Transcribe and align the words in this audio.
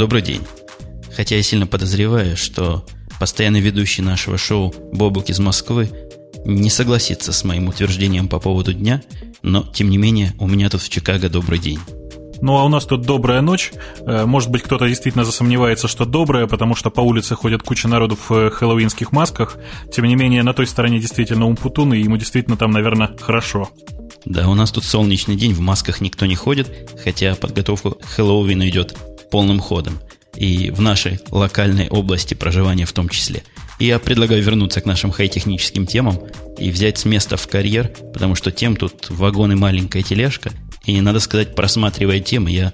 Добрый 0.00 0.22
день. 0.22 0.40
Хотя 1.14 1.36
я 1.36 1.42
сильно 1.42 1.66
подозреваю, 1.66 2.34
что 2.34 2.86
постоянный 3.18 3.60
ведущий 3.60 4.00
нашего 4.00 4.38
шоу 4.38 4.74
Бобук 4.94 5.28
из 5.28 5.38
Москвы 5.40 5.90
не 6.46 6.70
согласится 6.70 7.34
с 7.34 7.44
моим 7.44 7.68
утверждением 7.68 8.26
по 8.26 8.40
поводу 8.40 8.72
дня, 8.72 9.02
но, 9.42 9.62
тем 9.62 9.90
не 9.90 9.98
менее, 9.98 10.32
у 10.38 10.46
меня 10.46 10.70
тут 10.70 10.80
в 10.80 10.88
Чикаго 10.88 11.28
добрый 11.28 11.58
день. 11.58 11.80
Ну, 12.40 12.56
а 12.56 12.64
у 12.64 12.70
нас 12.70 12.86
тут 12.86 13.02
добрая 13.02 13.42
ночь. 13.42 13.72
Э, 14.06 14.24
может 14.24 14.50
быть, 14.50 14.62
кто-то 14.62 14.88
действительно 14.88 15.26
засомневается, 15.26 15.86
что 15.86 16.06
добрая, 16.06 16.46
потому 16.46 16.74
что 16.74 16.88
по 16.88 17.02
улице 17.02 17.34
ходят 17.34 17.62
куча 17.62 17.86
народу 17.86 18.16
в 18.16 18.32
э, 18.32 18.48
хэллоуинских 18.48 19.12
масках. 19.12 19.58
Тем 19.92 20.06
не 20.06 20.16
менее, 20.16 20.42
на 20.42 20.54
той 20.54 20.66
стороне 20.66 20.98
действительно 20.98 21.46
умпутун, 21.46 21.92
и 21.92 22.00
ему 22.00 22.16
действительно 22.16 22.56
там, 22.56 22.70
наверное, 22.70 23.14
хорошо. 23.20 23.68
Да, 24.24 24.48
у 24.48 24.54
нас 24.54 24.70
тут 24.70 24.84
солнечный 24.84 25.36
день, 25.36 25.54
в 25.54 25.60
масках 25.60 26.00
никто 26.00 26.26
не 26.26 26.36
ходит, 26.36 26.90
хотя 27.02 27.34
подготовка 27.34 27.90
к 27.92 28.04
Хэллоуину 28.04 28.68
идет 28.68 28.96
полным 29.30 29.60
ходом. 29.60 29.98
И 30.36 30.70
в 30.70 30.80
нашей 30.80 31.18
локальной 31.30 31.88
области 31.88 32.34
проживания 32.34 32.86
в 32.86 32.92
том 32.92 33.08
числе. 33.08 33.42
И 33.78 33.86
я 33.86 33.98
предлагаю 33.98 34.42
вернуться 34.42 34.80
к 34.80 34.86
нашим 34.86 35.10
хай-техническим 35.10 35.86
темам 35.86 36.20
и 36.58 36.70
взять 36.70 36.98
с 36.98 37.04
места 37.04 37.36
в 37.36 37.48
карьер, 37.48 37.88
потому 38.12 38.34
что 38.34 38.50
тем 38.50 38.76
тут 38.76 39.08
вагон 39.08 39.52
и 39.52 39.56
маленькая 39.56 40.02
тележка. 40.02 40.52
И, 40.84 41.00
надо 41.00 41.18
сказать, 41.20 41.54
просматривая 41.54 42.20
темы, 42.20 42.50
я 42.50 42.72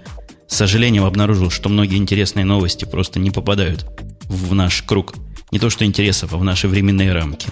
с 0.49 0.57
сожалением 0.57 1.05
обнаружил, 1.05 1.51
что 1.51 1.69
многие 1.69 1.97
интересные 1.97 2.45
новости 2.45 2.85
просто 2.85 3.19
не 3.19 3.31
попадают 3.31 3.87
в 4.25 4.55
наш 4.55 4.83
круг. 4.83 5.15
Не 5.53 5.59
то 5.59 5.71
что 5.71 5.85
интересов, 5.85 6.35
а 6.35 6.39
в 6.39 6.45
наши 6.45 6.69
временные 6.69 7.13
рамки. 7.13 7.49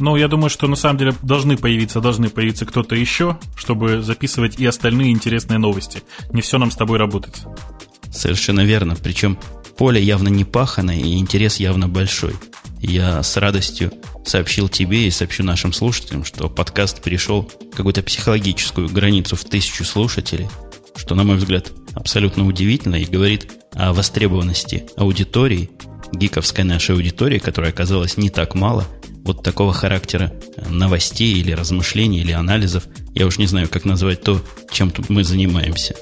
Ну, 0.00 0.16
я 0.16 0.28
думаю, 0.28 0.48
что 0.48 0.68
на 0.68 0.76
самом 0.76 0.98
деле 0.98 1.14
должны 1.22 1.56
появиться, 1.56 2.00
должны 2.00 2.28
появиться 2.28 2.66
кто-то 2.66 2.94
еще, 2.94 3.38
чтобы 3.56 4.02
записывать 4.02 4.58
и 4.58 4.66
остальные 4.66 5.10
интересные 5.10 5.58
новости. 5.58 6.02
Не 6.32 6.40
все 6.40 6.58
нам 6.58 6.70
с 6.70 6.76
тобой 6.76 6.98
работать. 6.98 7.42
Совершенно 8.12 8.64
верно. 8.64 8.96
Причем 8.96 9.38
поле 9.76 10.00
явно 10.02 10.28
не 10.28 10.44
пахано, 10.44 10.92
и 10.92 11.18
интерес 11.18 11.56
явно 11.56 11.88
большой. 11.88 12.34
Я 12.80 13.22
с 13.22 13.36
радостью 13.36 13.92
сообщил 14.24 14.68
тебе 14.68 15.08
и 15.08 15.10
сообщу 15.10 15.42
нашим 15.42 15.72
слушателям, 15.72 16.24
что 16.24 16.48
подкаст 16.48 17.02
перешел 17.02 17.50
какую-то 17.74 18.02
психологическую 18.02 18.88
границу 18.88 19.34
в 19.34 19.44
тысячу 19.44 19.84
слушателей, 19.84 20.48
что, 20.94 21.16
на 21.16 21.24
мой 21.24 21.36
взгляд, 21.36 21.72
абсолютно 21.94 22.46
удивительно 22.46 22.96
и 22.96 23.04
говорит 23.04 23.50
о 23.74 23.92
востребованности 23.92 24.86
аудитории, 24.96 25.70
гиковской 26.12 26.64
нашей 26.64 26.94
аудитории, 26.94 27.38
которая 27.38 27.72
оказалась 27.72 28.16
не 28.16 28.30
так 28.30 28.54
мало– 28.54 28.86
вот 29.28 29.42
такого 29.42 29.72
характера 29.72 30.32
новостей 30.68 31.34
или 31.34 31.52
размышлений 31.52 32.20
или 32.20 32.32
анализов. 32.32 32.84
Я 33.14 33.26
уж 33.26 33.38
не 33.38 33.46
знаю, 33.46 33.68
как 33.68 33.84
назвать 33.84 34.22
то, 34.22 34.40
чем 34.72 34.92
мы 35.08 35.22
занимаемся. 35.22 35.94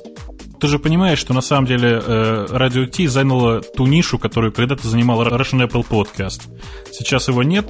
Ты 0.58 0.68
же 0.68 0.78
понимаешь, 0.78 1.18
что 1.18 1.34
на 1.34 1.42
самом 1.42 1.66
деле 1.66 2.00
э, 2.02 2.86
T 2.86 3.08
заняло 3.08 3.60
ту 3.60 3.86
нишу, 3.86 4.18
которую 4.18 4.52
когда-то 4.52 4.88
занимал 4.88 5.20
Russian 5.22 5.68
Apple 5.68 5.86
Podcast. 5.86 6.42
Сейчас 6.90 7.28
его 7.28 7.42
нет. 7.42 7.68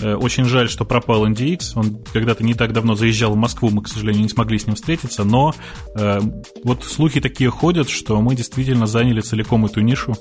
Э, 0.00 0.14
очень 0.14 0.44
жаль, 0.44 0.68
что 0.68 0.84
пропал 0.84 1.26
NDX. 1.26 1.72
Он 1.74 2.02
когда-то 2.12 2.44
не 2.44 2.54
так 2.54 2.72
давно 2.72 2.94
заезжал 2.94 3.32
в 3.32 3.36
Москву, 3.36 3.70
мы, 3.70 3.82
к 3.82 3.88
сожалению, 3.88 4.22
не 4.22 4.28
смогли 4.28 4.58
с 4.58 4.66
ним 4.66 4.76
встретиться. 4.76 5.24
Но 5.24 5.54
э, 5.94 6.20
вот 6.64 6.84
слухи 6.84 7.20
такие 7.20 7.50
ходят, 7.50 7.88
что 7.88 8.20
мы 8.20 8.34
действительно 8.34 8.86
заняли 8.86 9.20
целиком 9.20 9.66
эту 9.66 9.80
нишу. 9.80 10.16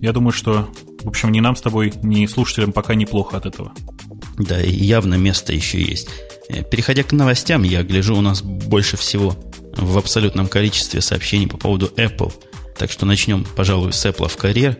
Я 0.00 0.12
думаю, 0.12 0.32
что, 0.32 0.68
в 1.02 1.08
общем, 1.08 1.32
ни 1.32 1.40
нам 1.40 1.56
с 1.56 1.60
тобой, 1.60 1.92
ни 2.02 2.26
слушателям 2.26 2.72
пока 2.72 2.94
неплохо 2.94 3.36
от 3.36 3.46
этого. 3.46 3.72
Да, 4.38 4.58
явно 4.58 5.14
место 5.14 5.52
еще 5.52 5.80
есть. 5.80 6.08
Э, 6.48 6.62
переходя 6.62 7.02
к 7.02 7.12
новостям, 7.12 7.62
я 7.62 7.82
гляжу, 7.82 8.16
у 8.16 8.20
нас 8.20 8.42
больше 8.42 8.96
всего 8.96 9.36
в 9.76 9.98
абсолютном 9.98 10.46
количестве 10.46 11.00
сообщений 11.00 11.48
по 11.48 11.56
поводу 11.56 11.90
Apple. 11.96 12.32
Так 12.78 12.90
что 12.90 13.06
начнем, 13.06 13.46
пожалуй, 13.56 13.92
с 13.92 14.04
Apple 14.04 14.28
в 14.28 14.36
карьер. 14.36 14.78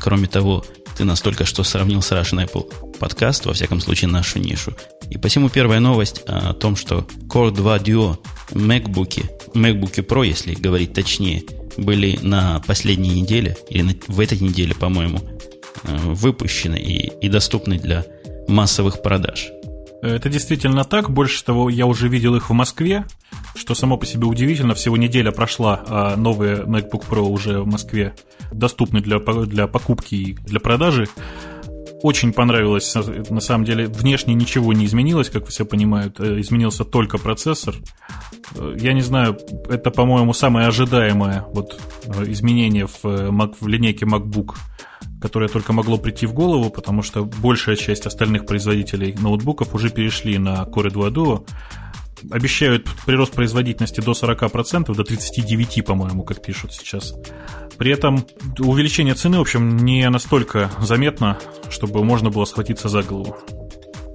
Кроме 0.00 0.26
того, 0.26 0.64
ты 0.98 1.04
настолько 1.04 1.44
что 1.44 1.62
сравнил 1.62 2.02
с 2.02 2.10
Russian 2.10 2.44
Apple 2.44 2.98
подкаст, 2.98 3.46
во 3.46 3.54
всяком 3.54 3.80
случае, 3.80 4.10
нашу 4.10 4.40
нишу. 4.40 4.74
И 5.10 5.16
посему 5.16 5.48
первая 5.48 5.78
новость 5.78 6.22
о 6.26 6.52
том, 6.54 6.74
что 6.74 7.06
Core 7.28 7.52
2 7.52 7.78
Duo 7.78 8.18
MacBook, 8.50 9.24
MacBook 9.54 9.94
Pro, 10.04 10.26
если 10.26 10.54
говорить 10.54 10.92
точнее, 10.92 11.44
были 11.76 12.18
на 12.20 12.60
последней 12.66 13.20
неделе, 13.20 13.56
или 13.70 13.82
на, 13.82 13.94
в 14.08 14.18
этой 14.18 14.40
неделе, 14.40 14.74
по-моему, 14.74 15.20
э, 15.84 15.96
выпущены 15.98 16.76
и, 16.76 17.12
и 17.24 17.28
доступны 17.28 17.78
для 17.78 18.04
массовых 18.48 19.00
продаж. 19.00 19.52
Это 20.02 20.28
действительно 20.28 20.84
так. 20.84 21.10
Больше 21.10 21.44
того, 21.44 21.68
я 21.68 21.86
уже 21.86 22.08
видел 22.08 22.34
их 22.36 22.50
в 22.50 22.52
Москве, 22.52 23.04
что 23.54 23.74
само 23.74 23.96
по 23.96 24.06
себе 24.06 24.26
удивительно. 24.26 24.74
Всего 24.74 24.96
неделя 24.96 25.32
прошла, 25.32 25.82
а 25.86 26.16
новые 26.16 26.58
MacBook 26.58 27.04
Pro 27.08 27.22
уже 27.22 27.60
в 27.60 27.66
Москве 27.66 28.14
доступны 28.52 29.00
для, 29.00 29.18
для 29.18 29.66
покупки 29.66 30.14
и 30.14 30.32
для 30.34 30.60
продажи. 30.60 31.08
Очень 32.02 32.32
понравилось, 32.32 32.94
на 33.28 33.40
самом 33.40 33.64
деле, 33.64 33.88
внешне 33.88 34.34
ничего 34.34 34.72
не 34.72 34.86
изменилось, 34.86 35.30
как 35.30 35.48
все 35.48 35.64
понимают, 35.64 36.20
э, 36.20 36.40
изменился 36.40 36.84
только 36.84 37.18
процессор. 37.18 37.74
Э, 38.54 38.76
я 38.78 38.92
не 38.92 39.00
знаю, 39.00 39.36
это, 39.68 39.90
по-моему, 39.90 40.32
самое 40.32 40.68
ожидаемое 40.68 41.44
вот, 41.52 41.80
э, 42.04 42.30
изменение 42.30 42.86
в, 42.86 43.02
в 43.02 43.66
линейке 43.66 44.06
MacBook 44.06 44.54
которое 45.20 45.48
только 45.48 45.72
могло 45.72 45.98
прийти 45.98 46.26
в 46.26 46.32
голову, 46.32 46.70
потому 46.70 47.02
что 47.02 47.24
большая 47.24 47.76
часть 47.76 48.06
остальных 48.06 48.46
производителей 48.46 49.14
ноутбуков 49.18 49.74
уже 49.74 49.90
перешли 49.90 50.38
на 50.38 50.62
Core 50.62 50.90
2 50.90 51.08
Duo. 51.08 51.46
Обещают 52.30 52.88
прирост 53.06 53.32
производительности 53.32 54.00
до 54.00 54.12
40%, 54.12 54.94
до 54.94 55.02
39%, 55.02 55.82
по-моему, 55.82 56.24
как 56.24 56.42
пишут 56.42 56.72
сейчас. 56.72 57.14
При 57.78 57.92
этом 57.92 58.26
увеличение 58.58 59.14
цены, 59.14 59.38
в 59.38 59.42
общем, 59.42 59.76
не 59.76 60.08
настолько 60.10 60.70
заметно, 60.80 61.38
чтобы 61.70 62.04
можно 62.04 62.30
было 62.30 62.44
схватиться 62.44 62.88
за 62.88 63.02
голову. 63.02 63.36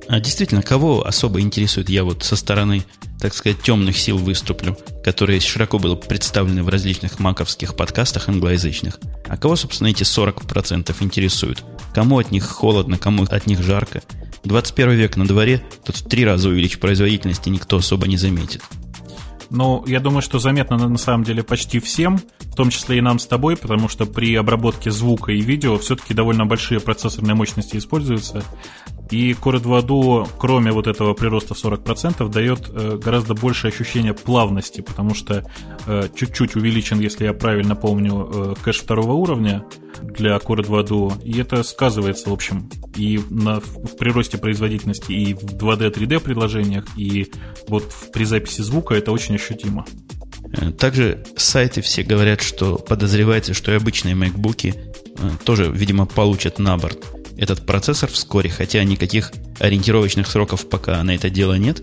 А 0.08 0.20
действительно, 0.20 0.62
кого 0.62 1.06
особо 1.06 1.42
интересует, 1.42 1.90
я 1.90 2.04
вот 2.04 2.24
со 2.24 2.36
стороны, 2.36 2.84
так 3.20 3.34
сказать, 3.34 3.62
темных 3.62 3.98
сил 3.98 4.18
выступлю, 4.18 4.78
которые 5.04 5.40
широко 5.40 5.80
были 5.80 5.96
представлены 5.96 6.64
в 6.64 6.70
различных 6.70 7.20
маковских 7.20 7.76
подкастах 7.76 8.30
англоязычных. 8.30 9.00
А 9.28 9.38
кого, 9.38 9.56
собственно, 9.56 9.88
эти 9.88 10.04
40% 10.04 10.96
интересуют? 11.00 11.64
Кому 11.94 12.20
от 12.20 12.32
них 12.32 12.46
холодно, 12.46 12.98
кому 12.98 13.24
от 13.24 13.48
них 13.48 13.62
жарко? 13.64 14.02
21 14.44 14.92
век 14.92 15.16
на 15.16 15.26
дворе, 15.26 15.62
тут 15.86 15.98
в 15.98 16.08
три 16.08 16.26
раза 16.26 16.50
увеличить 16.50 16.80
производительность, 16.80 17.48
и 17.48 17.50
никто 17.50 17.78
особо 17.78 18.08
не 18.08 18.18
заметит. 18.18 18.62
Ну, 19.56 19.84
я 19.86 20.00
думаю, 20.00 20.24
что 20.24 20.40
заметно 20.40 20.78
на 20.78 20.98
самом 20.98 21.24
деле 21.24 21.44
почти 21.44 21.80
всем, 21.80 22.20
в 22.40 22.56
том 22.56 22.72
числе 22.72 22.98
и 22.98 23.02
нам 23.02 23.20
с 23.20 23.28
тобой, 23.28 23.56
потому 23.56 23.88
что 23.88 24.08
при 24.08 24.36
обработке 24.36 24.90
звука 24.90 25.32
и 25.32 25.42
видео 25.42 25.78
все-таки 25.78 26.16
довольно 26.16 26.48
большие 26.48 26.80
процессорные 26.80 27.36
мощности 27.36 27.78
используются. 27.78 28.44
И 29.12 29.34
Core 29.34 29.60
2 29.60 29.80
Duo, 29.82 30.28
кроме 30.40 30.72
вот 30.72 30.88
этого 30.88 31.14
прироста 31.14 31.54
в 31.54 31.64
40%, 31.64 32.28
дает 32.30 32.68
э, 32.70 32.98
гораздо 32.98 33.36
больше 33.36 33.68
ощущения 33.68 34.16
плавности, 34.16 34.82
потому 34.82 35.14
что 35.14 35.46
э, 35.86 36.08
чуть-чуть 36.16 36.56
увеличен, 36.56 37.00
если 37.00 37.26
я 37.26 37.34
правильно 37.34 37.76
помню, 37.76 38.28
э, 38.34 38.56
кэш 38.64 38.80
второго 38.80 39.12
уровня 39.12 39.66
для 40.02 40.36
Core 40.38 40.64
2 40.64 40.82
Duo. 40.82 41.24
И 41.24 41.40
это 41.40 41.62
сказывается, 41.62 42.32
в 42.32 42.34
общем, 42.34 42.70
и 42.96 43.20
на, 43.30 43.60
в 43.60 43.98
приросте 43.98 44.40
производительности, 44.40 45.12
и 45.12 45.36
в 45.36 45.44
2D, 45.44 45.94
3D 45.94 46.20
предложениях, 46.20 46.86
и 46.98 47.32
вот 47.68 47.94
при 48.12 48.24
записи 48.24 48.62
звука 48.62 48.96
это 48.96 49.12
очень 49.12 49.36
ощутимо. 49.44 49.86
Также 50.78 51.24
сайты 51.36 51.82
все 51.82 52.04
говорят, 52.04 52.42
что 52.42 52.78
подозревается, 52.78 53.54
что 53.54 53.72
и 53.72 53.76
обычные 53.76 54.16
MacBook 54.16 54.74
тоже, 55.44 55.72
видимо, 55.72 56.06
получат 56.06 56.60
на 56.60 56.78
борт 56.78 57.00
этот 57.38 57.66
процессор 57.66 58.10
вскоре, 58.10 58.50
хотя 58.50 58.84
никаких 58.84 59.32
ориентировочных 59.60 60.28
сроков 60.28 60.70
пока 60.70 61.02
на 61.04 61.16
это 61.16 61.30
дело 61.30 61.56
нет, 61.56 61.82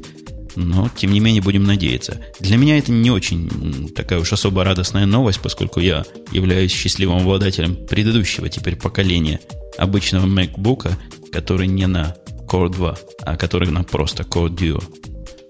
но, 0.57 0.89
тем 0.95 1.13
не 1.13 1.21
менее, 1.21 1.43
будем 1.43 1.65
надеяться. 1.65 2.21
Для 2.41 2.57
меня 2.57 2.79
это 2.79 2.93
не 2.93 3.11
очень 3.11 3.91
такая 3.95 4.21
уж 4.21 4.33
особо 4.33 4.65
радостная 4.65 5.07
новость, 5.07 5.41
поскольку 5.41 5.81
я 5.81 6.05
являюсь 6.33 6.73
счастливым 6.73 7.19
обладателем 7.19 7.77
предыдущего 7.87 8.49
теперь 8.49 8.77
поколения 8.77 9.41
обычного 9.79 10.27
MacBook, 10.27 10.93
который 11.33 11.67
не 11.67 11.87
на 11.87 12.17
Core 12.49 12.69
2, 12.69 12.99
а 13.23 13.37
который 13.37 13.71
на 13.71 13.85
просто 13.85 14.23
Core 14.23 14.49
Duo. 14.49 14.83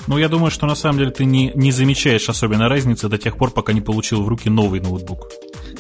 Ну, 0.07 0.19
я 0.19 0.29
думаю, 0.29 0.51
что 0.51 0.67
на 0.67 0.75
самом 0.75 0.99
деле 0.99 1.11
ты 1.11 1.25
не, 1.25 1.53
не 1.55 1.73
замечаешь 1.73 2.29
особенно 2.29 2.69
разницы 2.69 3.09
до 3.09 3.19
тех 3.19 3.37
пор, 3.37 3.51
пока 3.51 3.73
не 3.73 3.81
получил 3.81 4.23
в 4.23 4.29
руки 4.29 4.49
новый 4.49 4.81
ноутбук. 4.81 5.29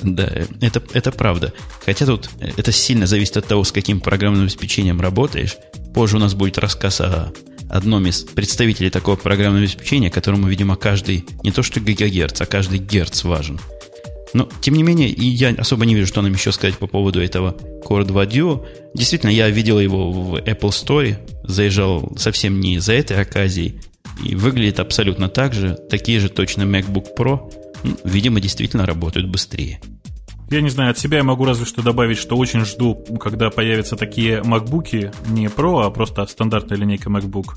Да, 0.02 0.30
это, 0.60 0.82
это 0.92 1.12
правда. 1.12 1.52
Хотя 1.84 2.06
тут 2.06 2.30
это 2.40 2.72
сильно 2.72 3.06
зависит 3.06 3.36
от 3.36 3.46
того, 3.46 3.64
с 3.64 3.72
каким 3.72 4.00
программным 4.00 4.42
обеспечением 4.42 5.00
работаешь. 5.00 5.56
Позже 5.94 6.16
у 6.16 6.20
нас 6.20 6.34
будет 6.34 6.58
рассказ 6.58 7.00
о 7.00 7.32
одном 7.68 8.06
из 8.06 8.22
представителей 8.22 8.90
такого 8.90 9.16
программного 9.16 9.62
обеспечения, 9.64 10.10
которому, 10.10 10.48
видимо, 10.48 10.76
каждый, 10.76 11.24
не 11.42 11.52
то 11.52 11.62
что 11.62 11.80
гигагерц, 11.80 12.40
а 12.40 12.46
каждый 12.46 12.78
герц 12.78 13.24
важен. 13.24 13.60
Но, 14.32 14.48
тем 14.60 14.74
не 14.74 14.82
менее, 14.82 15.08
и 15.08 15.24
я 15.24 15.50
особо 15.50 15.84
не 15.86 15.94
вижу, 15.94 16.06
что 16.06 16.22
нам 16.22 16.32
еще 16.32 16.52
сказать 16.52 16.78
по 16.78 16.86
поводу 16.86 17.20
этого 17.20 17.56
Core 17.84 18.04
2 18.04 18.24
Duo. 18.26 18.66
Действительно, 18.94 19.30
я 19.30 19.48
видел 19.50 19.80
его 19.80 20.12
в 20.12 20.36
Apple 20.36 20.70
Store, 20.70 21.16
заезжал 21.44 22.12
совсем 22.16 22.60
не 22.60 22.78
за 22.78 22.92
этой 22.92 23.20
оказией, 23.20 23.80
и 24.24 24.34
выглядит 24.34 24.80
абсолютно 24.80 25.28
так 25.28 25.54
же, 25.54 25.76
такие 25.88 26.20
же 26.20 26.28
точно 26.28 26.62
MacBook 26.62 27.08
Pro, 27.16 27.52
видимо, 28.04 28.40
действительно 28.40 28.86
работают 28.86 29.28
быстрее. 29.28 29.80
Я 30.50 30.62
не 30.62 30.68
знаю, 30.68 30.90
от 30.90 30.98
себя 30.98 31.18
я 31.18 31.24
могу 31.24 31.44
разве 31.44 31.64
что 31.64 31.80
добавить, 31.80 32.18
что 32.18 32.36
очень 32.36 32.64
жду, 32.64 32.96
когда 33.20 33.50
появятся 33.50 33.94
такие 33.94 34.40
MacBook, 34.40 35.14
не 35.28 35.46
Pro, 35.46 35.84
а 35.84 35.90
просто 35.90 36.26
стандартная 36.26 36.76
линейка 36.76 37.08
MacBook. 37.08 37.54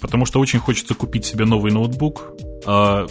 Потому 0.00 0.24
что 0.24 0.38
очень 0.38 0.60
хочется 0.60 0.94
купить 0.94 1.24
себе 1.24 1.44
новый 1.44 1.72
ноутбук. 1.72 2.34
А, 2.64 3.06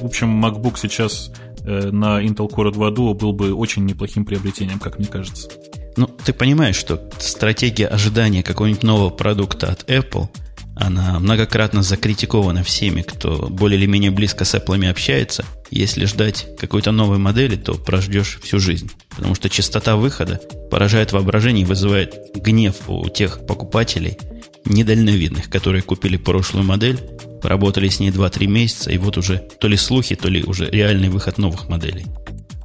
в 0.00 0.04
общем, 0.06 0.42
MacBook 0.42 0.78
сейчас 0.78 1.30
э, 1.62 1.90
на 1.90 2.24
Intel 2.24 2.48
Core 2.48 2.72
2 2.72 2.88
Duo 2.88 3.12
был 3.12 3.34
бы 3.34 3.52
очень 3.52 3.84
неплохим 3.84 4.24
приобретением, 4.24 4.78
как 4.78 4.98
мне 4.98 5.08
кажется. 5.08 5.50
Ну, 5.98 6.06
ты 6.06 6.32
понимаешь, 6.32 6.76
что 6.76 7.10
стратегия 7.18 7.86
ожидания 7.86 8.42
какого-нибудь 8.42 8.82
нового 8.82 9.10
продукта 9.10 9.70
от 9.70 9.88
Apple, 9.90 10.28
она 10.76 11.18
многократно 11.20 11.82
закритикована 11.82 12.62
всеми, 12.62 13.02
кто 13.02 13.48
более 13.48 13.78
или 13.78 13.86
менее 13.86 14.10
близко 14.10 14.44
с 14.44 14.54
Apple 14.54 14.88
общается. 14.88 15.44
Если 15.70 16.04
ждать 16.04 16.46
какой-то 16.58 16.92
новой 16.92 17.18
модели, 17.18 17.56
то 17.56 17.74
прождешь 17.74 18.38
всю 18.42 18.58
жизнь. 18.58 18.90
Потому 19.16 19.34
что 19.34 19.48
частота 19.48 19.96
выхода 19.96 20.40
поражает 20.70 21.12
воображение 21.12 21.62
и 21.62 21.66
вызывает 21.66 22.14
гнев 22.34 22.76
у 22.88 23.08
тех 23.08 23.46
покупателей, 23.46 24.18
недальновидных, 24.64 25.50
которые 25.50 25.82
купили 25.82 26.16
прошлую 26.16 26.64
модель, 26.64 26.98
поработали 27.42 27.88
с 27.88 28.00
ней 28.00 28.10
2-3 28.10 28.46
месяца, 28.46 28.90
и 28.90 28.98
вот 28.98 29.18
уже 29.18 29.46
то 29.60 29.68
ли 29.68 29.76
слухи, 29.76 30.14
то 30.14 30.28
ли 30.28 30.42
уже 30.42 30.68
реальный 30.70 31.10
выход 31.10 31.38
новых 31.38 31.68
моделей. 31.68 32.06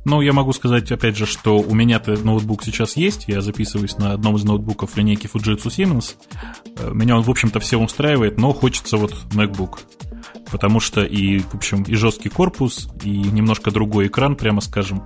Ну, 0.06 0.22
я 0.22 0.34
могу 0.34 0.54
сказать, 0.54 0.92
опять 0.92 1.18
же, 1.18 1.26
что 1.26 1.60
у 1.60 1.74
меня-то 1.76 2.14
ноутбук 2.18 2.64
сейчас 2.64 2.96
есть. 2.96 3.26
Я 3.28 3.42
записываюсь 3.42 3.98
на 3.98 4.14
одном 4.14 4.38
из 4.38 4.44
ноутбуков 4.44 4.96
линейки 4.98 5.28
Fujitsu 5.28 5.68
Siemens. 5.68 6.16
Э, 6.78 6.92
меня 6.94 7.18
он, 7.18 7.24
в 7.24 7.30
общем-то, 7.30 7.60
все 7.60 7.78
устраивает, 7.78 8.38
но 8.38 8.54
хочется 8.54 8.98
вот 8.98 9.14
MacBook. 9.32 9.80
Потому 10.52 10.80
что 10.80 11.04
и, 11.04 11.40
в 11.40 11.56
общем, 11.56 11.84
и 11.84 11.96
жесткий 11.96 12.30
корпус, 12.30 12.90
и 13.04 13.10
немножко 13.10 13.72
другой 13.72 14.08
экран, 14.08 14.36
прямо 14.36 14.62
скажем. 14.62 15.06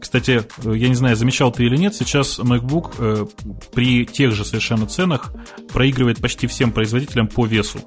Кстати, 0.00 0.42
э, 0.64 0.76
я 0.76 0.88
не 0.88 0.94
знаю, 0.94 1.16
замечал 1.16 1.50
ты 1.50 1.64
или 1.64 1.76
нет, 1.76 1.94
сейчас 1.94 2.38
MacBook 2.38 2.94
э, 2.98 3.26
при 3.74 4.06
тех 4.06 4.32
же 4.32 4.44
совершенно 4.44 4.86
ценах 4.86 5.32
проигрывает 5.72 6.20
почти 6.20 6.46
всем 6.46 6.72
производителям 6.72 7.26
по 7.26 7.46
весу. 7.46 7.80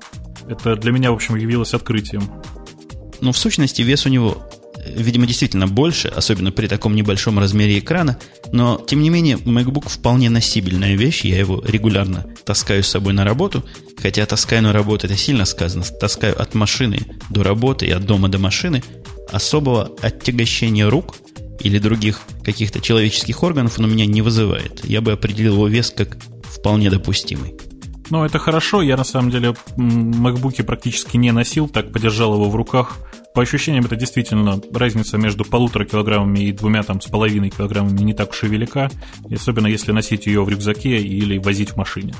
Это 0.48 0.76
для 0.76 0.92
меня, 0.92 1.12
в 1.12 1.16
общем, 1.16 1.36
явилось 1.36 1.74
открытием. 1.74 2.24
Ну, 3.22 3.32
в 3.32 3.38
сущности, 3.38 3.82
вес 3.82 4.06
у 4.06 4.10
него 4.10 4.48
видимо, 4.96 5.26
действительно 5.26 5.68
больше, 5.68 6.08
особенно 6.08 6.52
при 6.52 6.68
таком 6.68 6.96
небольшом 6.96 7.40
размере 7.40 7.80
экрана, 7.80 8.18
но, 8.52 8.84
тем 8.88 9.02
не 9.02 9.10
менее, 9.10 9.38
MacBook 9.38 9.90
вполне 9.90 10.30
носибельная 10.30 10.96
вещь, 10.96 11.22
я 11.22 11.38
его 11.38 11.64
регулярно 11.66 12.26
таскаю 12.46 12.84
с 12.84 12.88
собой 12.88 13.14
на 13.14 13.24
работу, 13.24 13.64
хотя 14.02 14.26
таскаю 14.26 14.64
на 14.64 14.74
работу, 14.74 15.08
это 15.08 15.18
сильно 15.18 15.46
сказано, 15.46 15.84
таскаю 15.84 16.40
от 16.42 16.54
машины 16.54 17.00
до 17.30 17.44
работы 17.44 17.88
и 17.88 17.92
от 17.92 18.06
дома 18.06 18.30
до 18.30 18.40
машины, 18.40 18.84
особого 19.32 19.92
оттягощения 20.02 20.90
рук 20.90 21.16
или 21.60 21.80
других 21.80 22.22
каких-то 22.44 22.80
человеческих 22.80 23.44
органов 23.44 23.80
он 23.80 23.86
у 23.86 23.88
меня 23.88 24.06
не 24.06 24.22
вызывает. 24.22 24.86
Я 24.86 25.02
бы 25.02 25.12
определил 25.12 25.54
его 25.54 25.68
вес 25.68 25.94
как 25.96 26.18
вполне 26.44 26.90
допустимый. 26.90 27.56
Ну, 28.10 28.24
это 28.24 28.40
хорошо. 28.40 28.82
Я, 28.82 28.98
на 28.98 29.04
самом 29.04 29.32
деле, 29.32 29.56
MacBook 29.76 30.64
практически 30.64 31.18
не 31.18 31.32
носил, 31.32 31.68
так 31.68 31.92
подержал 31.92 32.34
его 32.34 32.50
в 32.50 32.56
руках 32.56 32.98
по 33.38 33.44
ощущениям, 33.44 33.86
это 33.86 33.96
действительно 33.96 34.60
разница 34.74 35.20
между 35.20 35.46
полутора 35.46 35.86
килограммами 35.86 36.40
и 36.40 36.52
двумя 36.52 36.82
там 36.82 37.00
с 37.00 37.06
половиной 37.06 37.52
килограммами 37.52 38.02
не 38.02 38.16
так 38.16 38.32
уж 38.32 38.44
и 38.44 38.48
велика, 38.48 38.90
особенно 39.32 39.68
если 39.68 39.92
носить 39.92 40.26
ее 40.26 40.44
в 40.44 40.50
рюкзаке 40.50 40.98
или 40.98 41.38
возить 41.38 41.70
в 41.70 41.76
машине. 41.76 42.16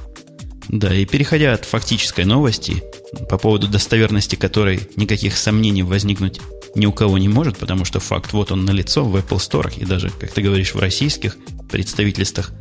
Да, 0.70 0.94
и 0.94 1.06
переходя 1.06 1.54
от 1.54 1.66
фактической 1.66 2.24
новости, 2.24 2.84
по 3.30 3.40
поводу 3.40 3.68
достоверности 3.68 4.36
которой 4.36 4.82
никаких 4.96 5.38
сомнений 5.38 5.82
возникнуть 5.82 6.40
ни 6.76 6.86
у 6.86 6.92
кого 6.92 7.18
не 7.18 7.30
может, 7.30 7.58
потому 7.58 7.84
что 7.84 8.00
факт 8.00 8.34
вот 8.34 8.52
он 8.52 8.66
налицо 8.66 9.04
в 9.04 9.16
Apple 9.16 9.38
Store 9.38 9.74
и 9.76 9.86
даже, 9.86 10.12
как 10.12 10.32
ты 10.32 10.44
говоришь, 10.44 10.76
в 10.76 10.80
российских 10.80 11.36
представительствах. 11.72 12.52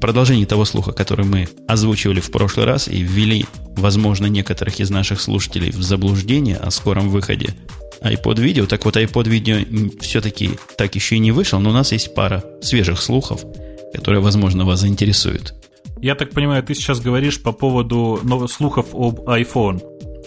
Продолжении 0.00 0.46
того 0.46 0.64
слуха, 0.64 0.92
который 0.92 1.24
мы 1.24 1.48
озвучивали 1.68 2.20
в 2.20 2.30
прошлый 2.30 2.66
раз 2.66 2.88
и 2.88 3.02
ввели 3.02 3.46
возможно, 3.80 4.26
некоторых 4.26 4.80
из 4.80 4.90
наших 4.90 5.20
слушателей 5.20 5.70
в 5.70 5.82
заблуждение 5.82 6.56
о 6.56 6.70
скором 6.70 7.08
выходе 7.08 7.54
iPod 8.02 8.40
видео. 8.40 8.66
Так 8.66 8.84
вот, 8.84 8.96
iPod 8.96 9.28
видео 9.28 9.58
все-таки 10.00 10.52
так 10.76 10.94
еще 10.94 11.16
и 11.16 11.18
не 11.18 11.32
вышел, 11.32 11.60
но 11.60 11.70
у 11.70 11.72
нас 11.72 11.92
есть 11.92 12.14
пара 12.14 12.44
свежих 12.62 13.00
слухов, 13.00 13.44
которые, 13.92 14.20
возможно, 14.20 14.64
вас 14.64 14.80
заинтересуют. 14.80 15.54
Я 16.00 16.14
так 16.14 16.30
понимаю, 16.30 16.62
ты 16.62 16.74
сейчас 16.74 17.00
говоришь 17.00 17.42
по 17.42 17.52
поводу 17.52 18.20
новых 18.22 18.50
слухов 18.50 18.94
об 18.94 19.20
iPhone. 19.28 19.82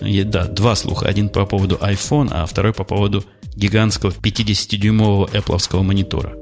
И, 0.06 0.24
да, 0.24 0.46
два 0.46 0.76
слуха. 0.76 1.08
Один 1.08 1.30
по 1.30 1.46
поводу 1.46 1.76
iPhone, 1.76 2.30
а 2.32 2.46
второй 2.46 2.74
по 2.74 2.84
поводу 2.84 3.24
гигантского 3.56 4.12
50-дюймового 4.12 5.32
Apple 5.32 5.82
монитора. 5.82 6.34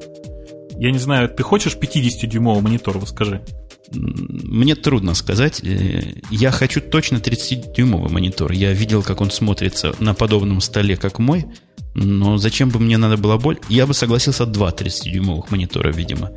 Я 0.82 0.90
не 0.90 0.98
знаю, 0.98 1.30
ты 1.30 1.44
хочешь 1.44 1.78
50-дюймовый 1.80 2.62
монитор, 2.64 2.98
вот 2.98 3.10
скажи. 3.10 3.44
Мне 3.92 4.74
трудно 4.74 5.14
сказать. 5.14 5.64
Э, 5.64 6.16
я 6.32 6.50
хочу 6.50 6.82
точно 6.82 7.18
30-дюймовый 7.18 8.12
монитор. 8.12 8.52
Я 8.52 8.74
видел, 8.74 9.04
как 9.04 9.22
он 9.22 9.30
смотрится 9.30 9.94
на 10.00 10.16
подобном 10.16 10.60
столе, 10.60 10.98
как 10.98 11.20
мой. 11.20 11.46
Но 11.94 12.40
зачем 12.40 12.70
бы 12.70 12.80
мне 12.80 12.98
надо 12.98 13.18
было 13.18 13.38
боль? 13.38 13.60
Я 13.70 13.86
бы 13.86 13.94
согласился 13.94 14.48
два 14.48 14.72
30-дюймовых 14.72 15.52
монитора, 15.52 15.92
видимо. 15.92 16.32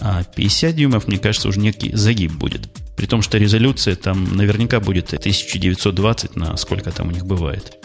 А 0.00 0.24
50 0.24 0.74
дюймов, 0.74 1.06
мне 1.06 1.18
кажется, 1.18 1.46
уже 1.48 1.60
некий 1.60 1.94
загиб 1.94 2.32
будет. 2.32 2.68
При 2.96 3.06
том, 3.06 3.22
что 3.22 3.38
резолюция 3.38 3.94
там 3.94 4.36
наверняка 4.36 4.80
будет 4.80 5.14
1920 5.14 6.34
на 6.34 6.56
сколько 6.56 6.90
там 6.90 7.10
у 7.10 7.12
них 7.12 7.24
бывает. 7.26 7.78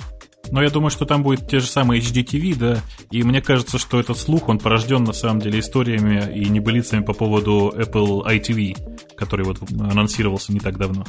Но 0.51 0.61
я 0.63 0.69
думаю, 0.69 0.89
что 0.89 1.05
там 1.05 1.23
будет 1.23 1.47
те 1.47 1.59
же 1.59 1.67
самые 1.67 2.01
HDTV, 2.01 2.55
да, 2.55 2.81
и 3.11 3.23
мне 3.23 3.41
кажется, 3.41 3.77
что 3.77 3.99
этот 3.99 4.17
слух, 4.17 4.49
он 4.49 4.59
порожден 4.59 5.03
на 5.03 5.13
самом 5.13 5.41
деле 5.41 5.59
историями 5.59 6.31
и 6.35 6.49
небылицами 6.49 7.03
по 7.03 7.13
поводу 7.13 7.73
Apple 7.75 8.25
iTV, 8.25 9.15
который 9.15 9.45
вот 9.45 9.61
анонсировался 9.71 10.51
не 10.51 10.59
так 10.59 10.77
давно. 10.77 11.05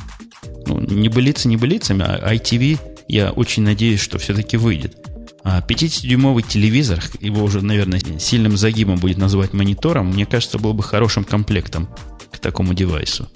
Ну, 0.67 0.81
небылицы 0.81 1.49
небылицами, 1.49 2.05
а 2.07 2.35
iTV, 2.35 2.79
я 3.09 3.33
очень 3.33 3.63
надеюсь, 3.63 4.01
что 4.01 4.19
все-таки 4.19 4.57
выйдет. 4.57 4.97
А 5.43 5.61
50-дюймовый 5.61 6.43
телевизор, 6.43 7.03
его 7.21 7.43
уже, 7.43 7.63
наверное, 7.63 8.01
сильным 8.19 8.57
загибом 8.57 8.97
будет 8.97 9.17
называть 9.17 9.55
монитором, 9.55 10.09
мне 10.09 10.27
кажется, 10.27 10.59
был 10.59 10.75
бы 10.75 10.83
хорошим 10.83 11.25
комплектом 11.25 11.89
к 12.31 12.39
такому 12.39 12.75
девайсу. 12.75 13.29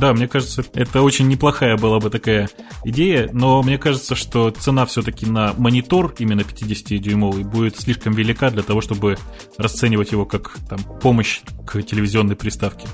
Да, 0.00 0.14
мне 0.14 0.26
кажется, 0.26 0.64
это 0.74 1.02
очень 1.02 1.28
неплохая 1.28 1.76
была 1.76 2.00
бы 2.00 2.10
такая 2.10 2.48
идея, 2.84 3.28
но 3.32 3.62
мне 3.62 3.78
кажется, 3.78 4.14
что 4.14 4.50
цена 4.50 4.86
все-таки 4.86 5.26
на 5.26 5.52
монитор, 5.58 6.14
именно 6.18 6.40
50-дюймовый, 6.40 7.44
будет 7.44 7.78
слишком 7.78 8.14
велика 8.14 8.50
для 8.50 8.62
того, 8.62 8.80
чтобы 8.80 9.18
расценивать 9.58 10.12
его 10.12 10.24
как 10.24 10.56
там, 10.68 10.78
помощь 11.00 11.40
к 11.66 11.82
телевизионной 11.82 12.36
приставке. 12.36 12.88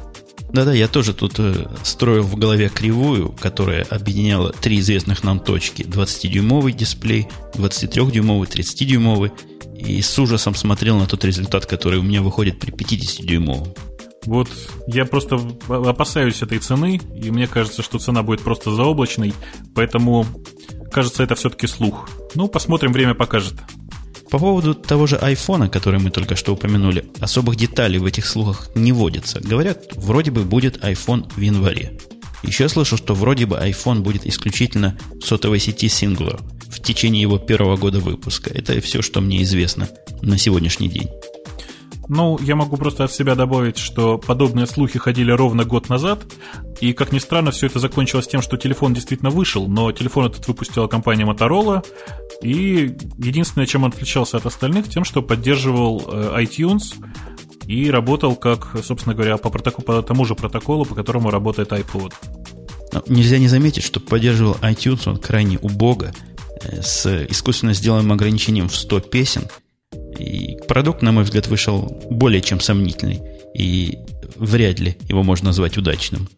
Да-да, 0.52 0.72
я 0.72 0.88
тоже 0.88 1.12
тут 1.12 1.34
э, 1.38 1.66
строил 1.82 2.22
в 2.22 2.36
голове 2.36 2.70
кривую, 2.70 3.34
которая 3.38 3.84
объединяла 3.84 4.52
три 4.52 4.78
известных 4.80 5.22
нам 5.22 5.40
точки. 5.40 5.82
20-дюймовый 5.82 6.72
дисплей, 6.72 7.28
23-дюймовый, 7.54 8.48
30-дюймовый. 8.48 9.30
И 9.76 10.00
с 10.00 10.18
ужасом 10.18 10.54
смотрел 10.54 10.98
на 10.98 11.06
тот 11.06 11.24
результат, 11.24 11.66
который 11.66 11.98
у 11.98 12.02
меня 12.02 12.22
выходит 12.22 12.58
при 12.58 12.72
50-дюймовом. 12.72 13.76
Вот 14.28 14.50
я 14.86 15.06
просто 15.06 15.40
опасаюсь 15.68 16.42
этой 16.42 16.58
цены, 16.58 17.00
и 17.16 17.30
мне 17.30 17.46
кажется, 17.46 17.82
что 17.82 17.98
цена 17.98 18.22
будет 18.22 18.42
просто 18.42 18.70
заоблачной, 18.70 19.32
поэтому 19.74 20.26
кажется, 20.92 21.22
это 21.22 21.34
все-таки 21.34 21.66
слух. 21.66 22.10
Ну, 22.34 22.46
посмотрим, 22.46 22.92
время 22.92 23.14
покажет. 23.14 23.54
По 24.30 24.38
поводу 24.38 24.74
того 24.74 25.06
же 25.06 25.16
айфона, 25.16 25.70
который 25.70 25.98
мы 25.98 26.10
только 26.10 26.36
что 26.36 26.52
упомянули, 26.52 27.10
особых 27.20 27.56
деталей 27.56 27.98
в 27.98 28.04
этих 28.04 28.26
слухах 28.26 28.68
не 28.74 28.92
водится. 28.92 29.40
Говорят, 29.40 29.84
вроде 29.96 30.30
бы 30.30 30.42
будет 30.42 30.84
iPhone 30.84 31.32
в 31.34 31.40
январе. 31.40 31.98
Еще 32.42 32.68
слышу, 32.68 32.98
что 32.98 33.14
вроде 33.14 33.46
бы 33.46 33.56
iPhone 33.56 34.00
будет 34.00 34.26
исключительно 34.26 34.98
в 35.22 35.24
сотовой 35.24 35.58
сети 35.58 35.86
Singular 35.86 36.38
в 36.68 36.82
течение 36.82 37.22
его 37.22 37.38
первого 37.38 37.78
года 37.78 37.98
выпуска. 37.98 38.50
Это 38.50 38.78
все, 38.82 39.00
что 39.00 39.22
мне 39.22 39.42
известно 39.42 39.88
на 40.20 40.36
сегодняшний 40.36 40.90
день. 40.90 41.08
Ну, 42.08 42.38
я 42.40 42.56
могу 42.56 42.76
просто 42.78 43.04
от 43.04 43.12
себя 43.12 43.34
добавить, 43.34 43.76
что 43.76 44.16
подобные 44.16 44.66
слухи 44.66 44.98
ходили 44.98 45.30
ровно 45.30 45.64
год 45.64 45.90
назад, 45.90 46.24
и, 46.80 46.94
как 46.94 47.12
ни 47.12 47.18
странно, 47.18 47.50
все 47.50 47.66
это 47.66 47.78
закончилось 47.80 48.26
тем, 48.26 48.40
что 48.40 48.56
телефон 48.56 48.94
действительно 48.94 49.30
вышел, 49.30 49.68
но 49.68 49.92
телефон 49.92 50.26
этот 50.26 50.48
выпустила 50.48 50.86
компания 50.86 51.24
Motorola, 51.24 51.84
и 52.42 52.96
единственное, 53.18 53.66
чем 53.66 53.84
он 53.84 53.90
отличался 53.90 54.38
от 54.38 54.46
остальных, 54.46 54.88
тем, 54.88 55.04
что 55.04 55.20
поддерживал 55.20 56.02
э, 56.06 56.42
iTunes 56.42 56.94
и 57.66 57.90
работал 57.90 58.36
как, 58.36 58.74
собственно 58.82 59.14
говоря, 59.14 59.36
по, 59.36 59.50
протоколу, 59.50 59.84
по 59.84 60.02
тому 60.02 60.24
же 60.24 60.34
протоколу, 60.34 60.86
по 60.86 60.94
которому 60.94 61.30
работает 61.30 61.72
iPod. 61.72 62.14
Нельзя 63.06 63.38
не 63.38 63.48
заметить, 63.48 63.84
что 63.84 64.00
поддерживал 64.00 64.54
iTunes 64.62 65.06
он 65.06 65.18
крайне 65.18 65.58
убого, 65.58 66.12
э, 66.62 66.80
с 66.80 67.26
искусственно 67.28 67.74
сделанным 67.74 68.12
ограничением 68.12 68.70
в 68.70 68.76
100 68.76 69.00
песен– 69.00 69.42
и 70.18 70.56
продукт, 70.66 71.02
на 71.02 71.12
мой 71.12 71.24
взгляд, 71.24 71.46
вышел 71.46 72.00
более 72.10 72.40
чем 72.40 72.60
сомнительный. 72.60 73.22
И 73.54 73.98
вряд 74.36 74.78
ли 74.80 74.96
его 75.08 75.22
можно 75.22 75.46
назвать 75.46 75.76
удачным. 75.76 76.28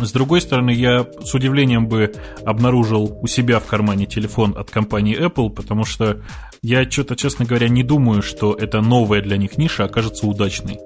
С 0.00 0.12
другой 0.12 0.42
стороны, 0.42 0.70
я 0.70 1.06
с 1.24 1.32
удивлением 1.34 1.88
бы 1.88 2.12
обнаружил 2.44 3.18
у 3.22 3.26
себя 3.26 3.60
в 3.60 3.66
кармане 3.66 4.04
телефон 4.06 4.54
от 4.56 4.70
компании 4.70 5.18
Apple, 5.18 5.48
потому 5.48 5.84
что 5.84 6.20
я 6.62 6.88
что-то, 6.90 7.16
честно 7.16 7.46
говоря, 7.46 7.68
не 7.68 7.82
думаю, 7.82 8.20
что 8.20 8.52
эта 8.52 8.82
новая 8.82 9.22
для 9.22 9.38
них 9.38 9.56
ниша 9.56 9.84
окажется 9.84 10.26
удачной. 10.26 10.78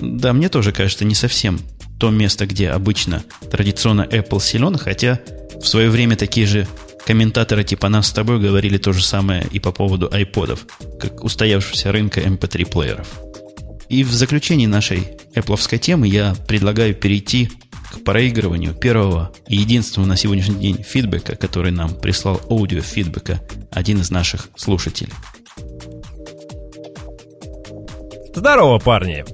Да, 0.00 0.32
мне 0.32 0.48
тоже 0.48 0.72
кажется, 0.72 1.04
не 1.04 1.14
совсем 1.14 1.58
то 2.00 2.10
место, 2.10 2.46
где 2.46 2.70
обычно 2.70 3.22
традиционно 3.50 4.02
Apple 4.02 4.40
силен, 4.40 4.76
хотя 4.76 5.20
в 5.60 5.66
свое 5.66 5.90
время 5.90 6.16
такие 6.16 6.46
же 6.46 6.66
комментаторы 7.06 7.64
типа 7.64 7.88
нас 7.88 8.08
с 8.08 8.12
тобой 8.12 8.40
говорили 8.40 8.78
то 8.78 8.92
же 8.92 9.04
самое 9.04 9.46
и 9.50 9.58
по 9.58 9.72
поводу 9.72 10.08
айподов, 10.12 10.66
как 11.00 11.24
устоявшегося 11.24 11.92
рынка 11.92 12.20
MP3-плееров. 12.20 13.06
И 13.88 14.04
в 14.04 14.12
заключении 14.12 14.66
нашей 14.66 15.08
Apple 15.34 15.78
темы 15.78 16.08
я 16.08 16.34
предлагаю 16.46 16.94
перейти 16.94 17.50
к 17.90 18.04
проигрыванию 18.04 18.74
первого 18.74 19.32
и 19.48 19.56
единственного 19.56 20.08
на 20.08 20.16
сегодняшний 20.16 20.56
день 20.56 20.82
фидбэка, 20.82 21.36
который 21.36 21.72
нам 21.72 21.94
прислал 21.94 22.40
аудио 22.48 22.80
фидбэка 22.80 23.42
один 23.70 24.00
из 24.00 24.10
наших 24.10 24.48
слушателей. 24.56 25.12
Здорово, 28.34 28.78
парни! 28.78 29.24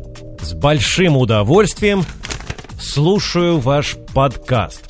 С 0.43 0.55
большим 0.55 1.17
удовольствием 1.17 2.05
слушаю 2.81 3.59
ваш 3.59 3.97
подкаст. 4.13 4.83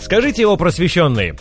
Скажите 0.00 0.42
его 0.42 0.56
просвещенный, 0.56 1.34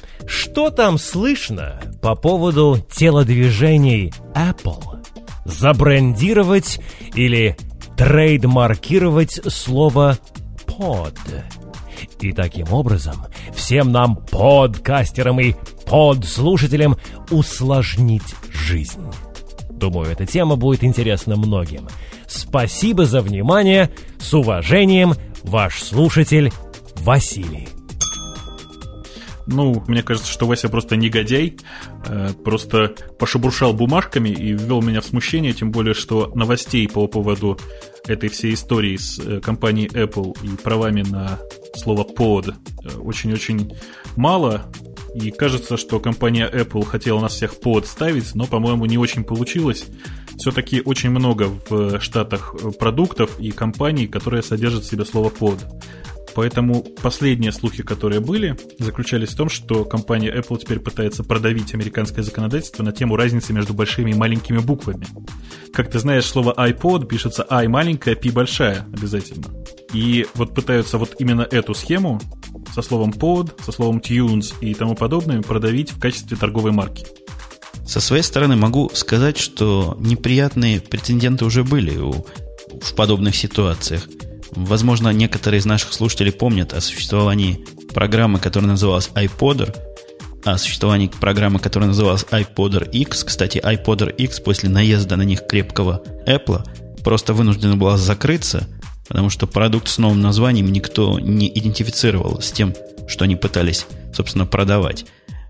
что 0.57 0.71
там 0.71 0.97
слышно 0.97 1.79
по 2.01 2.15
поводу 2.15 2.83
телодвижений 2.91 4.11
Apple? 4.33 5.05
Забрендировать 5.45 6.79
или 7.13 7.55
трейдмаркировать 7.95 9.39
слово 9.53 10.17
«под». 10.65 11.13
И 12.21 12.31
таким 12.33 12.73
образом 12.73 13.27
всем 13.53 13.91
нам, 13.91 14.15
подкастерам 14.15 15.39
и 15.39 15.53
подслушателям, 15.85 16.97
усложнить 17.29 18.33
жизнь. 18.51 19.03
Думаю, 19.69 20.09
эта 20.09 20.25
тема 20.25 20.55
будет 20.55 20.83
интересна 20.83 21.35
многим. 21.35 21.87
Спасибо 22.25 23.05
за 23.05 23.21
внимание. 23.21 23.91
С 24.19 24.33
уважением, 24.33 25.13
ваш 25.43 25.83
слушатель 25.83 26.51
Василий. 26.95 27.76
Ну, 29.47 29.81
мне 29.87 30.03
кажется, 30.03 30.29
что 30.29 30.45
Вася 30.45 30.67
просто 30.67 30.97
негодяй, 30.97 31.57
э, 32.05 32.29
просто 32.43 32.93
пошебуршал 33.17 33.73
бумажками 33.73 34.29
и 34.29 34.51
ввел 34.51 34.81
меня 34.81 34.99
в 34.99 35.05
смущение, 35.05 35.53
тем 35.53 35.71
более, 35.71 35.93
что 35.93 36.31
новостей 36.35 36.87
по 36.89 37.07
поводу 37.07 37.57
этой 38.05 38.29
всей 38.29 38.53
истории 38.53 38.97
с 38.97 39.19
э, 39.19 39.39
компанией 39.39 39.87
Apple 39.87 40.37
и 40.43 40.49
правами 40.61 41.03
на 41.03 41.39
слово 41.75 42.03
под 42.03 42.49
э, 42.49 42.53
очень-очень 42.99 43.73
мало. 44.17 44.65
И 45.15 45.31
кажется, 45.31 45.77
что 45.77 46.01
компания 46.01 46.47
Apple 46.47 46.85
хотела 46.85 47.21
нас 47.21 47.33
всех 47.33 47.59
подставить, 47.59 48.35
но, 48.35 48.45
по-моему, 48.45 48.85
не 48.85 48.97
очень 48.97 49.23
получилось. 49.23 49.85
Все-таки 50.37 50.81
очень 50.83 51.09
много 51.09 51.49
в 51.69 51.99
Штатах 52.01 52.53
продуктов 52.77 53.39
и 53.39 53.51
компаний, 53.51 54.07
которые 54.07 54.43
содержат 54.43 54.83
в 54.83 54.89
себе 54.89 55.05
слово 55.05 55.29
под. 55.29 55.65
Поэтому 56.37 56.83
последние 56.83 57.51
слухи, 57.51 57.81
которые 57.81 58.19
были, 58.19 58.55
заключались 58.77 59.29
в 59.29 59.35
том, 59.35 59.49
что 59.49 59.83
компания 59.85 60.31
Apple 60.31 60.59
теперь 60.59 60.77
пытается 60.77 61.23
продавить 61.23 61.73
американское 61.73 62.23
законодательство 62.23 62.83
на 62.83 62.91
тему 62.91 63.15
разницы 63.15 63.53
между 63.53 63.73
большими 63.73 64.11
и 64.11 64.13
маленькими 64.13 64.59
буквами. 64.59 65.07
Как 65.73 65.89
ты 65.89 65.97
знаешь, 65.97 66.25
слово 66.25 66.53
iPod 66.55 67.07
пишется 67.07 67.43
i 67.49 67.67
маленькая, 67.67 68.15
p 68.15 68.29
большая 68.29 68.85
обязательно. 68.93 69.45
И 69.93 70.27
вот 70.35 70.53
пытаются 70.53 70.99
вот 70.99 71.15
именно 71.17 71.41
эту 71.41 71.73
схему 71.73 72.21
со 72.71 72.83
словом 72.83 73.09
pod, 73.09 73.59
со 73.65 73.71
словом 73.71 73.97
tunes 73.97 74.53
и 74.61 74.75
тому 74.75 74.93
подобное 74.93 75.41
продавить 75.41 75.89
в 75.89 75.99
качестве 75.99 76.37
торговой 76.37 76.71
марки. 76.71 77.07
Со 77.87 77.99
своей 77.99 78.21
стороны 78.21 78.55
могу 78.55 78.91
сказать, 78.93 79.39
что 79.39 79.97
неприятные 79.99 80.81
прецеденты 80.81 81.45
уже 81.45 81.63
были 81.63 81.97
у, 81.97 82.27
в 82.79 82.93
подобных 82.93 83.35
ситуациях. 83.35 84.07
Возможно, 84.57 85.09
некоторые 85.09 85.59
из 85.59 85.65
наших 85.65 85.93
слушателей 85.93 86.31
помнят 86.31 86.73
о 86.73 86.81
существовании 86.81 87.63
программы, 87.93 88.39
которая 88.39 88.71
называлась 88.71 89.11
iPodder, 89.13 89.75
о 90.43 90.57
существовании 90.57 91.11
программы, 91.19 91.59
которая 91.59 91.89
называлась 91.89 92.25
iPodder 92.31 92.89
X. 92.89 93.23
Кстати, 93.23 93.59
iPodder 93.59 94.15
X 94.15 94.39
после 94.39 94.69
наезда 94.69 95.15
на 95.15 95.21
них 95.21 95.45
крепкого 95.45 96.01
Apple 96.25 96.63
просто 97.03 97.33
вынуждена 97.33 97.77
была 97.77 97.97
закрыться, 97.97 98.67
потому 99.07 99.29
что 99.29 99.45
продукт 99.45 99.89
с 99.89 99.99
новым 99.99 100.21
названием 100.21 100.71
никто 100.71 101.19
не 101.19 101.47
идентифицировал 101.47 102.41
с 102.41 102.51
тем, 102.51 102.73
что 103.07 103.25
они 103.25 103.35
пытались, 103.35 103.85
собственно, 104.11 104.47
продавать. 104.47 105.05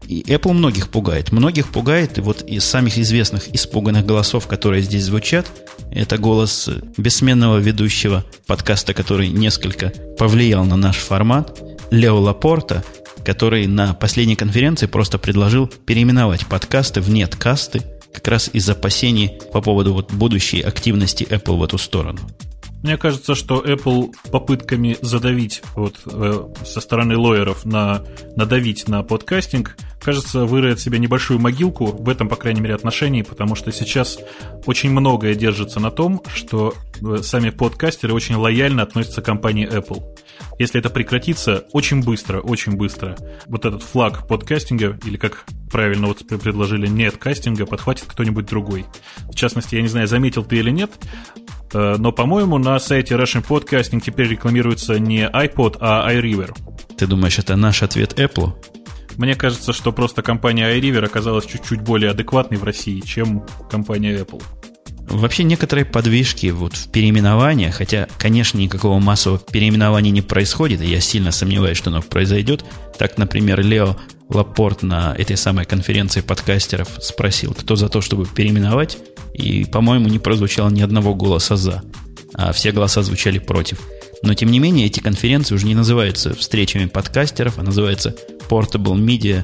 И 0.08 0.24
Apple 0.28 0.54
многих 0.54 0.88
пугает. 0.90 1.34
Многих 1.34 1.68
пугает, 1.68 2.18
и 2.18 2.22
вот 2.22 2.42
из 2.42 2.64
самых 2.64 2.98
известных 2.98 3.54
испуганных 3.54 4.06
голосов, 4.06 4.48
которые 4.48 4.82
здесь 4.82 5.04
звучат, 5.04 5.46
это 5.92 6.18
голос 6.18 6.70
бессменного 6.98 7.58
ведущего 7.58 8.24
подкаста, 8.46 8.94
который 8.94 9.28
несколько 9.28 9.92
повлиял 10.18 10.64
на 10.64 10.78
наш 10.78 10.98
формат, 10.98 11.62
Лео 11.92 12.20
Лапорта, 12.22 12.84
который 13.26 13.68
на 13.68 13.94
последней 13.94 14.38
конференции 14.38 14.86
просто 14.86 15.18
предложил 15.18 15.68
переименовать 15.68 16.48
подкасты 16.48 17.02
в 17.02 17.10
неткасты, 17.10 17.82
как 18.14 18.28
раз 18.30 18.50
из 18.54 18.70
опасений 18.70 19.34
по 19.52 19.62
поводу 19.62 19.94
вот 19.94 20.14
будущей 20.14 20.62
активности 20.62 21.24
Apple 21.30 21.58
в 21.58 21.64
эту 21.64 21.78
сторону. 21.78 22.22
Мне 22.84 22.98
кажется, 22.98 23.36
что 23.36 23.60
Apple 23.62 24.14
попытками 24.32 24.98
задавить 25.02 25.62
вот, 25.76 26.00
э, 26.06 26.48
со 26.64 26.80
стороны 26.80 27.18
лоеров 27.18 27.66
на 27.66 28.04
надавить 28.36 28.88
на 28.88 29.04
подкастинг, 29.04 29.76
кажется, 30.00 30.46
выроет 30.46 30.80
себе 30.80 31.00
небольшую 31.00 31.40
могилку 31.40 31.88
в 31.88 32.08
этом, 32.08 32.30
по 32.30 32.36
крайней 32.36 32.62
мере, 32.62 32.76
отношении, 32.76 33.24
потому 33.24 33.56
что 33.56 33.72
сейчас 33.72 34.20
очень 34.66 34.92
многое 34.92 35.34
держится 35.34 35.80
на 35.80 35.92
том, 35.92 36.22
что 36.34 36.76
э, 37.02 37.18
сами 37.24 37.50
подкастеры 37.50 38.14
очень 38.14 38.36
лояльно 38.36 38.84
относятся 38.84 39.22
к 39.22 39.26
компании 39.26 39.68
Apple. 39.68 40.04
Если 40.60 40.80
это 40.80 40.90
прекратится, 40.90 41.66
очень 41.72 42.04
быстро, 42.04 42.40
очень 42.40 42.74
быстро, 42.74 43.18
вот 43.48 43.66
этот 43.66 43.84
флаг 43.84 44.28
подкастинга, 44.28 44.98
или 45.04 45.18
как 45.18 45.46
правильно 45.72 46.08
вот 46.08 46.26
предложили, 46.28 46.88
нет 46.88 47.18
кастинга, 47.18 47.66
подхватит 47.66 48.06
кто-нибудь 48.08 48.46
другой. 48.46 48.86
В 49.28 49.36
частности, 49.36 49.76
я 49.76 49.82
не 49.82 49.88
знаю, 49.88 50.08
заметил 50.08 50.44
ты 50.44 50.58
или 50.58 50.72
нет, 50.72 50.92
но, 51.74 52.12
по-моему, 52.12 52.58
на 52.58 52.80
сайте 52.80 53.16
Russian 53.16 53.46
Podcasting 53.46 54.02
теперь 54.02 54.28
рекламируется 54.28 55.00
не 55.00 55.28
iPod, 55.28 55.78
а 55.80 56.12
iRiver. 56.12 56.56
Ты 56.98 57.08
думаешь, 57.08 57.40
это 57.40 57.56
наш 57.56 57.84
ответ 57.84 58.20
Apple? 58.20 58.54
Мне 59.18 59.36
кажется, 59.36 59.74
что 59.74 59.92
просто 59.92 60.22
компания 60.22 60.78
iRiver 60.78 61.06
оказалась 61.06 61.46
чуть-чуть 61.46 61.82
более 61.82 62.12
адекватной 62.12 62.58
в 62.58 62.64
России, 62.64 63.00
чем 63.00 63.46
компания 63.70 64.16
Apple. 64.16 64.42
Вообще 65.10 65.44
некоторые 65.44 65.86
подвижки 65.86 66.48
вот 66.48 66.76
в 66.76 66.92
переименовании, 66.92 67.70
хотя, 67.70 68.08
конечно, 68.18 68.58
никакого 68.58 69.00
массового 69.00 69.40
переименования 69.40 70.12
не 70.12 70.22
происходит, 70.22 70.82
и 70.82 70.86
я 70.86 71.00
сильно 71.00 71.32
сомневаюсь, 71.32 71.78
что 71.78 71.90
оно 71.90 72.02
произойдет. 72.02 72.66
Так, 72.98 73.18
например, 73.18 73.62
Лео 73.62 73.96
Лапорт 74.30 74.84
на 74.84 75.16
этой 75.18 75.38
самой 75.38 75.66
конференции 75.66 76.20
подкастеров 76.20 76.90
спросил, 77.02 77.54
кто 77.54 77.78
за 77.78 77.88
то, 77.88 78.02
чтобы 78.02 78.26
переименовать, 78.26 78.98
и, 79.38 79.66
по-моему, 79.66 80.10
не 80.10 80.20
прозвучало 80.20 80.70
ни 80.70 80.82
одного 80.82 81.14
голоса 81.14 81.56
«за», 81.56 81.84
а 82.34 82.52
все 82.52 82.72
голоса 82.72 83.04
звучали 83.04 83.40
против. 83.40 83.80
Но, 84.24 84.34
тем 84.34 84.50
не 84.50 84.60
менее, 84.60 84.88
эти 84.88 85.00
конференции 85.00 85.56
уже 85.56 85.68
не 85.68 85.76
называются 85.76 86.34
встречами 86.34 86.86
подкастеров, 86.86 87.60
а 87.60 87.64
называются 87.64 88.16
Portable 88.50 88.96
Media 88.96 89.44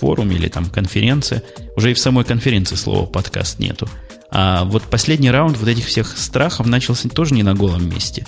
Forum 0.00 0.34
или 0.34 0.48
там 0.48 0.66
конференция. 0.66 1.42
Уже 1.76 1.92
и 1.92 1.94
в 1.94 1.98
самой 1.98 2.24
конференции 2.24 2.74
слова 2.74 3.06
подкаст 3.06 3.60
нету. 3.60 3.88
А 4.32 4.64
вот 4.64 4.82
последний 4.84 5.30
раунд 5.30 5.56
вот 5.58 5.68
этих 5.68 5.86
всех 5.86 6.16
страхов 6.18 6.66
начался 6.66 7.08
тоже 7.08 7.34
не 7.34 7.42
на 7.42 7.54
голом 7.54 7.88
месте. 7.88 8.26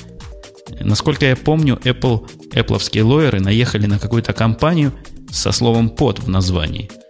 Насколько 0.80 1.26
я 1.26 1.36
помню, 1.36 1.78
Apple, 1.82 2.28
Apple'овские 2.52 3.02
лоеры 3.02 3.40
наехали 3.40 3.86
на 3.86 3.98
какую-то 3.98 4.32
компанию 4.32 4.92
со 5.30 5.50
словом 5.52 5.90
«под» 5.90 6.20
в 6.20 6.28
названии– 6.28 6.90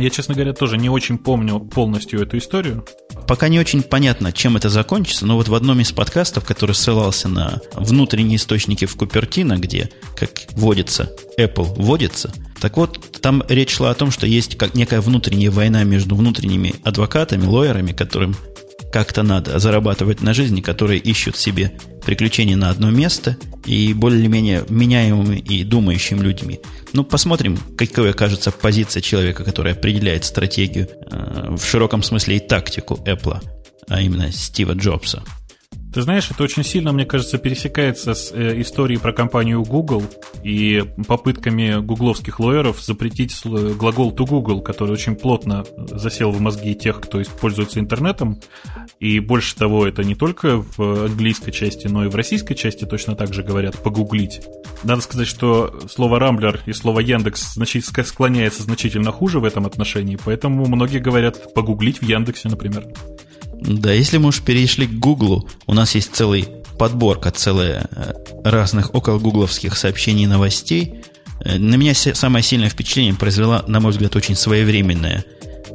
я, 0.00 0.08
честно 0.08 0.34
говоря, 0.34 0.52
тоже 0.52 0.78
не 0.78 0.88
очень 0.88 1.18
помню 1.18 1.60
полностью 1.60 2.22
эту 2.22 2.38
историю. 2.38 2.86
Пока 3.30 3.46
не 3.46 3.60
очень 3.60 3.84
понятно, 3.84 4.32
чем 4.32 4.56
это 4.56 4.68
закончится, 4.68 5.24
но 5.24 5.36
вот 5.36 5.46
в 5.46 5.54
одном 5.54 5.78
из 5.78 5.92
подкастов, 5.92 6.44
который 6.44 6.74
ссылался 6.74 7.28
на 7.28 7.60
внутренние 7.74 8.38
источники 8.38 8.86
в 8.86 8.96
Купертино, 8.96 9.56
где, 9.56 9.88
как 10.16 10.30
водится, 10.54 11.12
Apple 11.38 11.80
водится, 11.80 12.32
так 12.60 12.76
вот, 12.76 13.20
там 13.20 13.44
речь 13.48 13.70
шла 13.70 13.90
о 13.90 13.94
том, 13.94 14.10
что 14.10 14.26
есть 14.26 14.58
как 14.58 14.74
некая 14.74 15.00
внутренняя 15.00 15.52
война 15.52 15.84
между 15.84 16.16
внутренними 16.16 16.74
адвокатами, 16.82 17.46
лоерами, 17.46 17.92
которым 17.92 18.34
как-то 18.92 19.22
надо 19.22 19.58
зарабатывать 19.58 20.20
на 20.22 20.34
жизни, 20.34 20.60
которые 20.60 21.00
ищут 21.00 21.36
себе 21.36 21.72
приключения 22.04 22.56
на 22.56 22.70
одно 22.70 22.90
место 22.90 23.36
и 23.64 23.94
более-менее 23.94 24.64
меняемыми 24.68 25.36
и 25.36 25.64
думающими 25.64 26.20
людьми. 26.20 26.60
Ну, 26.92 27.04
посмотрим, 27.04 27.58
какой 27.76 28.10
окажется 28.10 28.50
позиция 28.50 29.00
человека, 29.00 29.44
который 29.44 29.72
определяет 29.72 30.24
стратегию 30.24 30.88
э, 31.10 31.56
в 31.56 31.64
широком 31.64 32.02
смысле 32.02 32.36
и 32.36 32.40
тактику 32.40 32.98
Apple, 33.04 33.40
а 33.88 34.00
именно 34.00 34.32
Стива 34.32 34.72
Джобса. 34.72 35.22
Ты 35.92 36.02
знаешь, 36.02 36.30
это 36.30 36.44
очень 36.44 36.62
сильно, 36.62 36.92
мне 36.92 37.04
кажется, 37.04 37.38
пересекается 37.38 38.14
с 38.14 38.30
э, 38.32 38.60
историей 38.60 38.98
про 38.98 39.12
компанию 39.12 39.62
Google 39.64 40.04
и 40.44 40.84
попытками 41.08 41.80
гугловских 41.80 42.38
лоеров 42.38 42.80
запретить 42.80 43.34
глагол 43.44 44.12
to 44.14 44.24
Google, 44.24 44.60
который 44.60 44.92
очень 44.92 45.16
плотно 45.16 45.64
засел 45.76 46.30
в 46.30 46.40
мозги 46.40 46.76
тех, 46.76 47.00
кто 47.00 47.20
пользуется 47.40 47.80
интернетом. 47.80 48.40
И 49.00 49.18
больше 49.18 49.56
того, 49.56 49.86
это 49.86 50.04
не 50.04 50.14
только 50.14 50.62
в 50.76 51.06
английской 51.06 51.50
части, 51.50 51.88
но 51.88 52.04
и 52.04 52.08
в 52.08 52.14
российской 52.14 52.54
части 52.54 52.84
точно 52.84 53.16
так 53.16 53.34
же 53.34 53.42
говорят 53.42 53.76
«погуглить». 53.82 54.42
Надо 54.84 55.02
сказать, 55.02 55.26
что 55.26 55.80
слово 55.90 56.20
«рамблер» 56.20 56.60
и 56.66 56.72
слово 56.72 57.00
«Яндекс» 57.00 57.58
склоняется 58.04 58.62
значительно 58.62 59.10
хуже 59.10 59.40
в 59.40 59.44
этом 59.44 59.66
отношении, 59.66 60.18
поэтому 60.22 60.66
многие 60.66 60.98
говорят 60.98 61.52
«погуглить» 61.52 62.00
в 62.00 62.04
Яндексе, 62.04 62.48
например. 62.48 62.86
Да, 63.60 63.92
если 63.92 64.18
мы 64.18 64.28
уж 64.28 64.40
перешли 64.40 64.86
к 64.86 64.92
Гуглу, 64.98 65.48
у 65.66 65.74
нас 65.74 65.94
есть 65.94 66.14
целый 66.14 66.48
подборка, 66.78 67.30
целая 67.30 67.88
э, 67.90 68.14
разных 68.42 68.94
около 68.94 69.18
гугловских 69.18 69.76
сообщений 69.76 70.24
и 70.24 70.26
новостей. 70.26 71.02
Э, 71.44 71.58
на 71.58 71.74
меня 71.74 71.94
самое 71.94 72.42
сильное 72.42 72.70
впечатление 72.70 73.14
произвела, 73.14 73.64
на 73.66 73.80
мой 73.80 73.92
взгляд, 73.92 74.16
очень 74.16 74.34
своевременная 74.34 75.24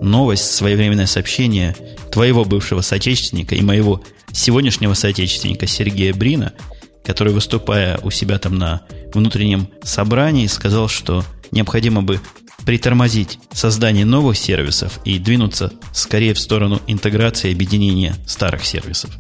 новость, 0.02 0.52
своевременное 0.52 1.06
сообщение 1.06 1.76
твоего 2.12 2.44
бывшего 2.44 2.82
соотечественника 2.82 3.56
и 3.56 3.62
моего 3.62 4.04
сегодняшнего 4.32 4.94
соотечественника 4.94 5.68
Сергея 5.68 6.14
Брина, 6.14 6.54
который, 7.04 7.34
выступая 7.34 8.00
у 8.02 8.10
себя 8.10 8.40
там 8.40 8.58
на 8.58 8.82
внутреннем 9.14 9.70
собрании, 9.84 10.48
сказал, 10.48 10.88
что 10.88 11.24
необходимо 11.52 12.02
бы 12.02 12.20
притормозить 12.66 13.40
создание 13.52 14.06
новых 14.06 14.38
сервисов 14.38 15.00
и 15.06 15.20
двинуться 15.20 15.72
скорее 15.94 16.34
в 16.34 16.40
сторону 16.40 16.82
интеграции 16.88 17.52
и 17.52 17.54
объединения 17.54 18.16
старых 18.26 18.66
сервисов. 18.66 19.12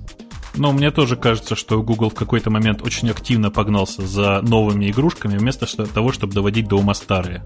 Но 0.57 0.71
мне 0.71 0.89
тоже 0.91 1.17
кажется, 1.17 1.55
что 1.55 1.83
Google 1.83 2.09
в 2.09 2.13
какой-то 2.13 2.49
момент 2.49 2.81
очень 2.81 3.09
активно 3.09 3.51
погнался 3.51 4.05
за 4.07 4.41
новыми 4.41 4.89
игрушками, 4.89 5.37
вместо 5.37 5.65
того, 5.87 6.11
чтобы 6.11 6.33
доводить 6.33 6.67
до 6.67 6.77
ума 6.77 6.93
старые. 6.93 7.43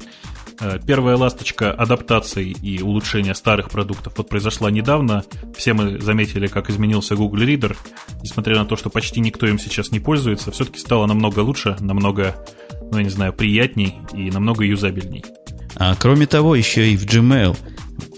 Э, 0.61 0.77
первая 0.85 1.17
ласточка 1.17 1.71
адаптации 1.71 2.49
и 2.49 2.81
улучшения 2.81 3.33
старых 3.33 3.69
продуктов 3.69 4.13
вот 4.17 4.29
произошла 4.29 4.69
недавно. 4.69 5.23
Все 5.57 5.73
мы 5.73 5.99
заметили, 5.99 6.47
как 6.47 6.69
изменился 6.69 7.15
Google 7.15 7.39
Reader. 7.39 7.75
Несмотря 8.21 8.57
на 8.59 8.65
то, 8.65 8.75
что 8.75 8.89
почти 8.89 9.21
никто 9.21 9.47
им 9.47 9.57
сейчас 9.57 9.91
не 9.91 9.99
пользуется, 9.99 10.51
все-таки 10.51 10.79
стало 10.79 11.07
намного 11.07 11.39
лучше, 11.39 11.77
намного, 11.79 12.35
ну 12.91 12.97
я 12.97 13.03
не 13.03 13.09
знаю, 13.09 13.33
приятней 13.33 13.95
и 14.13 14.29
намного 14.29 14.63
юзабельней. 14.63 15.23
А 15.75 15.95
кроме 15.95 16.25
того, 16.25 16.55
еще 16.55 16.91
и 16.91 16.97
в 16.97 17.05
Gmail 17.05 17.57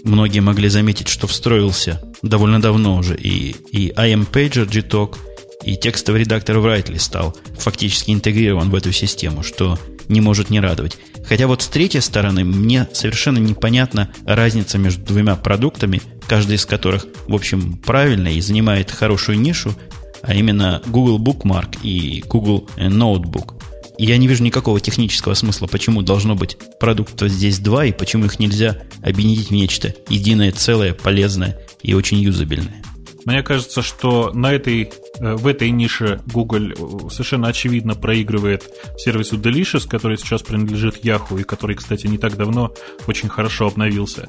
многие 0.04 0.40
могли 0.40 0.68
заметить, 0.68 1.08
что 1.08 1.26
встроился 1.26 2.02
довольно 2.22 2.60
давно 2.60 2.96
уже 2.96 3.16
и, 3.16 3.54
и 3.70 3.90
IM 3.90 4.30
Pager 4.30 4.68
Gtalk, 4.68 5.16
и 5.64 5.76
текстовый 5.76 6.22
редактор 6.22 6.56
Writely 6.56 6.98
стал 6.98 7.36
фактически 7.58 8.10
интегрирован 8.10 8.70
в 8.70 8.74
эту 8.74 8.92
систему, 8.92 9.42
что 9.42 9.78
не 10.08 10.20
может 10.20 10.50
не 10.50 10.60
радовать. 10.60 10.98
Хотя 11.24 11.46
вот 11.46 11.62
с 11.62 11.68
третьей 11.68 12.00
стороны 12.00 12.44
мне 12.44 12.88
совершенно 12.92 13.38
непонятна 13.38 14.10
разница 14.24 14.78
между 14.78 15.04
двумя 15.04 15.36
продуктами, 15.36 16.02
каждый 16.26 16.56
из 16.56 16.66
которых, 16.66 17.06
в 17.28 17.34
общем, 17.34 17.76
правильный 17.76 18.36
и 18.36 18.40
занимает 18.40 18.90
хорошую 18.90 19.38
нишу, 19.38 19.74
а 20.22 20.34
именно 20.34 20.82
Google 20.86 21.18
Bookmark 21.18 21.78
и 21.82 22.24
Google 22.26 22.68
Notebook 22.76 23.61
я 24.06 24.16
не 24.16 24.26
вижу 24.26 24.42
никакого 24.42 24.80
технического 24.80 25.34
смысла, 25.34 25.66
почему 25.66 26.02
должно 26.02 26.34
быть 26.34 26.56
продуктов 26.80 27.28
здесь 27.28 27.58
два, 27.58 27.84
и 27.84 27.92
почему 27.92 28.24
их 28.24 28.38
нельзя 28.38 28.78
объединить 29.02 29.48
в 29.48 29.50
нечто 29.50 29.94
единое, 30.08 30.52
целое, 30.52 30.92
полезное 30.92 31.58
и 31.82 31.94
очень 31.94 32.18
юзабельное. 32.18 32.82
Мне 33.24 33.42
кажется, 33.42 33.82
что 33.82 34.32
на 34.32 34.52
этой, 34.52 34.90
э, 35.20 35.34
в 35.34 35.46
этой 35.46 35.70
нише 35.70 36.20
Google 36.26 36.72
э, 36.72 37.10
совершенно 37.10 37.48
очевидно 37.48 37.94
проигрывает 37.94 38.64
сервису 38.96 39.38
Delicious, 39.38 39.88
который 39.88 40.18
сейчас 40.18 40.42
принадлежит 40.42 41.04
Yahoo 41.04 41.40
и 41.40 41.44
который, 41.44 41.76
кстати, 41.76 42.08
не 42.08 42.18
так 42.18 42.36
давно 42.36 42.74
очень 43.06 43.28
хорошо 43.28 43.68
обновился. 43.68 44.26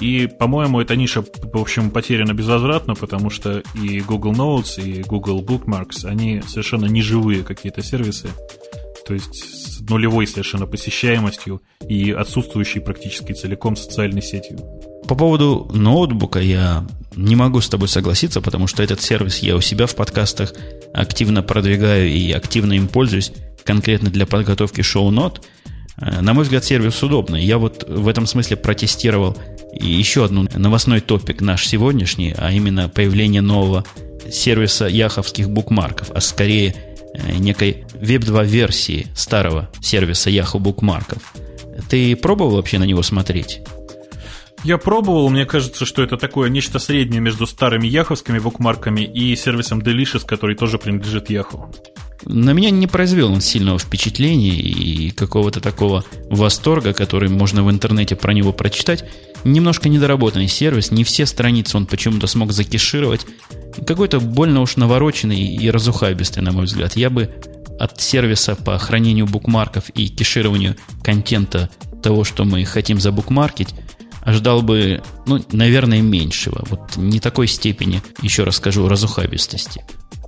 И, 0.00 0.26
по-моему, 0.26 0.80
эта 0.80 0.96
ниша, 0.96 1.22
в 1.22 1.56
общем, 1.56 1.90
потеряна 1.90 2.32
безвозвратно, 2.32 2.96
потому 2.96 3.30
что 3.30 3.62
и 3.80 4.00
Google 4.00 4.32
Notes, 4.32 4.82
и 4.82 5.02
Google 5.02 5.40
Bookmarks, 5.40 6.04
они 6.04 6.42
совершенно 6.48 6.86
неживые 6.86 7.44
какие-то 7.44 7.82
сервисы 7.82 8.28
то 9.06 9.14
есть 9.14 9.34
с 9.34 9.80
нулевой 9.80 10.26
совершенно 10.26 10.66
посещаемостью 10.66 11.62
и 11.88 12.10
отсутствующей 12.10 12.80
практически 12.80 13.32
целиком 13.32 13.76
социальной 13.76 14.22
сетью. 14.22 14.58
По 15.06 15.14
поводу 15.14 15.70
ноутбука 15.72 16.40
я 16.40 16.86
не 17.14 17.36
могу 17.36 17.60
с 17.60 17.68
тобой 17.68 17.88
согласиться, 17.88 18.40
потому 18.40 18.66
что 18.66 18.82
этот 18.82 19.02
сервис 19.02 19.38
я 19.38 19.56
у 19.56 19.60
себя 19.60 19.86
в 19.86 19.94
подкастах 19.94 20.54
активно 20.94 21.42
продвигаю 21.42 22.08
и 22.08 22.32
активно 22.32 22.72
им 22.72 22.88
пользуюсь, 22.88 23.32
конкретно 23.64 24.10
для 24.10 24.26
подготовки 24.26 24.80
шоу-нот. 24.80 25.46
Э, 25.98 26.20
на 26.22 26.32
мой 26.32 26.44
взгляд, 26.44 26.64
сервис 26.64 27.02
удобный. 27.02 27.44
Я 27.44 27.58
вот 27.58 27.84
в 27.86 28.08
этом 28.08 28.26
смысле 28.26 28.56
протестировал 28.56 29.36
еще 29.72 30.24
одну 30.24 30.46
новостной 30.54 31.00
топик 31.00 31.40
наш 31.40 31.66
сегодняшний, 31.66 32.34
а 32.36 32.50
именно 32.50 32.88
появление 32.88 33.42
нового 33.42 33.84
сервиса 34.30 34.86
яховских 34.86 35.50
букмарков, 35.50 36.10
а 36.12 36.20
скорее 36.20 36.93
некой 37.38 37.84
Web2 37.94 38.46
версии 38.46 39.06
старого 39.14 39.70
сервиса 39.80 40.30
Yahoo 40.30 40.58
букмарков. 40.58 41.34
Ты 41.88 42.14
пробовал 42.16 42.56
вообще 42.56 42.78
на 42.78 42.84
него 42.84 43.02
смотреть? 43.02 43.60
Я 44.64 44.78
пробовал, 44.78 45.28
мне 45.28 45.44
кажется, 45.44 45.84
что 45.84 46.02
это 46.02 46.16
такое 46.16 46.48
нечто 46.48 46.78
среднее 46.78 47.20
между 47.20 47.46
старыми 47.46 47.86
яховскими 47.86 48.38
букмарками 48.38 49.02
и 49.02 49.36
сервисом 49.36 49.80
Delicious, 49.80 50.24
который 50.26 50.56
тоже 50.56 50.78
принадлежит 50.78 51.30
Yahoo. 51.30 51.74
На 52.24 52.52
меня 52.52 52.70
не 52.70 52.86
произвел 52.86 53.30
он 53.30 53.42
сильного 53.42 53.78
впечатления 53.78 54.54
и 54.54 55.10
какого-то 55.10 55.60
такого 55.60 56.04
восторга, 56.30 56.94
который 56.94 57.28
можно 57.28 57.62
в 57.62 57.70
интернете 57.70 58.16
про 58.16 58.32
него 58.32 58.54
прочитать. 58.54 59.04
Немножко 59.44 59.88
недоработанный 59.88 60.48
сервис, 60.48 60.90
не 60.90 61.04
все 61.04 61.26
страницы 61.26 61.76
он 61.76 61.86
почему-то 61.86 62.26
смог 62.26 62.52
закешировать. 62.52 63.26
Какой-то 63.86 64.20
больно 64.20 64.60
уж 64.60 64.76
навороченный 64.76 65.40
и 65.40 65.70
разухабистый, 65.70 66.42
на 66.42 66.52
мой 66.52 66.64
взгляд. 66.64 66.96
Я 66.96 67.10
бы 67.10 67.34
от 67.78 68.00
сервиса 68.00 68.54
по 68.54 68.78
хранению 68.78 69.26
букмарков 69.26 69.90
и 69.90 70.08
кешированию 70.08 70.76
контента 71.02 71.68
того, 72.02 72.24
что 72.24 72.44
мы 72.44 72.64
хотим 72.64 73.00
забукмаркить, 73.00 73.74
ожидал 74.22 74.62
бы, 74.62 75.02
ну, 75.26 75.44
наверное, 75.52 76.00
меньшего. 76.00 76.64
Вот 76.70 76.96
не 76.96 77.20
такой 77.20 77.46
степени, 77.46 78.02
еще 78.22 78.44
раз 78.44 78.56
скажу, 78.56 78.88
разухабистости. 78.88 79.84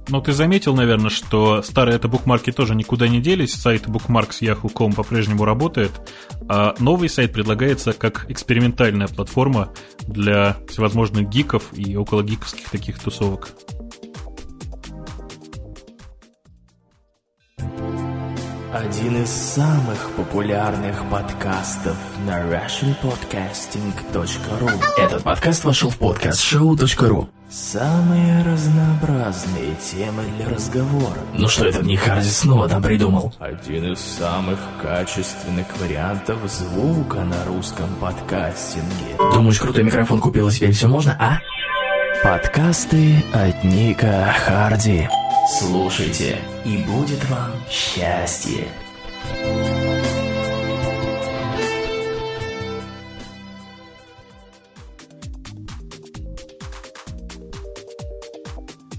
Ну, 0.09 0.21
ты 0.21 0.33
заметил, 0.33 0.75
наверное, 0.75 1.11
что 1.11 1.63
старые 1.63 1.97
это 1.97 2.07
букмарки 2.07 2.53
тоже 2.53 2.75
никуда 2.75 3.09
не 3.09 3.21
делись. 3.21 3.55
Сайт 3.55 3.87
Bookmarks 3.87 4.41
Yahoo.com 4.41 4.93
по-прежнему 4.93 5.45
работает. 5.45 5.91
А 6.49 6.75
новый 6.79 7.09
сайт 7.09 7.33
предлагается 7.33 7.93
как 7.93 8.31
экспериментальная 8.31 9.09
платформа 9.09 9.73
для 10.07 10.57
всевозможных 10.69 11.29
гиков 11.29 11.65
и 11.73 11.97
около 11.97 12.23
гиковских 12.23 12.71
таких 12.71 13.01
тусовок. 13.01 13.51
Один 18.77 19.23
из 19.23 19.31
самых 19.31 20.11
популярных 20.19 21.09
подкастов 21.09 21.97
на 22.27 22.43
russianpodcasting.ru 22.43 24.71
Этот 24.99 25.23
подкаст 25.23 25.65
вошел 25.65 25.89
в 25.89 25.97
подкаст 25.97 26.43
show.ru 26.43 27.27
Самые 27.49 28.43
разнообразные 28.43 29.77
темы 29.77 30.25
для 30.37 30.51
разговора. 30.51 31.17
Ну 31.33 31.49
что 31.49 31.65
это 31.65 31.83
не 31.83 31.97
Харди 31.97 32.29
снова 32.29 32.69
там 32.69 32.83
придумал? 32.83 33.33
Один 33.39 33.95
из 33.95 34.01
самых 34.01 34.59
качественных 34.83 35.69
вариантов 35.81 36.41
звука 36.45 37.25
на 37.25 37.47
русском 37.47 37.89
подкастинге. 37.99 39.17
Думаешь, 39.33 39.59
крутой 39.59 39.85
микрофон 39.85 40.21
купил 40.21 40.49
и 40.49 40.53
теперь 40.53 40.73
все 40.73 40.87
можно, 40.87 41.17
а? 41.19 41.39
Подкасты 42.23 43.23
от 43.33 43.65
Ника 43.65 44.35
Харди. 44.39 45.09
Слушайте, 45.59 46.39
и 46.65 46.79
будет 46.79 47.25
вам 47.29 47.53
счастье. 47.71 48.69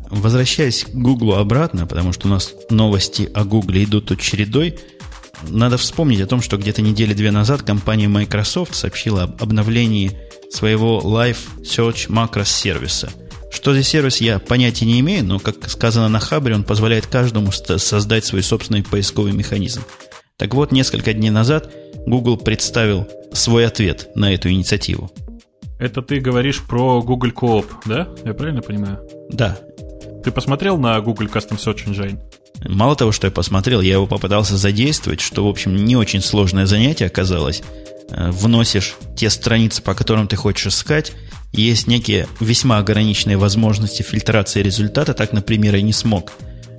Возвращаясь 0.09 0.83
к 0.83 0.89
Гуглу 0.89 1.35
обратно, 1.35 1.85
потому 1.87 2.13
что 2.13 2.27
у 2.27 2.31
нас 2.31 2.53
новости 2.69 3.29
о 3.33 3.43
Гугле 3.43 3.83
идут 3.83 4.07
тут 4.07 4.21
чередой, 4.21 4.79
надо 5.43 5.77
вспомнить 5.77 6.21
о 6.21 6.27
том, 6.27 6.41
что 6.41 6.57
где-то 6.57 6.81
недели 6.81 7.13
две 7.13 7.31
назад 7.31 7.61
компания 7.61 8.07
Microsoft 8.07 8.75
сообщила 8.75 9.23
об 9.23 9.41
обновлении 9.41 10.26
своего 10.51 11.01
Live 11.03 11.37
Search 11.61 12.09
Macros 12.09 12.45
сервиса. 12.47 13.09
Что 13.51 13.73
за 13.73 13.83
сервис, 13.83 14.21
я 14.21 14.39
понятия 14.39 14.85
не 14.85 14.99
имею, 14.99 15.23
но, 15.23 15.39
как 15.39 15.69
сказано 15.69 16.09
на 16.09 16.19
Хабре, 16.19 16.55
он 16.55 16.63
позволяет 16.63 17.07
каждому 17.07 17.51
создать 17.51 18.25
свой 18.25 18.43
собственный 18.43 18.83
поисковый 18.83 19.31
механизм. 19.31 19.81
Так 20.37 20.53
вот, 20.53 20.71
несколько 20.71 21.13
дней 21.13 21.29
назад 21.29 21.71
Google 22.05 22.37
представил 22.37 23.07
свой 23.33 23.65
ответ 23.65 24.09
на 24.15 24.33
эту 24.33 24.49
инициативу. 24.49 25.11
Это 25.79 26.01
ты 26.01 26.19
говоришь 26.19 26.61
про 26.61 27.01
Google 27.01 27.29
Coop, 27.31 27.65
да? 27.85 28.07
Я 28.25 28.33
правильно 28.33 28.61
понимаю? 28.61 28.99
Да, 29.29 29.57
Ты 30.23 30.31
посмотрел 30.31 30.77
на 30.77 30.99
Google 30.99 31.27
Custom 31.27 31.57
Search 31.57 31.87
Engine? 31.87 32.19
Мало 32.67 32.95
того, 32.95 33.11
что 33.11 33.27
я 33.27 33.31
посмотрел, 33.31 33.81
я 33.81 33.93
его 33.93 34.07
попытался 34.07 34.57
задействовать, 34.57 35.21
что, 35.21 35.45
в 35.45 35.47
общем, 35.47 35.75
не 35.75 35.95
очень 35.95 36.21
сложное 36.21 36.65
занятие 36.65 37.05
оказалось. 37.05 37.63
Э, 38.09 38.31
вносишь 38.31 38.95
те 39.15 39.29
страницы, 39.29 39.81
по 39.81 39.93
которым 39.93 40.27
ты 40.27 40.35
хочешь 40.35 40.67
искать, 40.67 41.13
есть 41.51 41.87
некие 41.87 42.27
весьма 42.39 42.77
ограниченные 42.77 43.37
возможности 43.37 44.03
фильтрации 44.03 44.61
результата. 44.61 45.13
Так, 45.13 45.33
например, 45.33 45.75
я 45.75 45.81
не 45.81 45.93
смог 45.93 46.31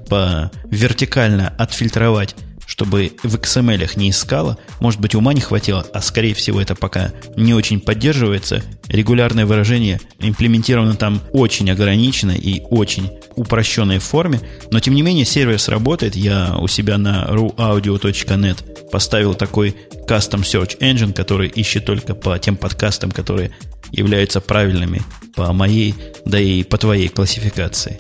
по 0.09 0.51
вертикально 0.71 1.53
отфильтровать 1.59 2.35
чтобы 2.69 3.13
в 3.23 3.35
XML 3.35 3.91
не 3.97 4.11
искала. 4.11 4.59
Может 4.79 5.01
быть, 5.01 5.15
ума 5.15 5.33
не 5.33 5.41
хватило, 5.41 5.87
а 5.95 6.03
скорее 6.03 6.35
всего 6.35 6.61
это 6.61 6.75
пока 6.75 7.13
не 7.35 7.55
очень 7.55 7.81
поддерживается. 7.81 8.63
Регулярное 8.89 9.47
выражение 9.47 10.01
имплементировано 10.21 10.95
там 10.95 11.23
очень 11.33 11.71
ограниченно 11.71 12.33
и 12.33 12.61
очень 12.69 13.11
упрощенной 13.37 14.01
форме. 14.01 14.41
Но, 14.71 14.81
тем 14.81 14.95
не 14.95 15.03
менее, 15.03 15.25
сервис 15.25 15.69
работает. 15.69 16.15
Я 16.15 16.57
у 16.59 16.69
себя 16.69 16.99
на 16.99 17.27
ruaudio.net 17.31 18.91
поставил 18.91 19.35
такой 19.35 19.75
custom 20.07 20.43
search 20.43 20.79
engine, 20.81 21.15
который 21.15 21.49
ищет 21.49 21.87
только 21.87 22.15
по 22.15 22.39
тем 22.39 22.57
подкастам, 22.57 23.11
которые 23.11 23.51
являются 23.93 24.43
правильными 24.43 25.01
по 25.35 25.55
моей, 25.55 25.95
да 26.27 26.39
и 26.39 26.63
по 26.65 26.77
твоей 26.77 27.09
классификации. 27.09 27.99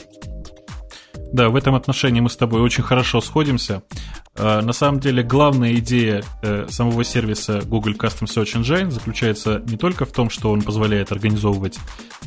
Да, 1.33 1.51
в 1.51 1.57
этом 1.57 1.75
отношении 1.75 2.21
мы 2.21 2.31
с 2.31 2.37
тобой 2.37 2.61
очень 2.63 2.83
хорошо 2.83 3.21
сходимся. 3.21 3.83
А, 4.35 4.63
на 4.63 4.73
самом 4.73 5.01
деле, 5.01 5.23
главная 5.23 5.75
идея 5.75 6.23
э, 6.43 6.67
самого 6.71 7.05
сервиса 7.05 7.61
Google 7.65 7.93
Custom 7.93 8.25
Search 8.25 8.61
Engine 8.61 8.91
заключается 8.91 9.63
не 9.67 9.77
только 9.77 10.05
в 10.07 10.13
том, 10.13 10.31
что 10.31 10.51
он 10.51 10.63
позволяет 10.63 11.13
организовывать 11.13 11.79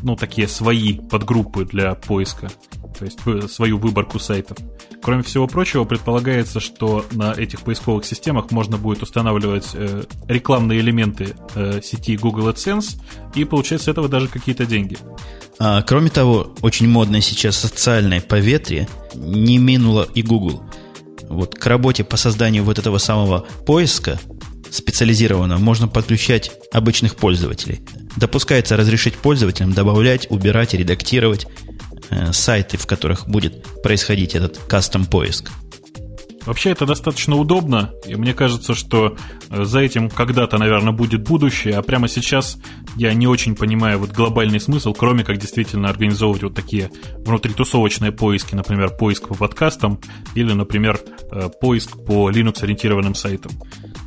ну, 0.04 0.16
такие 0.16 0.48
свои 0.48 0.94
подгруппы 0.94 1.66
для 1.66 1.96
поиска, 1.96 2.50
то 2.98 3.06
есть 3.06 3.20
свою 3.52 3.78
выборку 3.78 4.20
сайтов. 4.20 4.58
Кроме 5.02 5.24
всего 5.24 5.48
прочего, 5.48 5.84
предполагается, 5.84 6.60
что 6.60 7.06
на 7.12 7.32
этих 7.32 7.62
поисковых 7.62 8.06
системах 8.06 8.52
можно 8.52 8.78
будет 8.78 9.02
устанавливать 9.02 9.72
э, 9.74 10.04
рекламные 10.28 10.80
элементы 10.80 11.36
э, 11.56 11.82
сети 11.82 12.18
Google 12.18 12.50
AdSense 12.50 13.02
и 13.34 13.46
получать 13.46 13.82
с 13.82 13.88
этого 13.88 14.08
даже 14.08 14.28
какие-то 14.28 14.66
деньги. 14.66 14.98
А, 15.64 15.84
кроме 15.84 16.10
того, 16.10 16.56
очень 16.62 16.88
модное 16.88 17.22
сейчас 17.22 17.56
социальное 17.56 18.20
поветрие 18.20 18.88
не 19.14 19.58
минуло 19.58 20.08
и 20.14 20.22
Google. 20.22 20.64
Вот 21.30 21.56
к 21.56 21.66
работе 21.66 22.04
по 22.04 22.18
созданию 22.18 22.64
вот 22.64 22.80
этого 22.80 22.98
самого 22.98 23.46
поиска 23.66 24.20
специализированного 24.70 25.60
можно 25.60 25.88
подключать 25.88 26.52
обычных 26.72 27.16
пользователей. 27.16 27.82
Допускается 28.18 28.78
разрешить 28.78 29.16
пользователям 29.16 29.74
добавлять, 29.74 30.28
убирать, 30.30 30.74
редактировать 30.74 31.48
э, 32.10 32.34
сайты, 32.34 32.78
в 32.78 32.88
которых 32.88 33.28
будет 33.28 33.66
происходить 33.84 34.36
этот 34.36 34.58
кастом 34.58 35.06
поиск. 35.06 35.52
Вообще 36.46 36.72
это 36.72 36.86
достаточно 36.86 37.36
удобно, 37.36 37.92
и 38.06 38.16
мне 38.16 38.34
кажется, 38.34 38.74
что 38.74 39.16
э, 39.50 39.64
за 39.64 39.80
этим 39.80 40.10
когда-то, 40.10 40.58
наверное, 40.58 40.92
будет 40.92 41.22
будущее, 41.22 41.76
а 41.76 41.82
прямо 41.82 42.08
сейчас 42.08 42.58
я 42.96 43.14
не 43.14 43.28
очень 43.28 43.56
понимаю 43.56 44.00
вот 44.00 44.12
глобальный 44.12 44.60
смысл, 44.60 44.94
кроме 44.94 45.24
как 45.24 45.38
действительно 45.38 45.90
организовывать 45.90 46.44
вот 46.44 46.56
такие 46.56 46.90
внутритусовочные 47.20 48.12
поиски, 48.12 48.56
например, 48.56 48.90
поиск 48.90 49.28
по 49.28 49.36
подкастам 49.36 50.00
или, 50.34 50.52
например, 50.54 51.00
э, 51.32 51.50
поиск 51.62 52.04
по 52.06 52.30
Linux-ориентированным 52.30 53.14
сайтам. 53.14 53.52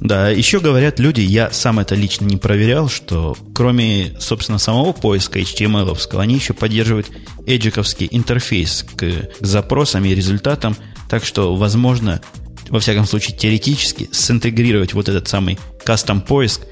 Да, 0.01 0.29
еще 0.29 0.59
говорят 0.59 0.99
люди, 0.99 1.21
я 1.21 1.51
сам 1.53 1.79
это 1.79 1.95
лично 1.95 2.25
не 2.27 2.37
проверял, 2.37 2.89
что 2.89 3.37
кроме, 3.55 4.17
собственно, 4.19 4.59
самого 4.59 4.93
поиска 4.93 5.39
HTML, 5.39 5.97
они 6.19 6.35
еще 6.35 6.53
поддерживают 6.53 7.11
эджиковский 7.47 8.09
интерфейс 8.11 8.83
к, 8.83 8.99
к 8.99 9.31
запросам 9.41 10.05
и 10.05 10.15
результатам, 10.15 10.77
так 11.09 11.25
что, 11.25 11.55
возможно, 11.55 12.21
во 12.69 12.81
всяком 12.81 13.05
случае, 13.05 13.37
теоретически 13.37 14.09
синтегрировать 14.13 14.95
вот 14.95 15.09
этот 15.09 15.29
самый 15.29 15.59
кастом 15.85 16.21
поиск 16.21 16.63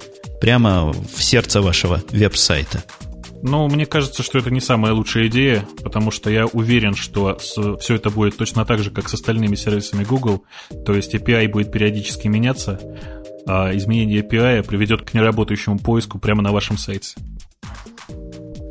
прямо 0.40 0.92
в 0.92 1.22
сердце 1.22 1.60
вашего 1.60 2.02
веб-сайта. 2.10 2.84
Ну, 3.42 3.66
мне 3.68 3.86
кажется, 3.86 4.22
что 4.22 4.38
это 4.38 4.50
не 4.50 4.60
самая 4.60 4.92
лучшая 4.92 5.26
идея, 5.26 5.66
потому 5.82 6.12
что 6.12 6.30
я 6.30 6.46
уверен, 6.46 6.94
что 6.94 7.38
с, 7.40 7.76
все 7.78 7.96
это 7.96 8.08
будет 8.10 8.36
точно 8.36 8.64
так 8.64 8.80
же, 8.80 8.92
как 8.92 9.08
с 9.08 9.14
остальными 9.14 9.56
сервисами 9.56 10.04
Google. 10.04 10.44
То 10.86 10.94
есть 10.94 11.12
API 11.14 11.48
будет 11.48 11.72
периодически 11.72 12.28
меняться, 12.28 12.80
а 13.46 13.76
изменение 13.76 14.22
API 14.22 14.62
приведет 14.62 15.02
к 15.02 15.12
неработающему 15.12 15.80
поиску 15.80 16.20
прямо 16.20 16.40
на 16.40 16.52
вашем 16.52 16.78
сайте. 16.78 17.16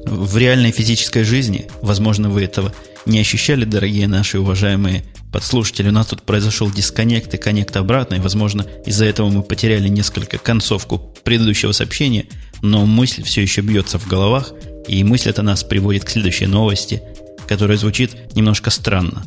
В 0.06 0.38
реальной 0.38 0.71
физической 0.71 1.24
жизни, 1.24 1.67
возможно, 1.82 2.30
вы 2.30 2.43
этого 2.43 2.74
не 3.06 3.19
ощущали, 3.19 3.65
дорогие 3.65 4.08
наши 4.08 4.39
уважаемые 4.39 5.04
подслушатели, 5.32 5.89
у 5.89 5.91
нас 5.91 6.08
тут 6.08 6.24
произошел 6.24 6.70
дисконнект 6.70 7.34
и 7.34 7.38
коннект 7.38 7.76
обратно, 7.78 8.15
и, 8.15 8.20
возможно, 8.20 8.65
из-за 8.86 9.06
этого 9.06 9.30
мы 9.30 9.44
потеряли 9.44 9.88
несколько 9.88 10.38
концовку 10.38 11.13
предыдущего 11.24 11.72
сообщения, 11.72 12.26
но 12.62 12.86
мысль 12.86 13.24
все 13.24 13.41
еще 13.41 13.62
бьется 13.62 13.98
в 13.98 14.08
головах, 14.08 14.54
и 14.88 15.04
мысль 15.04 15.30
эта 15.30 15.41
нас 15.41 15.63
приводит 15.63 16.06
к 16.06 16.10
следующей 16.10 16.48
новости, 16.48 17.02
которая 17.48 17.78
звучит 17.78 18.36
немножко 18.36 18.70
странно, 18.70 19.24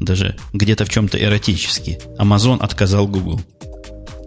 даже 0.00 0.36
где-то 0.52 0.84
в 0.84 0.90
чем-то 0.90 1.22
эротически. 1.22 1.98
Amazon 2.18 2.58
отказал 2.60 3.06
Google. 3.06 3.40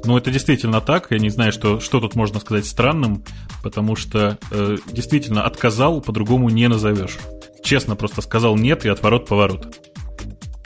Ну, 0.05 0.17
это 0.17 0.31
действительно 0.31 0.79
так. 0.79 1.07
Я 1.11 1.19
не 1.19 1.29
знаю, 1.29 1.51
что, 1.51 1.79
что 1.81 1.99
тут 1.99 2.15
можно 2.15 2.39
сказать 2.39 2.65
странным, 2.65 3.23
потому 3.61 3.95
что 3.95 4.37
э, 4.51 4.77
действительно 4.91 5.43
отказал, 5.43 5.99
по-другому 6.01 6.49
не 6.49 6.69
назовешь. 6.69 7.17
Честно 7.63 7.95
просто 7.97 8.21
сказал 8.21 8.55
нет 8.55 8.85
и 8.85 8.89
отворот-поворот. 8.89 9.86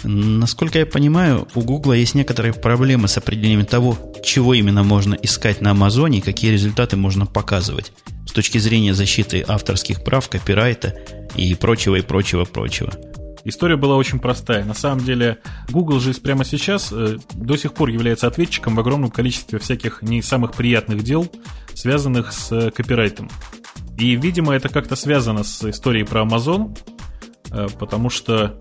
Насколько 0.03 0.79
я 0.79 0.85
понимаю, 0.85 1.47
у 1.53 1.61
Гугла 1.61 1.93
есть 1.93 2.15
некоторые 2.15 2.53
проблемы 2.53 3.07
с 3.07 3.17
определением 3.17 3.65
того, 3.65 3.97
чего 4.23 4.53
именно 4.53 4.83
можно 4.83 5.13
искать 5.15 5.61
на 5.61 5.71
Амазоне 5.71 6.19
и 6.19 6.21
какие 6.21 6.51
результаты 6.51 6.97
можно 6.97 7.25
показывать 7.25 7.91
с 8.27 8.31
точки 8.31 8.57
зрения 8.57 8.93
защиты 8.93 9.43
авторских 9.47 10.03
прав, 10.03 10.27
копирайта 10.29 10.95
и 11.35 11.53
прочего, 11.53 11.95
и 11.97 12.01
прочего, 12.01 12.45
прочего. 12.45 12.91
История 13.43 13.75
была 13.75 13.95
очень 13.95 14.19
простая. 14.19 14.63
На 14.65 14.73
самом 14.73 15.03
деле, 15.03 15.39
Google 15.69 15.99
же 15.99 16.13
прямо 16.13 16.45
сейчас 16.45 16.91
э, 16.91 17.17
до 17.33 17.57
сих 17.57 17.73
пор 17.73 17.89
является 17.89 18.27
ответчиком 18.27 18.75
в 18.75 18.79
огромном 18.79 19.09
количестве 19.09 19.57
всяких 19.57 20.01
не 20.03 20.21
самых 20.21 20.53
приятных 20.53 21.03
дел, 21.03 21.27
связанных 21.73 22.33
с 22.33 22.51
э, 22.51 22.71
копирайтом. 22.71 23.29
И, 23.97 24.15
видимо, 24.15 24.53
это 24.53 24.69
как-то 24.69 24.95
связано 24.95 25.43
с 25.43 25.63
историей 25.69 26.03
про 26.03 26.21
Amazon, 26.21 26.77
э, 27.51 27.67
потому 27.79 28.09
что 28.09 28.57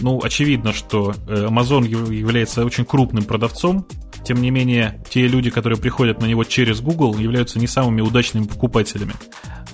ну, 0.00 0.20
очевидно, 0.22 0.72
что 0.72 1.14
э, 1.28 1.46
Amazon 1.48 1.86
является 1.86 2.64
очень 2.64 2.84
крупным 2.84 3.24
продавцом. 3.24 3.86
Тем 4.24 4.40
не 4.40 4.50
менее, 4.50 5.02
те 5.10 5.26
люди, 5.26 5.50
которые 5.50 5.78
приходят 5.78 6.20
на 6.20 6.26
него 6.26 6.44
через 6.44 6.80
Google, 6.80 7.18
являются 7.18 7.58
не 7.58 7.66
самыми 7.66 8.00
удачными 8.00 8.44
покупателями. 8.44 9.14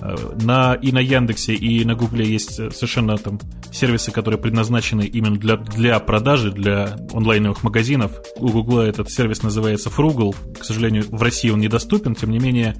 Э, 0.01 0.15
на, 0.41 0.75
и 0.75 0.91
на 0.91 0.99
Яндексе, 0.99 1.53
и 1.53 1.83
на 1.83 1.95
Гугле 1.95 2.25
есть 2.25 2.59
э, 2.59 2.71
совершенно 2.71 3.17
там 3.17 3.39
сервисы, 3.71 4.11
которые 4.11 4.39
предназначены 4.39 5.03
именно 5.03 5.37
для, 5.37 5.57
для 5.57 5.99
продажи, 5.99 6.51
для 6.51 6.97
онлайновых 7.13 7.63
магазинов. 7.63 8.11
У 8.37 8.49
Гугла 8.49 8.81
этот 8.81 9.11
сервис 9.11 9.43
называется 9.43 9.89
Froogle. 9.89 10.35
К 10.57 10.63
сожалению, 10.63 11.05
в 11.09 11.21
России 11.21 11.49
он 11.49 11.59
недоступен. 11.59 12.15
Тем 12.15 12.31
не 12.31 12.39
менее, 12.39 12.75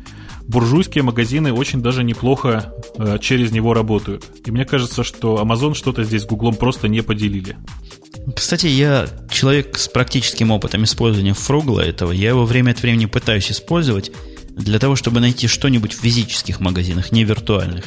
буржуйские 0.47 1.03
магазины 1.03 1.51
очень 1.51 1.81
даже 1.81 2.03
неплохо 2.03 2.73
э, 2.97 3.17
через 3.19 3.51
него 3.51 3.73
работают. 3.73 4.25
И 4.45 4.51
мне 4.51 4.65
кажется, 4.65 5.03
что 5.03 5.41
Amazon 5.41 5.73
что-то 5.73 6.03
здесь 6.03 6.23
с 6.23 6.25
Гуглом 6.25 6.55
просто 6.55 6.87
не 6.87 7.01
поделили. 7.01 7.57
Кстати, 8.35 8.67
я 8.67 9.07
человек 9.29 9.77
с 9.77 9.87
практическим 9.87 10.51
опытом 10.51 10.83
использования 10.83 11.33
Froogle 11.33 11.79
этого. 11.79 12.11
Я 12.11 12.29
его 12.29 12.45
время 12.45 12.71
от 12.71 12.81
времени 12.81 13.05
пытаюсь 13.05 13.51
использовать 13.51 14.11
для 14.59 14.79
того, 14.79 14.95
чтобы 14.95 15.19
найти 15.19 15.47
что-нибудь 15.47 15.93
в 15.93 16.01
физических 16.01 16.59
магазинах, 16.59 17.11
не 17.11 17.23
виртуальных. 17.23 17.85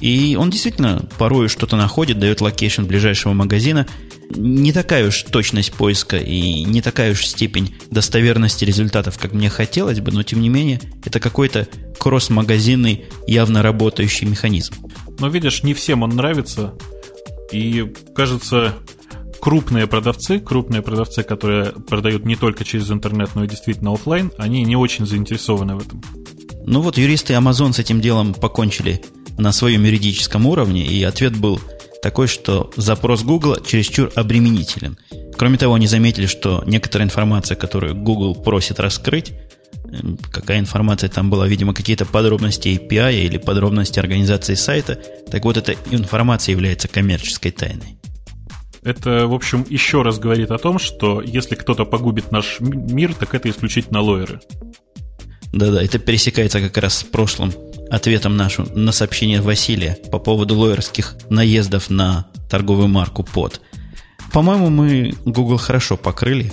И 0.00 0.36
он 0.38 0.50
действительно 0.50 1.08
порой 1.16 1.48
что-то 1.48 1.76
находит, 1.76 2.18
дает 2.18 2.40
location 2.40 2.82
ближайшего 2.82 3.32
магазина. 3.32 3.86
Не 4.30 4.72
такая 4.72 5.06
уж 5.06 5.22
точность 5.22 5.72
поиска 5.72 6.16
и 6.16 6.64
не 6.64 6.82
такая 6.82 7.12
уж 7.12 7.24
степень 7.24 7.76
достоверности 7.90 8.64
результатов, 8.64 9.18
как 9.18 9.32
мне 9.32 9.48
хотелось 9.48 10.00
бы, 10.00 10.10
но 10.10 10.22
тем 10.22 10.40
не 10.40 10.48
менее 10.48 10.80
это 11.04 11.20
какой-то 11.20 11.68
кросс-магазинный, 11.98 13.04
явно 13.28 13.62
работающий 13.62 14.26
механизм. 14.26 14.74
Но 15.20 15.28
видишь, 15.28 15.62
не 15.62 15.74
всем 15.74 16.02
он 16.02 16.10
нравится. 16.10 16.74
И 17.52 17.92
кажется, 18.14 18.74
крупные 19.42 19.88
продавцы, 19.88 20.38
крупные 20.38 20.82
продавцы, 20.82 21.24
которые 21.24 21.72
продают 21.72 22.24
не 22.24 22.36
только 22.36 22.64
через 22.64 22.92
интернет, 22.92 23.30
но 23.34 23.42
и 23.42 23.48
действительно 23.48 23.92
офлайн, 23.92 24.30
они 24.38 24.62
не 24.62 24.76
очень 24.76 25.04
заинтересованы 25.04 25.74
в 25.74 25.80
этом. 25.80 26.00
Ну 26.64 26.80
вот 26.80 26.96
юристы 26.96 27.32
Amazon 27.32 27.72
с 27.72 27.80
этим 27.80 28.00
делом 28.00 28.34
покончили 28.34 29.02
на 29.38 29.50
своем 29.50 29.82
юридическом 29.82 30.46
уровне, 30.46 30.86
и 30.86 31.02
ответ 31.02 31.36
был 31.36 31.60
такой, 32.04 32.28
что 32.28 32.70
запрос 32.76 33.24
Google 33.24 33.56
чересчур 33.66 34.12
обременителен. 34.14 34.96
Кроме 35.36 35.58
того, 35.58 35.74
они 35.74 35.88
заметили, 35.88 36.26
что 36.26 36.62
некоторая 36.64 37.08
информация, 37.08 37.56
которую 37.56 37.96
Google 37.96 38.36
просит 38.36 38.78
раскрыть, 38.78 39.32
эм, 39.86 40.18
какая 40.30 40.60
информация 40.60 41.10
там 41.10 41.30
была, 41.30 41.48
видимо, 41.48 41.74
какие-то 41.74 42.06
подробности 42.06 42.68
API 42.68 43.24
или 43.24 43.38
подробности 43.38 43.98
организации 43.98 44.54
сайта, 44.54 45.00
так 45.28 45.44
вот 45.44 45.56
эта 45.56 45.74
информация 45.90 46.52
является 46.52 46.86
коммерческой 46.86 47.50
тайной. 47.50 47.98
Это, 48.84 49.28
в 49.28 49.34
общем, 49.34 49.64
еще 49.68 50.02
раз 50.02 50.18
говорит 50.18 50.50
о 50.50 50.58
том, 50.58 50.78
что 50.78 51.20
если 51.22 51.54
кто-то 51.54 51.84
погубит 51.84 52.32
наш 52.32 52.58
мир, 52.60 53.14
так 53.14 53.34
это 53.34 53.48
исключительно 53.48 54.00
лоеры. 54.00 54.40
Да-да, 55.52 55.82
это 55.82 55.98
пересекается 55.98 56.60
как 56.60 56.76
раз 56.78 56.98
с 56.98 57.04
прошлым 57.04 57.52
ответом 57.90 58.36
нашу 58.36 58.66
на 58.74 58.90
сообщение 58.90 59.40
Василия 59.40 59.98
по 60.10 60.18
поводу 60.18 60.56
лоерских 60.56 61.14
наездов 61.28 61.90
на 61.90 62.26
торговую 62.50 62.88
марку 62.88 63.22
под. 63.22 63.60
По-моему, 64.32 64.70
мы 64.70 65.14
Google 65.26 65.58
хорошо 65.58 65.96
покрыли 65.96 66.50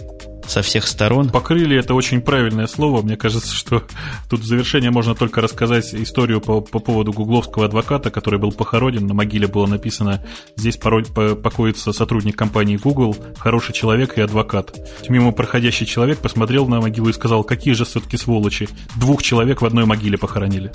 со 0.49 0.61
всех 0.61 0.87
сторон. 0.87 1.29
Покрыли 1.29 1.77
это 1.77 1.93
очень 1.93 2.21
правильное 2.21 2.67
слово. 2.67 3.01
Мне 3.01 3.15
кажется, 3.15 3.53
что 3.53 3.83
тут 4.29 4.41
в 4.41 4.45
завершение 4.45 4.89
можно 4.89 5.15
только 5.15 5.41
рассказать 5.41 5.93
историю 5.93 6.41
по, 6.41 6.61
по 6.61 6.79
поводу 6.79 7.13
гугловского 7.13 7.65
адвоката, 7.65 8.09
который 8.09 8.39
был 8.39 8.51
похоронен. 8.51 9.05
На 9.05 9.13
могиле 9.13 9.47
было 9.47 9.67
написано 9.67 10.25
«Здесь 10.55 10.77
порой 10.77 11.05
покоится 11.05 11.93
сотрудник 11.93 12.35
компании 12.35 12.77
Google, 12.77 13.15
хороший 13.37 13.73
человек 13.73 14.17
и 14.17 14.21
адвокат». 14.21 14.75
Мимо 15.07 15.31
проходящий 15.31 15.85
человек 15.85 16.17
посмотрел 16.19 16.67
на 16.67 16.81
могилу 16.81 17.09
и 17.09 17.13
сказал 17.13 17.43
«Какие 17.43 17.73
же 17.73 17.85
все-таки 17.85 18.17
сволочи! 18.17 18.67
Двух 18.95 19.21
человек 19.21 19.61
в 19.61 19.65
одной 19.65 19.85
могиле 19.85 20.17
похоронили». 20.17 20.71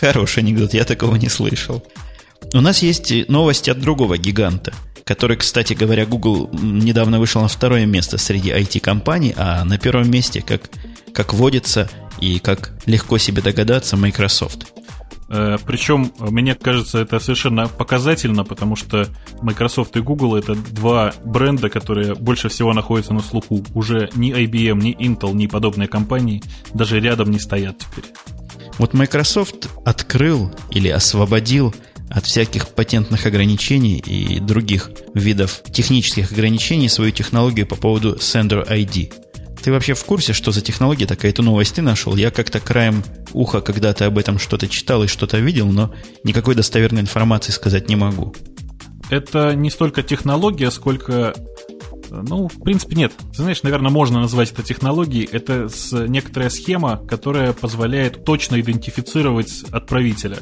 Хороший 0.00 0.40
анекдот, 0.40 0.74
я 0.74 0.84
такого 0.84 1.16
не 1.16 1.28
слышал. 1.28 1.84
У 2.52 2.60
нас 2.60 2.82
есть 2.82 3.12
новости 3.28 3.70
от 3.70 3.80
другого 3.80 4.18
гиганта– 4.18 4.72
который, 5.04 5.36
кстати 5.36 5.74
говоря, 5.74 6.06
Google 6.06 6.50
недавно 6.52 7.18
вышел 7.18 7.42
на 7.42 7.48
второе 7.48 7.86
место 7.86 8.18
среди 8.18 8.50
IT-компаний, 8.50 9.34
а 9.36 9.64
на 9.64 9.78
первом 9.78 10.10
месте, 10.10 10.42
как, 10.42 10.70
как 11.12 11.34
водится 11.34 11.90
и 12.20 12.38
как 12.38 12.72
легко 12.86 13.18
себе 13.18 13.42
догадаться, 13.42 13.96
Microsoft. 13.96 14.66
Э, 15.28 15.58
Причем, 15.66 16.12
мне 16.18 16.54
кажется, 16.54 16.98
это 16.98 17.18
совершенно 17.18 17.68
показательно, 17.68 18.44
потому 18.44 18.76
что 18.76 19.08
Microsoft 19.42 19.96
и 19.96 20.00
Google 20.00 20.36
это 20.36 20.54
два 20.54 21.12
бренда, 21.24 21.68
которые 21.68 22.14
больше 22.14 22.48
всего 22.48 22.72
находятся 22.72 23.14
на 23.14 23.20
слуху. 23.20 23.64
Уже 23.74 24.10
ни 24.14 24.32
IBM, 24.32 24.80
ни 24.80 24.96
Intel, 24.96 25.34
ни 25.34 25.46
подобные 25.46 25.88
компании 25.88 26.42
даже 26.72 27.00
рядом 27.00 27.30
не 27.30 27.38
стоят 27.38 27.78
теперь. 27.78 28.10
Вот 28.78 28.92
Microsoft 28.92 29.68
открыл 29.84 30.50
или 30.70 30.88
освободил 30.88 31.74
от 32.10 32.26
всяких 32.26 32.68
патентных 32.68 33.26
ограничений 33.26 33.98
и 33.98 34.40
других 34.40 34.90
видов 35.14 35.62
технических 35.70 36.32
ограничений 36.32 36.88
свою 36.88 37.10
технологию 37.12 37.66
по 37.66 37.76
поводу 37.76 38.16
Sender 38.16 38.68
ID. 38.68 39.12
Ты 39.62 39.72
вообще 39.72 39.94
в 39.94 40.04
курсе, 40.04 40.34
что 40.34 40.52
за 40.52 40.60
технология 40.60 41.06
такая? 41.06 41.32
Эту 41.32 41.42
новость 41.42 41.76
ты 41.76 41.82
нашел? 41.82 42.14
Я 42.16 42.30
как-то 42.30 42.60
краем 42.60 43.02
уха 43.32 43.62
когда-то 43.62 44.04
об 44.06 44.18
этом 44.18 44.38
что-то 44.38 44.68
читал 44.68 45.02
и 45.02 45.06
что-то 45.06 45.38
видел, 45.38 45.68
но 45.68 45.92
никакой 46.22 46.54
достоверной 46.54 47.00
информации 47.00 47.50
сказать 47.50 47.88
не 47.88 47.96
могу. 47.96 48.34
Это 49.10 49.54
не 49.54 49.70
столько 49.70 50.02
технология, 50.02 50.70
сколько 50.70 51.34
ну, 52.10 52.48
в 52.48 52.62
принципе, 52.62 52.96
нет. 52.96 53.12
Ты 53.32 53.42
знаешь, 53.42 53.62
наверное, 53.62 53.90
можно 53.90 54.20
назвать 54.20 54.52
это 54.52 54.62
технологией. 54.62 55.28
Это 55.30 55.68
некоторая 56.08 56.50
схема, 56.50 56.96
которая 57.08 57.52
позволяет 57.52 58.24
точно 58.24 58.60
идентифицировать 58.60 59.64
отправителя 59.70 60.38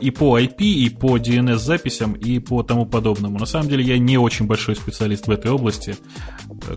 и 0.00 0.10
по 0.10 0.38
IP, 0.38 0.58
и 0.58 0.90
по 0.90 1.16
DNS-записям, 1.16 2.12
и 2.12 2.38
по 2.38 2.62
тому 2.62 2.86
подобному. 2.86 3.38
На 3.38 3.46
самом 3.46 3.68
деле 3.68 3.84
я 3.84 3.98
не 3.98 4.18
очень 4.18 4.46
большой 4.46 4.76
специалист 4.76 5.26
в 5.26 5.30
этой 5.30 5.50
области. 5.50 5.96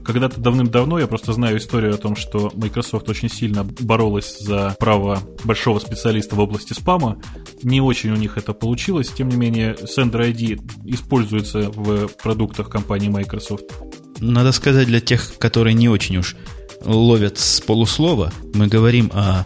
Когда-то 0.04 0.40
давным-давно 0.40 1.00
я 1.00 1.08
просто 1.08 1.34
знаю 1.34 1.58
историю 1.58 1.96
о 1.96 1.98
том, 1.98 2.16
что 2.16 2.52
Microsoft 2.56 3.10
очень 3.10 3.30
сильно 3.30 3.64
боролась 3.64 4.40
за 4.40 4.76
право 4.80 5.20
большого 5.44 5.80
специалиста 5.80 6.36
в 6.36 6.40
области 6.40 6.74
спама. 6.74 7.22
Не 7.64 7.82
очень 7.82 8.12
у 8.12 8.16
них 8.16 8.38
это 8.38 8.54
получилось. 8.54 9.10
Тем 9.10 9.30
не 9.30 9.36
менее, 9.36 9.76
Sender 9.82 10.32
ID 10.32 10.62
используется 10.86 11.72
в 11.72 12.08
продуктах 12.08 12.70
компании 12.70 13.10
Microsoft. 13.10 13.66
Надо 14.20 14.52
сказать 14.52 14.88
для 14.88 15.00
тех, 15.00 15.38
которые 15.38 15.74
не 15.74 15.90
очень 15.90 16.18
уж 16.18 16.36
ловят 16.84 17.38
с 17.40 17.62
полуслова, 17.62 18.32
мы 18.54 18.68
говорим 18.68 19.12
о 19.14 19.46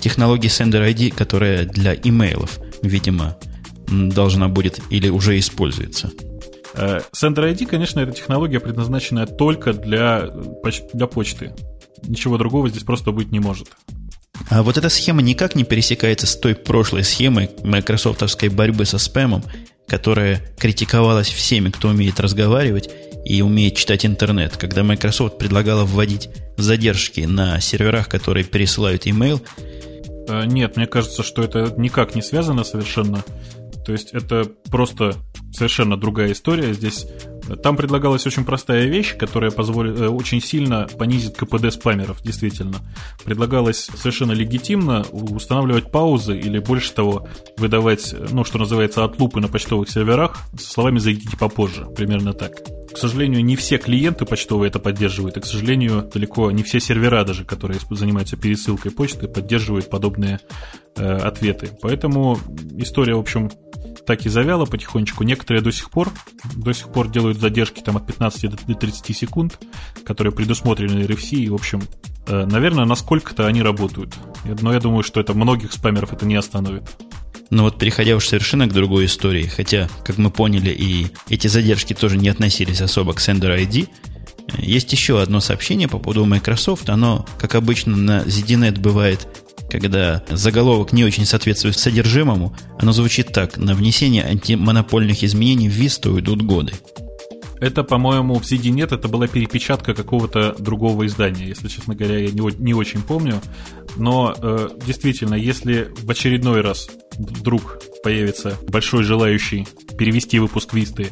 технологии 0.00 0.48
Sender 0.48 0.88
ID, 0.92 1.14
которая 1.14 1.64
для 1.64 1.94
имейлов– 1.94 2.58
видимо, 2.82 3.36
должна 3.86 4.48
будет 4.48 4.80
или 4.90 5.08
уже 5.08 5.38
используется. 5.38 6.10
Э, 6.74 7.00
Sender 7.14 7.52
ID, 7.52 7.66
конечно, 7.66 8.00
эта 8.00 8.12
технология 8.12 8.60
предназначенная 8.60 9.26
только 9.26 9.72
для, 9.72 10.28
для 10.92 11.06
почты. 11.06 11.54
Ничего 12.02 12.36
другого 12.36 12.68
здесь 12.68 12.82
просто 12.82 13.12
быть 13.12 13.30
не 13.30 13.40
может. 13.40 13.68
А 14.50 14.62
вот 14.62 14.76
эта 14.76 14.88
схема 14.88 15.22
никак 15.22 15.54
не 15.54 15.64
пересекается 15.64 16.26
с 16.26 16.36
той 16.36 16.54
прошлой 16.54 17.04
схемой 17.04 17.50
майкрософтовской 17.62 18.48
борьбы 18.48 18.84
со 18.84 18.98
спамом, 18.98 19.44
которая 19.86 20.42
критиковалась 20.58 21.28
всеми, 21.28 21.70
кто 21.70 21.88
умеет 21.88 22.18
разговаривать 22.18 22.90
и 23.24 23.42
умеет 23.42 23.76
читать 23.76 24.04
интернет, 24.04 24.56
когда 24.56 24.82
Microsoft 24.82 25.38
предлагала 25.38 25.84
вводить 25.84 26.28
задержки 26.56 27.20
на 27.20 27.60
серверах, 27.60 28.08
которые 28.08 28.44
пересылают 28.44 29.06
email, 29.06 29.40
Э, 30.28 30.44
нет, 30.44 30.76
мне 30.76 30.86
кажется, 30.86 31.22
что 31.22 31.42
это 31.42 31.74
никак 31.76 32.14
не 32.14 32.22
связано 32.22 32.64
совершенно. 32.64 33.24
То 33.84 33.92
есть 33.92 34.12
это 34.12 34.44
просто 34.70 35.16
совершенно 35.52 35.96
другая 35.96 36.32
история. 36.32 36.72
Здесь 36.72 37.06
э, 37.48 37.56
там 37.56 37.76
предлагалась 37.76 38.26
очень 38.26 38.44
простая 38.44 38.86
вещь, 38.86 39.16
которая 39.16 39.50
позволит 39.50 40.00
э, 40.00 40.08
очень 40.08 40.40
сильно 40.40 40.88
понизит 40.98 41.36
КПД 41.36 41.72
спамеров, 41.72 42.22
действительно. 42.22 42.78
Предлагалось 43.24 43.88
совершенно 43.94 44.32
легитимно 44.32 45.04
устанавливать 45.12 45.90
паузы 45.90 46.38
или 46.38 46.58
больше 46.58 46.92
того 46.92 47.28
выдавать, 47.56 48.14
ну, 48.30 48.44
что 48.44 48.58
называется, 48.58 49.04
отлупы 49.04 49.40
на 49.40 49.48
почтовых 49.48 49.88
серверах 49.88 50.38
со 50.58 50.70
словами 50.72 50.98
«зайдите 50.98 51.36
попозже», 51.36 51.86
примерно 51.94 52.32
так. 52.32 52.62
К 52.92 52.98
сожалению, 52.98 53.42
не 53.42 53.56
все 53.56 53.78
клиенты 53.78 54.26
почтовые 54.26 54.68
это 54.68 54.78
поддерживают, 54.78 55.36
и, 55.36 55.40
к 55.40 55.46
сожалению, 55.46 56.02
далеко 56.12 56.50
не 56.50 56.62
все 56.62 56.78
сервера 56.78 57.24
даже, 57.24 57.44
которые 57.44 57.80
занимаются 57.90 58.36
пересылкой 58.36 58.92
почты, 58.92 59.28
поддерживают 59.28 59.88
подобные 59.88 60.40
э, 60.96 61.02
ответы. 61.02 61.70
Поэтому 61.80 62.38
история, 62.76 63.14
в 63.14 63.20
общем, 63.20 63.50
так 64.06 64.26
и 64.26 64.28
завяла 64.28 64.64
потихонечку. 64.66 65.24
Некоторые 65.24 65.62
до 65.62 65.72
сих 65.72 65.90
пор, 65.90 66.10
до 66.54 66.72
сих 66.72 66.88
пор 66.88 67.08
делают 67.08 67.38
задержки 67.38 67.80
там 67.80 67.96
от 67.96 68.06
15 68.06 68.66
до 68.66 68.74
30 68.74 69.16
секунд, 69.16 69.58
которые 70.04 70.32
предусмотрены 70.32 71.04
RFC, 71.04 71.36
и, 71.36 71.48
в 71.48 71.54
общем, 71.54 71.82
э, 72.26 72.44
наверное, 72.46 72.84
насколько-то 72.84 73.46
они 73.46 73.62
работают. 73.62 74.14
Но 74.44 74.72
я 74.72 74.80
думаю, 74.80 75.02
что 75.02 75.20
это 75.20 75.34
многих 75.34 75.72
спамеров 75.72 76.12
это 76.12 76.26
не 76.26 76.36
остановит. 76.36 76.84
Но 77.50 77.64
вот 77.64 77.78
переходя 77.78 78.16
уж 78.16 78.26
совершенно 78.26 78.66
к 78.66 78.72
другой 78.72 79.04
истории, 79.04 79.44
хотя, 79.44 79.88
как 80.04 80.16
мы 80.16 80.30
поняли, 80.30 80.70
и 80.70 81.08
эти 81.28 81.48
задержки 81.48 81.92
тоже 81.92 82.16
не 82.16 82.30
относились 82.30 82.80
особо 82.80 83.12
к 83.12 83.18
Sender 83.18 83.58
ID, 83.58 83.88
есть 84.58 84.92
еще 84.92 85.20
одно 85.20 85.40
сообщение 85.40 85.88
по 85.88 85.98
поводу 85.98 86.24
Microsoft. 86.24 86.88
Оно, 86.90 87.26
как 87.38 87.54
обычно, 87.54 87.96
на 87.96 88.22
ZDNet 88.22 88.80
бывает, 88.80 89.28
когда 89.72 90.22
заголовок 90.28 90.92
не 90.92 91.02
очень 91.02 91.24
соответствует 91.24 91.78
содержимому, 91.78 92.54
оно 92.78 92.92
звучит 92.92 93.28
так. 93.32 93.56
На 93.56 93.74
внесение 93.74 94.24
антимонопольных 94.24 95.24
изменений 95.24 95.70
в 95.70 95.72
ВИСТу 95.72 96.12
уйдут 96.12 96.42
годы. 96.42 96.74
Это, 97.58 97.82
по-моему, 97.82 98.34
в 98.34 98.42
ZDNet 98.42 98.94
это 98.94 99.08
была 99.08 99.28
перепечатка 99.28 99.94
какого-то 99.94 100.54
другого 100.58 101.06
издания, 101.06 101.46
если, 101.46 101.68
честно 101.68 101.94
говоря, 101.94 102.18
я 102.18 102.30
не, 102.32 102.62
не 102.62 102.74
очень 102.74 103.02
помню. 103.02 103.40
Но 103.96 104.34
э, 104.36 104.68
действительно, 104.84 105.34
если 105.34 105.88
в 106.02 106.10
очередной 106.10 106.60
раз 106.60 106.90
вдруг 107.16 107.78
появится 108.02 108.58
большой 108.68 109.04
желающий 109.04 109.66
перевести 110.02 110.40
выпуск 110.40 110.74
Висты 110.74 111.10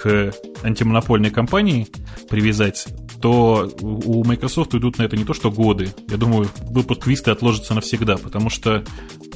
к 0.00 0.32
антимонопольной 0.62 1.30
компании, 1.30 1.88
привязать, 2.30 2.86
то 3.20 3.68
у 3.80 4.22
Microsoft 4.22 4.76
идут 4.76 4.98
на 4.98 5.02
это 5.02 5.16
не 5.16 5.24
то 5.24 5.34
что 5.34 5.50
годы. 5.50 5.92
Я 6.08 6.18
думаю, 6.18 6.48
выпуск 6.70 7.04
Висты 7.08 7.32
отложится 7.32 7.74
навсегда, 7.74 8.16
потому 8.16 8.48
что 8.48 8.84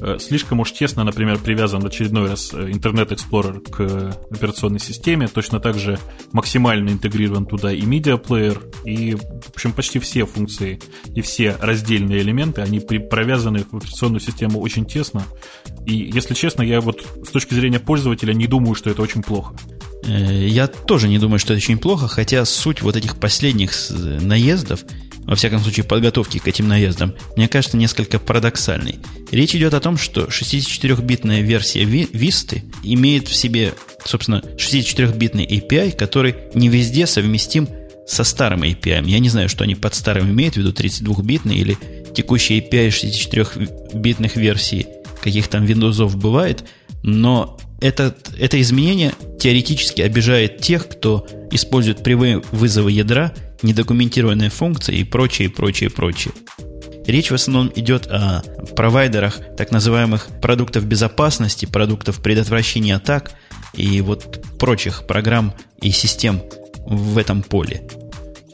э, 0.00 0.18
слишком 0.20 0.60
уж 0.60 0.70
тесно, 0.70 1.02
например, 1.02 1.38
привязан 1.38 1.80
в 1.80 1.86
очередной 1.86 2.28
раз 2.28 2.54
Internet 2.54 3.08
Explorer 3.08 3.60
к 3.60 4.16
операционной 4.30 4.78
системе, 4.78 5.26
точно 5.26 5.58
так 5.58 5.78
же 5.78 5.98
максимально 6.30 6.90
интегрирован 6.90 7.46
туда 7.46 7.72
и 7.72 7.80
Media 7.80 8.22
Player, 8.22 8.62
и, 8.84 9.16
в 9.16 9.50
общем, 9.52 9.72
почти 9.72 9.98
все 9.98 10.26
функции 10.26 10.78
и 11.12 11.22
все 11.22 11.56
раздельные 11.60 12.20
элементы, 12.20 12.60
они 12.60 12.78
провязаны 12.78 13.64
в 13.68 13.76
операционную 13.76 14.20
систему 14.20 14.60
очень 14.60 14.84
тесно. 14.84 15.24
И, 15.86 15.94
если 15.94 16.34
честно, 16.34 16.62
я 16.62 16.80
вот 16.80 17.04
с 17.24 17.30
точки 17.30 17.54
зрения 17.54 17.80
пользователя 17.80 18.32
не 18.32 18.46
думаю, 18.46 18.76
что 18.76 18.90
это 18.92 19.02
очень 19.02 19.22
плохо. 19.22 19.54
Э, 20.04 20.46
я 20.46 20.66
тоже 20.66 21.08
не 21.08 21.18
думаю, 21.18 21.38
что 21.38 21.54
это 21.54 21.62
очень 21.62 21.78
плохо, 21.78 22.08
хотя 22.08 22.44
суть 22.44 22.82
вот 22.82 22.96
этих 22.96 23.16
последних 23.16 23.72
наездов, 23.90 24.84
во 25.24 25.36
всяком 25.36 25.60
случае 25.60 25.84
подготовки 25.84 26.38
к 26.38 26.48
этим 26.48 26.68
наездам, 26.68 27.14
мне 27.36 27.48
кажется 27.48 27.76
несколько 27.76 28.18
парадоксальной. 28.18 28.96
Речь 29.30 29.54
идет 29.54 29.74
о 29.74 29.80
том, 29.80 29.96
что 29.96 30.22
64-битная 30.24 31.42
версия 31.42 31.84
Vista 31.84 32.60
имеет 32.82 33.28
в 33.28 33.34
себе, 33.34 33.74
собственно, 34.04 34.42
64-битный 34.56 35.46
API, 35.46 35.92
который 35.92 36.36
не 36.54 36.68
везде 36.68 37.06
совместим 37.06 37.68
со 38.06 38.24
старым 38.24 38.64
API. 38.64 39.08
Я 39.08 39.18
не 39.20 39.28
знаю, 39.28 39.48
что 39.48 39.64
они 39.64 39.76
под 39.76 39.94
старым 39.94 40.30
имеют 40.30 40.54
в 40.54 40.56
виду, 40.58 40.72
32-битный 40.72 41.56
или 41.56 41.78
текущий 42.14 42.58
API 42.58 42.88
64-битных 42.88 44.36
версий, 44.36 44.86
каких 45.22 45.46
там 45.48 45.64
Windows 45.64 46.16
бывает, 46.16 46.64
но 47.02 47.58
это, 47.82 48.14
это 48.38 48.60
изменение 48.60 49.12
теоретически 49.38 50.02
обижает 50.02 50.60
тех, 50.60 50.88
кто 50.88 51.26
используют 51.50 52.02
прямые 52.02 52.42
вызовы 52.52 52.92
ядра, 52.92 53.34
недокументированные 53.62 54.50
функции 54.50 54.96
и 54.96 55.04
прочее, 55.04 55.50
прочее, 55.50 55.90
прочее. 55.90 56.32
Речь 57.06 57.30
в 57.30 57.34
основном 57.34 57.72
идет 57.74 58.06
о 58.06 58.42
провайдерах 58.76 59.40
так 59.56 59.72
называемых 59.72 60.28
продуктов 60.40 60.86
безопасности, 60.86 61.66
продуктов 61.66 62.22
предотвращения 62.22 62.94
атак 62.94 63.32
и 63.74 64.00
вот 64.00 64.44
прочих 64.58 65.06
программ 65.06 65.52
и 65.80 65.90
систем 65.90 66.42
в 66.86 67.18
этом 67.18 67.42
поле. 67.42 67.82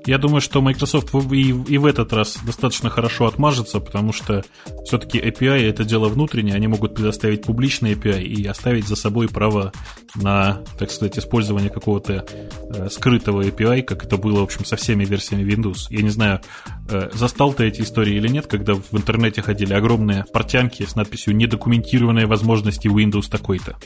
Я 0.09 0.17
думаю, 0.17 0.41
что 0.41 0.63
Microsoft 0.63 1.15
и, 1.33 1.51
и 1.51 1.77
в 1.77 1.85
этот 1.85 2.15
раз 2.15 2.39
достаточно 2.43 2.89
хорошо 2.89 3.27
отмажется, 3.27 3.79
потому 3.79 4.15
что 4.15 4.43
все-таки 4.87 5.19
API 5.19 5.69
это 5.69 5.85
дело 5.85 6.09
внутреннее, 6.09 6.55
они 6.55 6.67
могут 6.67 6.95
предоставить 6.95 7.43
публичный 7.43 7.93
API 7.93 8.23
и 8.23 8.47
оставить 8.47 8.89
за 8.89 8.97
собой 8.97 9.29
право 9.29 9.71
на, 10.15 10.63
так 10.79 10.91
сказать, 10.93 11.19
использование 11.19 11.69
какого-то 11.69 12.25
э, 12.71 12.89
скрытого 12.89 13.43
API, 13.43 13.83
как 13.83 14.03
это 14.03 14.17
было, 14.17 14.41
в 14.41 14.45
общем, 14.45 14.65
со 14.65 14.77
всеми 14.77 15.05
версиями 15.05 15.47
Windows. 15.47 15.89
Я 15.91 16.01
не 16.01 16.09
знаю, 16.09 16.41
э, 16.89 17.11
застал 17.13 17.53
ты 17.53 17.67
эти 17.67 17.83
истории 17.83 18.15
или 18.15 18.29
нет, 18.29 18.47
когда 18.47 18.77
в 18.77 18.95
интернете 18.95 19.43
ходили 19.43 19.75
огромные 19.75 20.25
портянки 20.33 20.87
с 20.87 20.95
надписью 20.97 21.37
«Недокументированные 21.37 22.25
возможности 22.25 22.89
Windows 22.89 23.29
такой-то». 23.29 23.77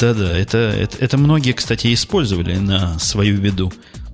Да-да, 0.00 0.34
это, 0.34 0.56
это, 0.56 0.96
это 0.98 1.18
многие, 1.18 1.52
кстати, 1.52 1.92
использовали 1.92 2.56
на 2.56 2.98
свою 2.98 3.36
виду. 3.36 3.70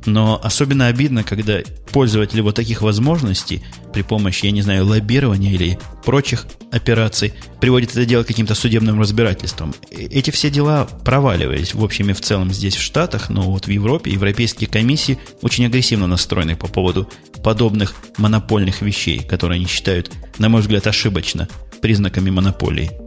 Но 0.07 0.41
особенно 0.43 0.87
обидно, 0.87 1.23
когда 1.23 1.61
пользователи 1.93 2.41
вот 2.41 2.57
таких 2.57 2.83
возможностей 2.83 3.63
при 3.93 4.03
помощи, 4.03 4.47
я 4.47 4.53
не 4.53 4.63
знаю, 4.63 4.87
лоббирования 4.87 5.53
или 5.53 5.79
прочих 6.05 6.47
операций 6.71 7.35
приводят 7.61 7.91
это 7.91 8.05
дело 8.05 8.25
к 8.25 8.27
каким-то 8.27 8.55
судебным 8.55 9.01
разбирательствам. 9.01 9.75
Эти 9.91 10.31
все 10.31 10.51
дела 10.51 10.89
проваливались 11.05 11.75
в 11.75 11.85
общем 11.85 12.11
и 12.11 12.15
в 12.15 12.21
целом 12.21 12.53
здесь 12.53 12.77
в 12.77 12.83
Штатах, 12.83 13.29
но 13.29 13.43
вот 13.43 13.67
в 13.67 13.71
Европе 13.71 14.11
европейские 14.11 14.69
комиссии 14.69 15.19
очень 15.43 15.67
агрессивно 15.67 16.07
настроены 16.07 16.57
по 16.57 16.67
поводу 16.67 17.09
подобных 17.45 17.95
монопольных 18.17 18.83
вещей, 18.83 19.21
которые 19.21 19.57
они 19.57 19.67
считают, 19.67 20.11
на 20.39 20.49
мой 20.49 20.63
взгляд, 20.63 20.87
ошибочно 20.87 21.49
признаками 21.81 22.31
монополии. 22.31 23.02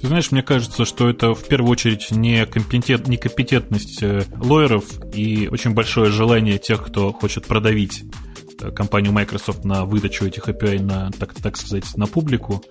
Ты 0.00 0.06
знаешь, 0.06 0.30
мне 0.30 0.42
кажется, 0.42 0.86
что 0.86 1.10
это 1.10 1.34
в 1.34 1.46
первую 1.46 1.70
очередь 1.70 2.10
не 2.10 2.46
компетент, 2.46 3.06
некомпетентность 3.06 4.02
э, 4.02 4.22
лоеров 4.38 4.84
и 5.12 5.46
очень 5.52 5.72
большое 5.72 6.10
желание 6.10 6.58
тех, 6.58 6.82
кто 6.82 7.12
хочет 7.12 7.46
продавить 7.46 8.04
э, 8.62 8.70
компанию 8.70 9.12
Microsoft 9.12 9.66
на 9.66 9.84
выдачу 9.84 10.24
этих 10.24 10.48
API 10.48 10.82
на, 10.82 11.10
так, 11.10 11.34
так 11.34 11.58
сказать, 11.58 11.84
на 11.98 12.06
публику, 12.06 12.64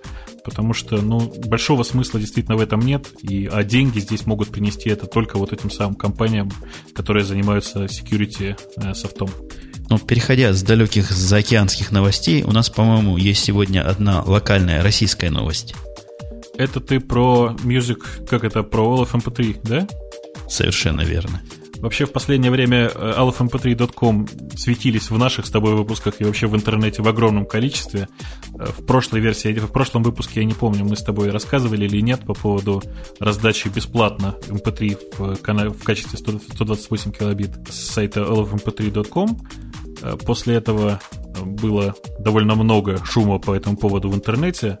потому 0.44 0.72
что, 0.72 1.00
ну, 1.00 1.32
большого 1.46 1.84
смысла 1.84 2.18
действительно 2.18 2.56
в 2.56 2.60
этом 2.60 2.80
нет, 2.80 3.06
и, 3.22 3.46
а 3.46 3.62
деньги 3.62 4.00
здесь 4.00 4.26
могут 4.26 4.48
принести 4.48 4.90
это 4.90 5.06
только 5.06 5.38
вот 5.38 5.52
этим 5.52 5.70
самым 5.70 5.94
компаниям, 5.94 6.50
которые 6.96 7.24
занимаются 7.24 7.84
security 7.84 8.58
э, 8.76 8.92
софтом. 8.94 9.30
Ну, 9.88 9.98
переходя 9.98 10.52
с 10.52 10.64
далеких 10.64 11.08
заокеанских 11.12 11.92
новостей, 11.92 12.42
у 12.42 12.50
нас, 12.50 12.70
по-моему, 12.70 13.16
есть 13.16 13.44
сегодня 13.44 13.88
одна 13.88 14.20
локальная 14.22 14.82
российская 14.82 15.30
новость– 15.30 15.76
это 16.60 16.80
ты 16.80 17.00
про 17.00 17.56
Music, 17.64 18.26
как 18.26 18.44
это, 18.44 18.62
про 18.62 19.02
LFMP3, 19.02 19.60
да? 19.64 19.88
Совершенно 20.48 21.00
верно. 21.00 21.40
Вообще 21.78 22.04
в 22.04 22.12
последнее 22.12 22.50
время 22.50 22.88
lfmp3.com 22.88 24.28
светились 24.54 25.08
в 25.08 25.16
наших 25.16 25.46
с 25.46 25.50
тобой 25.50 25.74
выпусках 25.74 26.20
и 26.20 26.24
вообще 26.24 26.46
в 26.46 26.54
интернете 26.54 27.00
в 27.00 27.08
огромном 27.08 27.46
количестве. 27.46 28.08
Э, 28.58 28.66
в 28.66 28.84
прошлой 28.84 29.20
версии, 29.20 29.54
в 29.54 29.72
прошлом 29.72 30.02
выпуске, 30.02 30.40
я 30.40 30.46
не 30.46 30.52
помню, 30.52 30.84
мы 30.84 30.96
с 30.96 31.02
тобой 31.02 31.30
рассказывали 31.30 31.86
или 31.86 32.02
нет 32.02 32.20
по 32.26 32.34
поводу 32.34 32.82
раздачи 33.18 33.68
бесплатно 33.68 34.36
MP3 34.48 34.98
в, 35.16 35.72
в 35.78 35.82
качестве 35.82 36.18
128 36.18 37.12
килобит 37.12 37.52
с 37.70 37.92
сайта 37.92 38.20
lfmp3.com. 38.20 39.38
Э, 40.02 40.16
после 40.26 40.56
этого 40.56 41.00
было 41.44 41.94
довольно 42.18 42.54
много 42.54 43.04
шума 43.04 43.38
по 43.38 43.54
этому 43.54 43.76
поводу 43.76 44.08
в 44.08 44.14
интернете. 44.14 44.78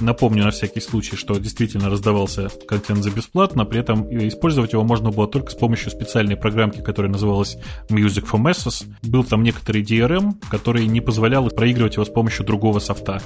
Напомню 0.00 0.44
на 0.44 0.50
всякий 0.50 0.80
случай, 0.80 1.16
что 1.16 1.38
действительно 1.38 1.88
раздавался 1.88 2.48
контент 2.66 3.02
за 3.02 3.10
бесплатно, 3.10 3.64
при 3.64 3.80
этом 3.80 4.08
использовать 4.28 4.72
его 4.72 4.84
можно 4.84 5.10
было 5.10 5.26
только 5.26 5.50
с 5.50 5.54
помощью 5.54 5.90
специальной 5.90 6.36
программки, 6.36 6.80
которая 6.80 7.10
называлась 7.10 7.56
Music 7.88 8.28
for 8.30 8.40
Masses. 8.40 8.86
Был 9.02 9.24
там 9.24 9.42
некоторый 9.42 9.82
DRM, 9.82 10.34
который 10.50 10.86
не 10.86 11.00
позволял 11.00 11.48
проигрывать 11.48 11.94
его 11.94 12.04
с 12.04 12.10
помощью 12.10 12.44
другого 12.44 12.78
софта. 12.78 13.20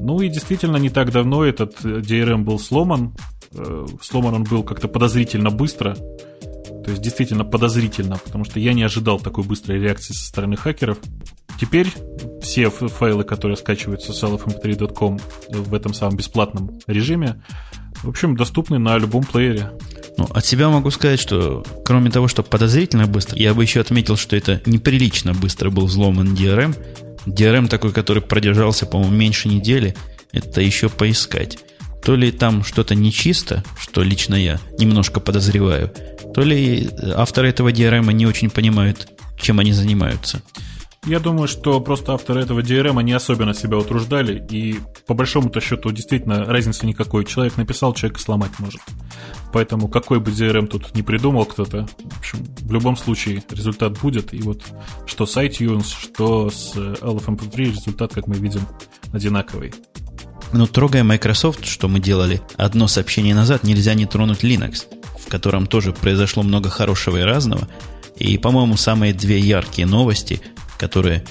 Ну 0.00 0.20
и 0.20 0.28
действительно 0.28 0.76
не 0.76 0.90
так 0.90 1.10
давно 1.12 1.44
этот 1.44 1.80
DRM 1.82 2.44
был 2.44 2.58
сломан. 2.58 3.14
Э, 3.52 3.86
сломан 4.00 4.34
он 4.34 4.44
был 4.44 4.62
как-то 4.62 4.88
подозрительно 4.88 5.50
быстро, 5.50 5.94
то 5.94 6.90
есть 6.92 7.02
действительно 7.02 7.44
подозрительно, 7.44 8.16
потому 8.16 8.44
что 8.44 8.60
я 8.60 8.72
не 8.72 8.82
ожидал 8.82 9.18
такой 9.18 9.44
быстрой 9.44 9.78
реакции 9.80 10.14
со 10.14 10.24
стороны 10.24 10.56
хакеров. 10.56 10.98
Теперь 11.60 11.92
все 12.40 12.70
файлы, 12.70 13.24
которые 13.24 13.56
скачиваются 13.56 14.12
с 14.12 14.22
lfmp3.com 14.22 15.18
в 15.50 15.74
этом 15.74 15.92
самом 15.92 16.16
бесплатном 16.16 16.78
режиме, 16.86 17.42
в 18.02 18.08
общем, 18.08 18.36
доступны 18.36 18.78
на 18.78 18.96
любом 18.96 19.24
плеере. 19.24 19.72
Ну, 20.16 20.24
от 20.30 20.44
себя 20.44 20.68
могу 20.68 20.90
сказать, 20.90 21.20
что 21.20 21.64
кроме 21.84 22.10
того, 22.10 22.28
что 22.28 22.42
подозрительно 22.42 23.06
быстро, 23.06 23.38
я 23.38 23.54
бы 23.54 23.62
еще 23.62 23.80
отметил, 23.80 24.16
что 24.16 24.36
это 24.36 24.60
неприлично 24.66 25.32
быстро 25.32 25.70
был 25.70 25.86
взломан 25.86 26.34
DRM. 26.34 26.76
DRM 27.26 27.68
такой, 27.68 27.92
который 27.92 28.22
продержался, 28.22 28.86
по-моему, 28.86 29.14
меньше 29.14 29.48
недели, 29.48 29.94
это 30.32 30.60
еще 30.60 30.88
поискать. 30.88 31.58
То 32.04 32.14
ли 32.14 32.30
там 32.30 32.64
что-то 32.64 32.94
нечисто, 32.94 33.64
что 33.78 34.02
лично 34.02 34.34
я 34.34 34.60
немножко 34.78 35.20
подозреваю, 35.20 35.92
то 36.34 36.42
ли 36.42 36.88
авторы 37.16 37.48
этого 37.48 37.70
DRM 37.70 38.12
не 38.12 38.26
очень 38.26 38.50
понимают, 38.50 39.08
чем 39.40 39.58
они 39.58 39.72
занимаются. 39.72 40.42
Я 41.08 41.20
думаю, 41.20 41.48
что 41.48 41.80
просто 41.80 42.12
авторы 42.12 42.42
этого 42.42 42.60
DRM 42.60 43.02
не 43.02 43.14
особенно 43.14 43.54
себя 43.54 43.78
утруждали, 43.78 44.46
и 44.50 44.78
по 45.06 45.14
большому-то 45.14 45.58
счету 45.58 45.90
действительно 45.90 46.44
разницы 46.44 46.84
никакой. 46.84 47.24
Человек 47.24 47.56
написал, 47.56 47.94
человек 47.94 48.20
сломать 48.20 48.50
может. 48.58 48.82
Поэтому 49.50 49.88
какой 49.88 50.20
бы 50.20 50.30
DRM 50.30 50.66
тут 50.66 50.94
не 50.94 51.02
придумал 51.02 51.46
кто-то, 51.46 51.88
в 51.98 52.18
общем, 52.18 52.44
в 52.60 52.70
любом 52.70 52.94
случае 52.98 53.42
результат 53.50 53.98
будет. 53.98 54.34
И 54.34 54.42
вот 54.42 54.62
что 55.06 55.24
с 55.24 55.34
iTunes, 55.38 55.86
что 55.98 56.50
с 56.50 56.74
LFMP3, 56.76 57.56
результат, 57.56 58.12
как 58.12 58.26
мы 58.26 58.34
видим, 58.34 58.68
одинаковый. 59.10 59.72
Ну, 60.52 60.66
трогая 60.66 61.04
Microsoft, 61.04 61.64
что 61.64 61.88
мы 61.88 62.00
делали 62.00 62.42
одно 62.58 62.86
сообщение 62.86 63.34
назад, 63.34 63.64
нельзя 63.64 63.94
не 63.94 64.04
тронуть 64.04 64.44
Linux, 64.44 64.84
в 65.18 65.30
котором 65.30 65.68
тоже 65.68 65.94
произошло 65.94 66.42
много 66.42 66.68
хорошего 66.68 67.16
и 67.16 67.22
разного. 67.22 67.66
И, 68.18 68.36
по-моему, 68.36 68.76
самые 68.76 69.14
две 69.14 69.38
яркие 69.38 69.86
новости– 69.86 70.42
которые 70.78 71.24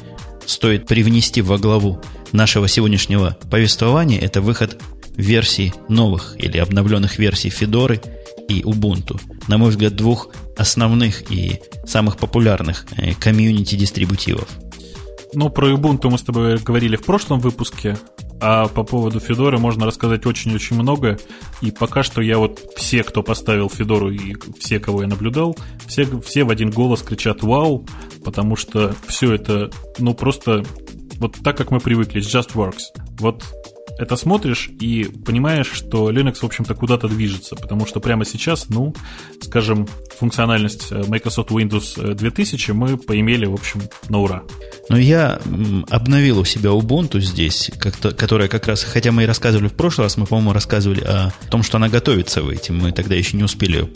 стоит 0.45 0.87
привнести 0.87 1.41
во 1.41 1.57
главу 1.57 2.01
нашего 2.31 2.67
сегодняшнего 2.67 3.37
повествования, 3.49 4.19
это 4.19 4.41
выход 4.41 4.81
версий 5.15 5.73
новых 5.89 6.35
или 6.37 6.57
обновленных 6.57 7.17
версий 7.17 7.49
Федоры 7.49 8.01
и 8.47 8.61
Ubuntu. 8.61 9.19
На 9.47 9.57
мой 9.57 9.71
взгляд, 9.71 9.95
двух 9.95 10.29
основных 10.57 11.31
и 11.31 11.59
самых 11.85 12.17
популярных 12.17 12.85
э, 12.97 13.13
комьюнити-дистрибутивов. 13.13 14.47
Ну, 15.33 15.49
про 15.49 15.71
Ubuntu 15.71 16.09
мы 16.09 16.17
с 16.17 16.23
тобой 16.23 16.57
говорили 16.57 16.95
в 16.95 17.03
прошлом 17.03 17.39
выпуске. 17.39 17.97
А 18.39 18.67
по 18.67 18.83
поводу 18.83 19.19
Федоры 19.19 19.57
можно 19.57 19.85
рассказать 19.85 20.25
очень-очень 20.25 20.75
много. 20.75 21.17
И 21.61 21.71
пока 21.71 22.03
что 22.03 22.21
я 22.21 22.37
вот 22.37 22.59
все, 22.75 23.03
кто 23.03 23.23
поставил 23.23 23.69
Федору 23.69 24.11
и 24.11 24.35
все, 24.59 24.79
кого 24.79 25.01
я 25.01 25.07
наблюдал, 25.07 25.57
все, 25.87 26.05
все 26.21 26.43
в 26.43 26.49
один 26.49 26.69
голос 26.69 27.01
кричат 27.01 27.41
«Вау!», 27.41 27.85
потому 28.23 28.55
что 28.55 28.95
все 29.07 29.33
это, 29.33 29.71
ну, 29.97 30.13
просто 30.13 30.63
вот 31.19 31.37
так, 31.43 31.57
как 31.57 31.71
мы 31.71 31.79
привыкли, 31.79 32.21
just 32.21 32.53
works. 32.53 32.83
Вот 33.19 33.43
это 33.97 34.15
смотришь 34.15 34.69
и 34.79 35.05
понимаешь, 35.25 35.71
что 35.71 36.11
Linux, 36.11 36.35
в 36.35 36.43
общем-то, 36.43 36.75
куда-то 36.75 37.07
движется, 37.07 37.55
потому 37.55 37.85
что 37.85 37.99
прямо 37.99 38.25
сейчас, 38.25 38.69
ну, 38.69 38.93
скажем, 39.41 39.87
функциональность 40.19 40.87
э, 40.91 41.03
Microsoft 41.07 41.49
Windows 41.51 42.13
2000 42.13 42.69
э, 42.69 42.73
мы 42.73 42.97
поимели, 42.97 43.45
в 43.45 43.53
общем, 43.53 43.81
на 44.09 44.19
ура. 44.19 44.43
Но 44.89 44.97
я 44.97 45.39
обновил 45.89 46.39
у 46.39 46.45
себя 46.45 46.69
Ubuntu 46.69 47.19
здесь, 47.19 47.71
которая 47.79 48.47
как 48.47 48.67
раз, 48.67 48.83
хотя 48.83 49.11
мы 49.11 49.23
и 49.23 49.25
рассказывали 49.25 49.67
в 49.67 49.73
прошлый 49.73 50.05
раз, 50.05 50.17
мы, 50.17 50.25
по-моему, 50.25 50.53
рассказывали 50.53 51.01
о 51.01 51.33
том, 51.49 51.63
что 51.63 51.77
она 51.77 51.89
готовится 51.89 52.43
выйти, 52.43 52.71
мы 52.71 52.91
тогда 52.91 53.15
еще 53.15 53.35
не 53.35 53.43
успели. 53.43 53.91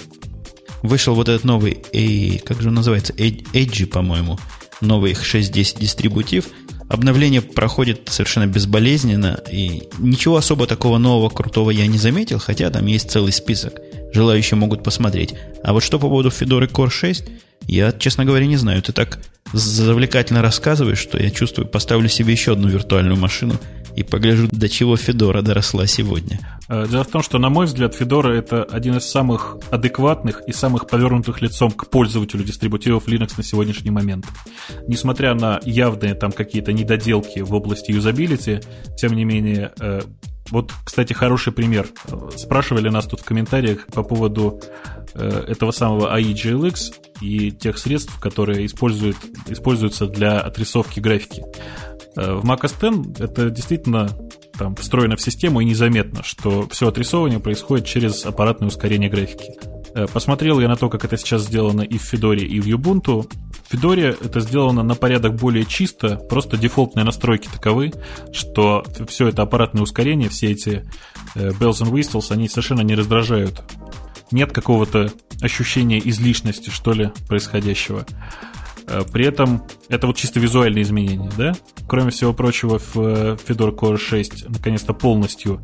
Вышел 0.81 1.13
вот 1.13 1.29
этот 1.29 1.43
новый, 1.43 1.83
э, 1.93 2.39
как 2.39 2.61
же 2.61 2.69
он 2.69 2.75
называется, 2.75 3.13
Edge, 3.13 3.85
по-моему, 3.85 4.39
новый 4.81 5.13
6.10 5.13 5.79
дистрибутив– 5.79 6.45
Обновление 6.91 7.41
проходит 7.41 8.09
совершенно 8.11 8.47
безболезненно, 8.47 9.39
и 9.49 9.83
ничего 9.97 10.35
особо 10.35 10.67
такого 10.67 10.97
нового, 10.97 11.29
крутого 11.29 11.71
я 11.71 11.87
не 11.87 11.97
заметил, 11.97 12.37
хотя 12.37 12.69
там 12.69 12.85
есть 12.85 13.09
целый 13.09 13.31
список. 13.31 13.79
Желающие 14.13 14.57
могут 14.57 14.83
посмотреть. 14.83 15.33
А 15.63 15.71
вот 15.71 15.83
что 15.83 15.99
по 15.99 16.09
поводу 16.09 16.27
Fedora 16.27 16.69
Core 16.69 16.89
6, 16.89 17.23
я, 17.67 17.93
честно 17.93 18.25
говоря, 18.25 18.45
не 18.45 18.57
знаю. 18.57 18.81
Ты 18.81 18.91
так 18.91 19.19
завлекательно 19.53 20.41
рассказываешь, 20.41 20.99
что 20.99 21.17
я 21.17 21.29
чувствую, 21.29 21.65
поставлю 21.65 22.09
себе 22.09 22.33
еще 22.33 22.51
одну 22.51 22.67
виртуальную 22.67 23.15
машину 23.15 23.57
и 23.95 24.03
погляжу, 24.03 24.47
до 24.51 24.69
чего 24.69 24.97
Федора 24.97 25.41
доросла 25.41 25.87
сегодня. 25.87 26.39
Э, 26.69 26.87
дело 26.89 27.03
в 27.03 27.07
том, 27.07 27.21
что, 27.21 27.37
на 27.37 27.49
мой 27.49 27.65
взгляд, 27.65 27.95
Федора 27.95 28.33
это 28.33 28.63
один 28.63 28.97
из 28.97 29.05
самых 29.09 29.57
адекватных 29.71 30.41
и 30.47 30.53
самых 30.53 30.87
повернутых 30.87 31.41
лицом 31.41 31.71
к 31.71 31.89
пользователю 31.89 32.43
дистрибутивов 32.43 33.07
Linux 33.07 33.33
на 33.37 33.43
сегодняшний 33.43 33.91
момент. 33.91 34.25
Несмотря 34.87 35.33
на 35.33 35.59
явные 35.63 36.13
там 36.13 36.31
какие-то 36.31 36.71
недоделки 36.73 37.39
в 37.39 37.53
области 37.53 37.91
юзабилити, 37.91 38.61
тем 38.97 39.13
не 39.13 39.25
менее, 39.25 39.71
э, 39.79 40.01
вот, 40.51 40.73
кстати, 40.83 41.13
хороший 41.13 41.53
пример. 41.53 41.87
Спрашивали 42.35 42.89
нас 42.89 43.05
тут 43.05 43.21
в 43.21 43.23
комментариях 43.23 43.87
по 43.87 44.03
поводу 44.03 44.61
э, 45.13 45.45
этого 45.47 45.71
самого 45.71 46.17
AIGLX 46.17 46.93
и 47.21 47.51
тех 47.51 47.77
средств, 47.77 48.19
которые 48.19 48.65
используют, 48.65 49.17
используются 49.47 50.07
для 50.07 50.39
отрисовки 50.39 50.99
графики. 50.99 51.41
Э, 52.15 52.33
в 52.33 52.45
Mac 52.45 52.61
OS 52.61 53.09
X 53.13 53.19
это 53.19 53.49
действительно 53.49 54.09
там 54.57 54.75
встроено 54.75 55.15
в 55.15 55.21
систему 55.21 55.61
и 55.61 55.65
незаметно, 55.65 56.23
что 56.23 56.67
все 56.69 56.87
отрисовывание 56.87 57.39
происходит 57.39 57.85
через 57.85 58.25
аппаратное 58.25 58.67
ускорение 58.67 59.09
графики. 59.09 59.53
Э, 59.93 60.07
посмотрел 60.11 60.59
я 60.59 60.67
на 60.67 60.75
то, 60.75 60.89
как 60.89 61.05
это 61.05 61.17
сейчас 61.17 61.43
сделано 61.43 61.81
и 61.81 61.97
в 61.97 62.01
Федоре, 62.01 62.45
и 62.45 62.59
в 62.59 62.67
Ubuntu. 62.67 63.29
В 63.67 63.71
Федоре 63.71 64.15
это 64.21 64.39
сделано 64.39 64.83
на 64.83 64.95
порядок 64.95 65.35
более 65.35 65.65
чисто, 65.65 66.17
просто 66.17 66.57
дефолтные 66.57 67.03
настройки 67.03 67.47
таковы, 67.51 67.91
что 68.31 68.83
все 69.07 69.27
это 69.27 69.41
аппаратное 69.41 69.81
ускорение, 69.83 70.29
все 70.29 70.51
эти 70.51 70.85
э, 71.35 71.49
bells 71.49 71.81
and 71.81 71.91
whistles, 71.91 72.31
они 72.31 72.47
совершенно 72.47 72.81
не 72.81 72.95
раздражают. 72.95 73.61
Нет 74.31 74.53
какого-то 74.53 75.11
ощущения 75.41 75.99
излишности, 75.99 76.69
что 76.69 76.93
ли, 76.93 77.11
происходящего. 77.27 78.05
Э, 78.87 79.01
при 79.11 79.25
этом 79.25 79.63
это 79.89 80.07
вот 80.07 80.17
чисто 80.17 80.39
визуальные 80.39 80.83
изменения, 80.83 81.31
да? 81.37 81.53
Кроме 81.87 82.11
всего 82.11 82.33
прочего, 82.33 82.79
в 82.79 82.95
Fedora 82.95 83.75
Core 83.75 83.97
6 83.97 84.49
наконец-то 84.49 84.93
полностью 84.93 85.61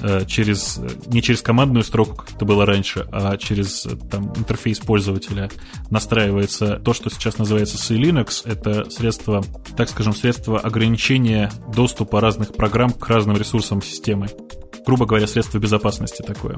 Э, 0.00 0.24
через, 0.26 0.80
не 1.06 1.22
через 1.22 1.42
командную 1.42 1.84
строку, 1.84 2.16
как 2.16 2.34
это 2.34 2.44
было 2.44 2.66
раньше, 2.66 3.06
а 3.12 3.36
через 3.36 3.86
там, 4.10 4.32
интерфейс 4.36 4.80
пользователя 4.80 5.48
настраивается 5.90 6.76
то, 6.76 6.92
что 6.92 7.08
сейчас 7.10 7.38
называется 7.38 7.78
C-Linux. 7.78 8.42
Это 8.44 8.90
средство, 8.90 9.44
так 9.76 9.88
скажем, 9.88 10.14
средство 10.14 10.58
ограничения 10.58 11.52
доступа 11.74 12.20
разных 12.20 12.52
программ 12.54 12.90
к 12.90 13.08
разным 13.08 13.36
ресурсам 13.36 13.82
системы 13.82 14.28
грубо 14.84 15.06
говоря, 15.06 15.28
средство 15.28 15.58
безопасности 15.58 16.22
такое. 16.22 16.56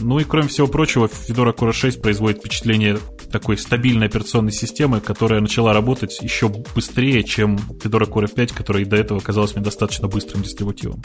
Ну 0.00 0.20
и 0.20 0.24
кроме 0.24 0.46
всего 0.46 0.68
прочего, 0.68 1.06
Fedora 1.06 1.52
Core 1.52 1.72
6 1.72 2.00
производит 2.00 2.38
впечатление 2.38 2.98
такой 3.34 3.58
стабильной 3.58 4.06
операционной 4.06 4.52
системы, 4.52 5.00
которая 5.00 5.40
начала 5.40 5.72
работать 5.72 6.20
еще 6.22 6.48
быстрее, 6.48 7.24
чем 7.24 7.56
Fedora 7.82 8.08
Core 8.08 8.32
5, 8.32 8.52
которая 8.52 8.84
и 8.84 8.86
до 8.86 8.94
этого 8.94 9.18
казалась 9.18 9.56
мне 9.56 9.64
достаточно 9.64 10.06
быстрым 10.06 10.44
дистрибутивом. 10.44 11.02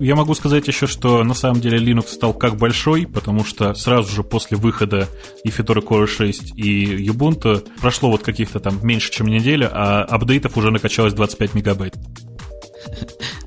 Я 0.00 0.16
могу 0.16 0.34
сказать 0.34 0.66
еще, 0.66 0.88
что 0.88 1.22
на 1.22 1.34
самом 1.34 1.60
деле 1.60 1.78
Linux 1.78 2.08
стал 2.08 2.34
как 2.34 2.56
большой, 2.56 3.06
потому 3.06 3.44
что 3.44 3.72
сразу 3.74 4.12
же 4.12 4.24
после 4.24 4.56
выхода 4.56 5.08
и 5.44 5.50
Fedora 5.50 5.80
Core 5.80 6.08
6, 6.08 6.58
и 6.58 7.08
Ubuntu 7.08 7.64
прошло 7.80 8.10
вот 8.10 8.24
каких-то 8.24 8.58
там 8.58 8.84
меньше, 8.84 9.12
чем 9.12 9.28
неделя, 9.28 9.70
а 9.72 10.02
апдейтов 10.02 10.56
уже 10.56 10.72
накачалось 10.72 11.14
25 11.14 11.54
мегабайт. 11.54 11.94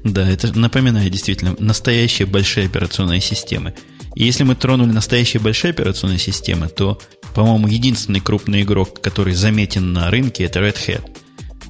Да, 0.04 0.26
это 0.26 0.58
напоминает 0.58 1.12
действительно 1.12 1.54
настоящие 1.60 2.28
большие 2.28 2.68
операционные 2.68 3.20
системы. 3.20 3.74
И 4.18 4.24
если 4.24 4.44
мы 4.44 4.56
тронули 4.56 4.90
настоящие 4.90 5.40
большие 5.40 5.70
операционные 5.70 6.18
системы, 6.18 6.70
то, 6.70 7.00
по-моему, 7.36 7.68
единственный 7.68 8.20
крупный 8.20 8.64
игрок, 8.64 9.00
который 9.00 9.36
заметен 9.36 9.94
на 9.94 10.10
рынке, 10.10 10.46
это 10.46 10.60
Red 10.60 10.76
Hat. 10.88 11.04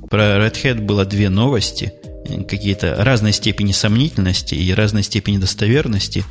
Про 0.09 0.37
Red 0.37 0.53
Hat 0.63 0.81
было 0.81 1.03
две 1.03 1.27
новости– 1.27 1.91
какие-то 2.47 2.95
разной 3.03 3.33
степени 3.33 3.73
сомнительности 3.73 4.55
и 4.55 4.73
разной 4.73 5.03
степени 5.03 5.39
достоверности. 5.39 6.23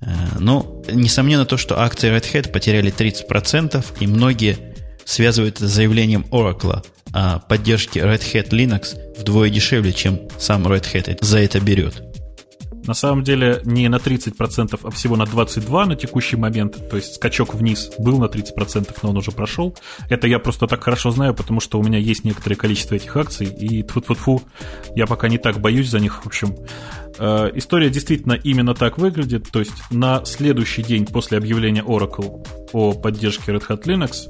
Э, 0.00 0.06
но, 0.38 0.84
несомненно, 0.88 1.44
то, 1.44 1.56
что 1.56 1.80
акции 1.80 2.16
Red 2.16 2.32
Hat 2.32 2.52
потеряли 2.52 2.92
30%, 2.92 3.84
и 3.98 4.06
многие 4.06 4.56
связывают 5.04 5.56
это 5.56 5.66
с 5.66 5.72
заявлением 5.72 6.26
Oracle 6.30 6.84
о 7.12 7.40
поддержке 7.40 7.98
Red 7.98 8.22
Hat 8.32 8.50
Linux 8.50 8.96
вдвое 9.18 9.50
дешевле, 9.50 9.92
чем 9.92 10.20
сам 10.38 10.64
Red 10.68 10.86
Hat 10.94 11.18
за 11.24 11.40
это 11.40 11.58
берет. 11.58 12.04
На 12.86 12.94
самом 12.94 13.22
деле 13.22 13.60
не 13.64 13.88
на 13.88 13.96
30%, 13.96 14.80
а 14.82 14.90
всего 14.90 15.16
на 15.16 15.24
22% 15.24 15.86
на 15.86 15.96
текущий 15.96 16.36
момент. 16.36 16.88
То 16.88 16.96
есть 16.96 17.14
скачок 17.14 17.54
вниз 17.54 17.90
был 17.98 18.18
на 18.18 18.26
30%, 18.26 18.90
но 19.02 19.10
он 19.10 19.16
уже 19.16 19.30
прошел. 19.32 19.76
Это 20.08 20.26
я 20.26 20.38
просто 20.38 20.66
так 20.66 20.82
хорошо 20.82 21.10
знаю, 21.10 21.34
потому 21.34 21.60
что 21.60 21.78
у 21.78 21.82
меня 21.82 21.98
есть 21.98 22.24
некоторое 22.24 22.56
количество 22.56 22.94
этих 22.94 23.16
акций, 23.16 23.46
и 23.46 23.82
тфу 23.82 24.00
тфу 24.00 24.14
фу 24.14 24.42
я 24.94 25.06
пока 25.06 25.28
не 25.28 25.38
так 25.38 25.60
боюсь 25.60 25.88
за 25.88 26.00
них. 26.00 26.24
В 26.24 26.26
общем, 26.26 26.56
э, 27.18 27.50
история 27.54 27.90
действительно 27.90 28.34
именно 28.34 28.74
так 28.74 28.98
выглядит. 28.98 29.50
То 29.50 29.60
есть 29.60 29.74
на 29.90 30.24
следующий 30.24 30.82
день 30.82 31.06
после 31.06 31.38
объявления 31.38 31.82
Oracle 31.82 32.46
о 32.72 32.92
поддержке 32.92 33.52
Red 33.52 33.66
Hat 33.68 33.84
Linux 33.84 34.28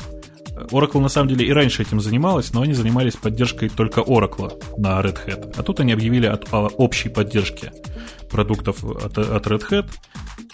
Oracle 0.71 1.01
на 1.01 1.09
самом 1.09 1.29
деле 1.29 1.47
и 1.47 1.53
раньше 1.53 1.83
этим 1.83 2.01
занималась, 2.01 2.53
но 2.53 2.63
они 2.63 2.75
занимались 2.75 3.17
поддержкой 3.17 3.69
только 3.69 4.01
Oracle 4.01 4.63
на 4.77 5.01
Red 5.01 5.19
Hat. 5.27 5.55
А 5.57 5.63
тут 5.63 5.81
они 5.81 5.93
объявили 5.93 6.27
о 6.27 6.39
общей 6.77 7.09
поддержке 7.09 7.73
продуктов 8.31 8.85
от, 8.85 9.19
от 9.19 9.47
Red 9.47 9.71
Hat. 9.71 9.89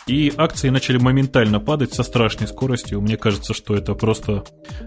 И 0.07 0.33
акции 0.37 0.69
начали 0.69 0.99
моментально 0.99 1.59
падать 1.59 1.93
со 1.93 2.05
страшной 2.05 2.47
скоростью. 2.47 3.01
Мне 3.01 3.17
кажется, 3.17 3.55
что 3.55 3.75
это 3.75 3.95
просто 3.95 4.45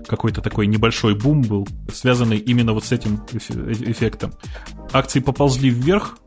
какой-то 0.07 0.41
такой 0.41 0.65
небольшой 0.65 1.13
бум 1.13 1.41
был, 1.41 1.67
связанный 1.93 2.37
именно 2.37 2.73
вот 2.73 2.85
с 2.85 2.93
этим 2.93 3.17
эффектом. 3.33 4.31
Акции 4.93 5.19
поползли 5.19 5.69
вверх 5.69 6.17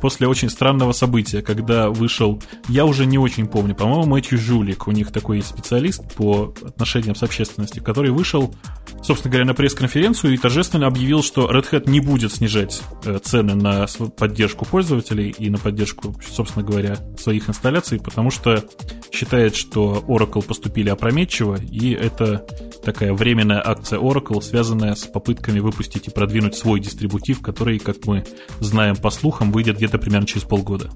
после 0.00 0.26
очень 0.26 0.50
странного 0.50 0.92
события, 0.92 1.42
когда 1.42 1.90
вышел, 1.90 2.42
я 2.68 2.84
уже 2.84 3.06
не 3.06 3.18
очень 3.18 3.46
помню, 3.46 3.74
по-моему, 3.74 4.06
Мэтью 4.06 4.38
Жулик, 4.38 4.88
у 4.88 4.92
них 4.92 5.12
такой 5.12 5.38
есть 5.38 5.48
специалист 5.48 6.14
по 6.14 6.54
отношениям 6.64 7.14
с 7.14 7.22
общественностью, 7.22 7.82
который 7.82 8.10
вышел, 8.10 8.54
собственно 9.02 9.30
говоря, 9.30 9.46
на 9.46 9.54
пресс-конференцию 9.54 10.34
и 10.34 10.38
торжественно 10.38 10.86
объявил, 10.86 11.22
что 11.22 11.50
Red 11.50 11.70
Hat 11.70 11.88
не 11.88 12.00
будет 12.00 12.32
снижать 12.32 12.82
э, 13.04 13.18
цены 13.22 13.54
на 13.54 13.86
поддержку 14.16 14.64
пользователей 14.64 15.34
и 15.36 15.50
на 15.50 15.58
поддержку, 15.58 16.16
собственно 16.28 16.64
говоря, 16.64 16.96
своих 17.18 17.48
инсталляций, 17.48 18.00
потому 18.00 18.21
потому 18.22 18.30
что 18.30 18.64
считает, 19.10 19.56
что 19.56 20.04
Oracle 20.06 20.44
поступили 20.44 20.88
опрометчиво, 20.88 21.58
и 21.60 21.90
это 21.90 22.46
такая 22.84 23.12
временная 23.12 23.60
акция 23.64 23.98
Oracle, 23.98 24.40
связанная 24.40 24.94
с 24.94 25.06
попытками 25.06 25.58
выпустить 25.58 26.06
и 26.06 26.10
продвинуть 26.12 26.54
свой 26.54 26.78
дистрибутив, 26.78 27.42
который, 27.42 27.80
как 27.80 28.06
мы 28.06 28.24
знаем 28.60 28.94
по 28.94 29.10
слухам, 29.10 29.50
выйдет 29.50 29.78
где-то 29.78 29.98
примерно 29.98 30.28
через 30.28 30.44
полгода. 30.44 30.92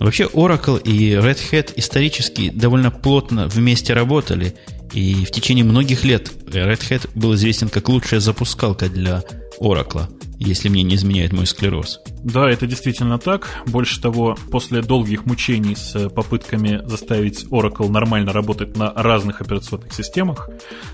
Вообще 0.00 0.24
Oracle 0.24 0.82
и 0.82 1.12
Red 1.12 1.38
Hat 1.52 1.72
исторически 1.76 2.48
довольно 2.48 2.90
плотно 2.90 3.48
вместе 3.48 3.92
работали, 3.92 4.54
и 4.94 5.26
в 5.26 5.30
течение 5.30 5.64
многих 5.64 6.04
лет 6.04 6.32
Red 6.46 6.80
Hat 6.88 7.10
был 7.14 7.34
известен 7.34 7.68
как 7.68 7.90
лучшая 7.90 8.20
запускалка 8.20 8.88
для 8.88 9.22
Oracle 9.60 10.08
если 10.38 10.68
мне 10.68 10.82
не 10.82 10.96
изменяет 10.96 11.32
мой 11.32 11.46
склероз. 11.46 12.00
Да, 12.22 12.48
это 12.50 12.66
действительно 12.66 13.18
так. 13.18 13.48
Больше 13.66 14.00
того, 14.00 14.36
после 14.50 14.82
долгих 14.82 15.26
мучений 15.26 15.76
с 15.76 16.08
попытками 16.10 16.82
заставить 16.86 17.44
Oracle 17.46 17.88
нормально 17.88 18.32
работать 18.32 18.76
на 18.76 18.92
разных 18.92 19.40
операционных 19.40 19.92
системах, 19.92 20.48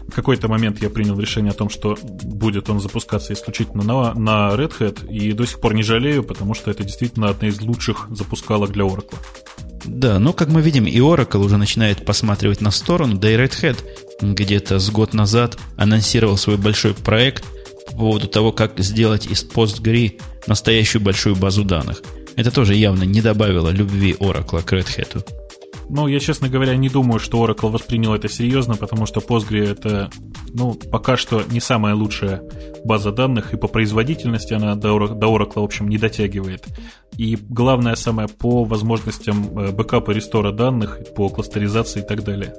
в 0.06 0.14
какой-то 0.14 0.48
момент 0.48 0.80
я 0.82 0.90
принял 0.90 1.18
решение 1.18 1.50
о 1.50 1.54
том, 1.54 1.68
что 1.68 1.96
будет 2.02 2.70
он 2.70 2.80
запускаться 2.80 3.32
исключительно 3.32 3.82
на, 3.82 4.14
на 4.14 4.54
Red 4.54 4.78
Hat, 4.78 5.08
и 5.08 5.32
до 5.32 5.46
сих 5.46 5.60
пор 5.60 5.74
не 5.74 5.82
жалею, 5.82 6.22
потому 6.22 6.54
что 6.54 6.70
это 6.70 6.84
действительно 6.84 7.28
одна 7.28 7.48
из 7.48 7.60
лучших 7.60 8.08
запускалок 8.10 8.72
для 8.72 8.84
Oracle. 8.84 9.18
Да, 9.84 10.20
но, 10.20 10.32
как 10.32 10.48
мы 10.48 10.62
видим, 10.62 10.86
и 10.86 10.96
Oracle 10.98 11.44
уже 11.44 11.56
начинает 11.56 12.04
посматривать 12.04 12.60
на 12.60 12.70
сторону, 12.70 13.16
да 13.16 13.30
и 13.30 13.36
Red 13.36 13.52
Hat 13.60 13.78
где-то 14.20 14.78
с 14.78 14.90
год 14.90 15.12
назад 15.12 15.58
анонсировал 15.76 16.36
свой 16.36 16.56
большой 16.56 16.94
проект– 16.94 17.44
поводу 18.02 18.28
того, 18.28 18.52
как 18.52 18.78
сделать 18.78 19.26
из 19.26 19.44
PostgRE 19.44 20.20
настоящую 20.46 21.02
большую 21.02 21.36
базу 21.36 21.64
данных. 21.64 22.02
Это 22.36 22.50
тоже 22.50 22.74
явно 22.74 23.04
не 23.04 23.20
добавило 23.20 23.70
любви 23.70 24.16
Oracle 24.18 24.62
к 24.62 24.72
Red 24.72 24.86
Hat. 24.86 25.41
Ну, 25.94 26.08
я, 26.08 26.20
честно 26.20 26.48
говоря, 26.48 26.74
не 26.74 26.88
думаю, 26.88 27.20
что 27.20 27.44
Oracle 27.44 27.70
воспринял 27.70 28.14
это 28.14 28.26
серьезно, 28.26 28.76
потому 28.76 29.04
что 29.04 29.20
Postgre 29.20 29.72
это, 29.72 30.10
ну, 30.54 30.72
пока 30.72 31.18
что 31.18 31.42
не 31.50 31.60
самая 31.60 31.94
лучшая 31.94 32.42
база 32.82 33.12
данных, 33.12 33.52
и 33.52 33.58
по 33.58 33.68
производительности 33.68 34.54
она 34.54 34.74
до 34.74 34.96
Oracle, 34.96 35.60
в 35.60 35.64
общем, 35.64 35.88
не 35.88 35.98
дотягивает. 35.98 36.64
И 37.18 37.36
главное 37.36 37.94
самое 37.94 38.26
по 38.26 38.64
возможностям 38.64 39.58
э, 39.58 39.72
бэкапа 39.72 40.12
рестора 40.12 40.50
данных, 40.50 40.98
по 41.14 41.28
кластеризации 41.28 42.00
и 42.00 42.06
так 42.06 42.24
далее. 42.24 42.54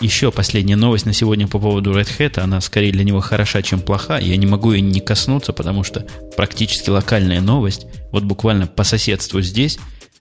Еще 0.00 0.32
последняя 0.32 0.76
новость 0.76 1.04
на 1.04 1.12
сегодня 1.12 1.46
по 1.46 1.58
поводу 1.58 1.92
Red 1.92 2.08
Hat. 2.18 2.40
Она 2.40 2.62
скорее 2.62 2.90
для 2.90 3.04
него 3.04 3.20
хороша, 3.20 3.60
чем 3.60 3.80
плоха. 3.80 4.16
Я 4.18 4.38
не 4.38 4.46
могу 4.46 4.72
ее 4.72 4.80
не 4.80 5.00
коснуться, 5.00 5.52
потому 5.52 5.84
что 5.84 6.06
практически 6.38 6.88
локальная 6.88 7.42
новость. 7.42 7.86
Вот 8.12 8.24
буквально 8.24 8.66
по 8.66 8.82
соседству 8.82 9.42
здесь 9.42 9.78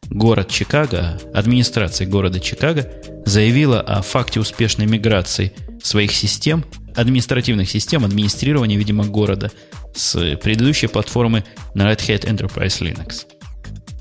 город 0.09 0.49
Чикаго, 0.49 1.19
администрация 1.33 2.07
города 2.07 2.39
Чикаго 2.39 2.91
заявила 3.25 3.81
о 3.81 4.01
факте 4.01 4.39
успешной 4.39 4.87
миграции 4.87 5.53
своих 5.83 6.11
систем, 6.11 6.65
административных 6.95 7.69
систем, 7.69 8.05
администрирования, 8.05 8.77
видимо, 8.77 9.05
города 9.05 9.51
с 9.93 10.35
предыдущей 10.37 10.87
платформы 10.87 11.43
на 11.73 11.91
Red 11.91 11.99
Hat 11.99 12.25
Enterprise 12.25 12.81
Linux. 12.81 13.25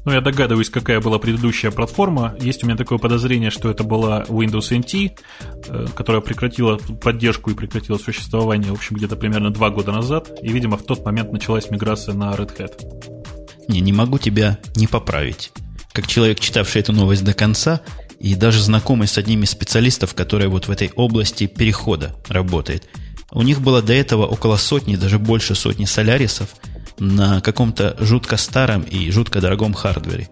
Ну, 0.07 0.13
я 0.13 0.21
догадываюсь, 0.21 0.71
какая 0.71 1.01
была 1.01 1.19
предыдущая 1.19 1.73
платформа. 1.73 2.37
Есть 2.41 2.63
у 2.63 2.67
меня 2.67 2.77
такое 2.77 2.99
подозрение, 2.99 3.51
что 3.51 3.69
это 3.69 3.83
была 3.83 4.23
Windows 4.29 4.71
NT, 4.71 5.19
э, 5.67 5.87
которая 5.97 6.23
прекратила 6.23 6.77
поддержку 6.77 7.51
и 7.51 7.55
прекратила 7.55 7.99
существование, 7.99 8.71
в 8.71 8.77
общем, 8.77 8.95
где-то 8.95 9.17
примерно 9.17 9.51
два 9.51 9.71
года 9.71 9.91
назад. 9.91 10.31
И, 10.43 10.49
видимо, 10.49 10.77
в 10.77 10.85
тот 10.85 11.05
момент 11.05 11.33
началась 11.33 11.73
миграция 11.73 12.15
на 12.15 12.33
Red 12.35 12.57
Hat. 12.57 13.67
Не, 13.67 13.81
не 13.81 13.93
могу 13.93 14.19
тебя 14.19 14.61
не 14.77 14.87
поправить. 14.87 15.51
Как 15.97 16.07
человек, 16.07 16.39
читавший 16.39 16.83
эту 16.83 16.93
новость 16.93 17.25
до 17.25 17.35
конца, 17.35 17.81
и 18.21 18.37
даже 18.37 18.63
знакомый 18.63 19.09
с 19.09 19.19
одним 19.19 19.43
из 19.43 19.51
специалистов, 19.51 20.15
который 20.15 20.47
вот 20.47 20.69
в 20.69 20.71
этой 20.71 20.93
области 20.95 21.47
перехода 21.47 22.15
работает. 22.29 22.85
У 23.33 23.43
них 23.43 23.61
было 23.61 23.83
до 23.83 23.95
этого 23.95 24.27
около 24.27 24.57
сотни, 24.57 24.95
даже 24.95 25.19
больше 25.19 25.57
сотни 25.57 25.87
солярисов– 25.87 26.51
на 26.99 27.41
каком-то 27.41 27.97
жутко 28.01 28.37
старом 28.37 28.83
и 28.83 29.11
жутко 29.11 29.41
дорогом 29.41 29.75
хардвере. 29.75 30.29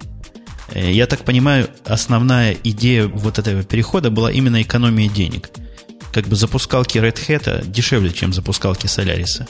Э, 0.70 0.92
я 0.92 1.06
так 1.06 1.24
понимаю, 1.24 1.68
основная 1.84 2.56
идея 2.64 3.06
вот 3.06 3.38
этого 3.38 3.62
перехода 3.62 4.10
была 4.10 4.30
именно 4.30 4.62
экономия 4.62 5.08
денег. 5.08 5.50
Как 6.12 6.26
бы 6.26 6.36
запускалки 6.36 6.98
Red 6.98 7.18
Hat 7.26 7.70
дешевле, 7.70 8.10
чем 8.12 8.32
запускалки 8.32 8.86
Solaris. 8.86 9.46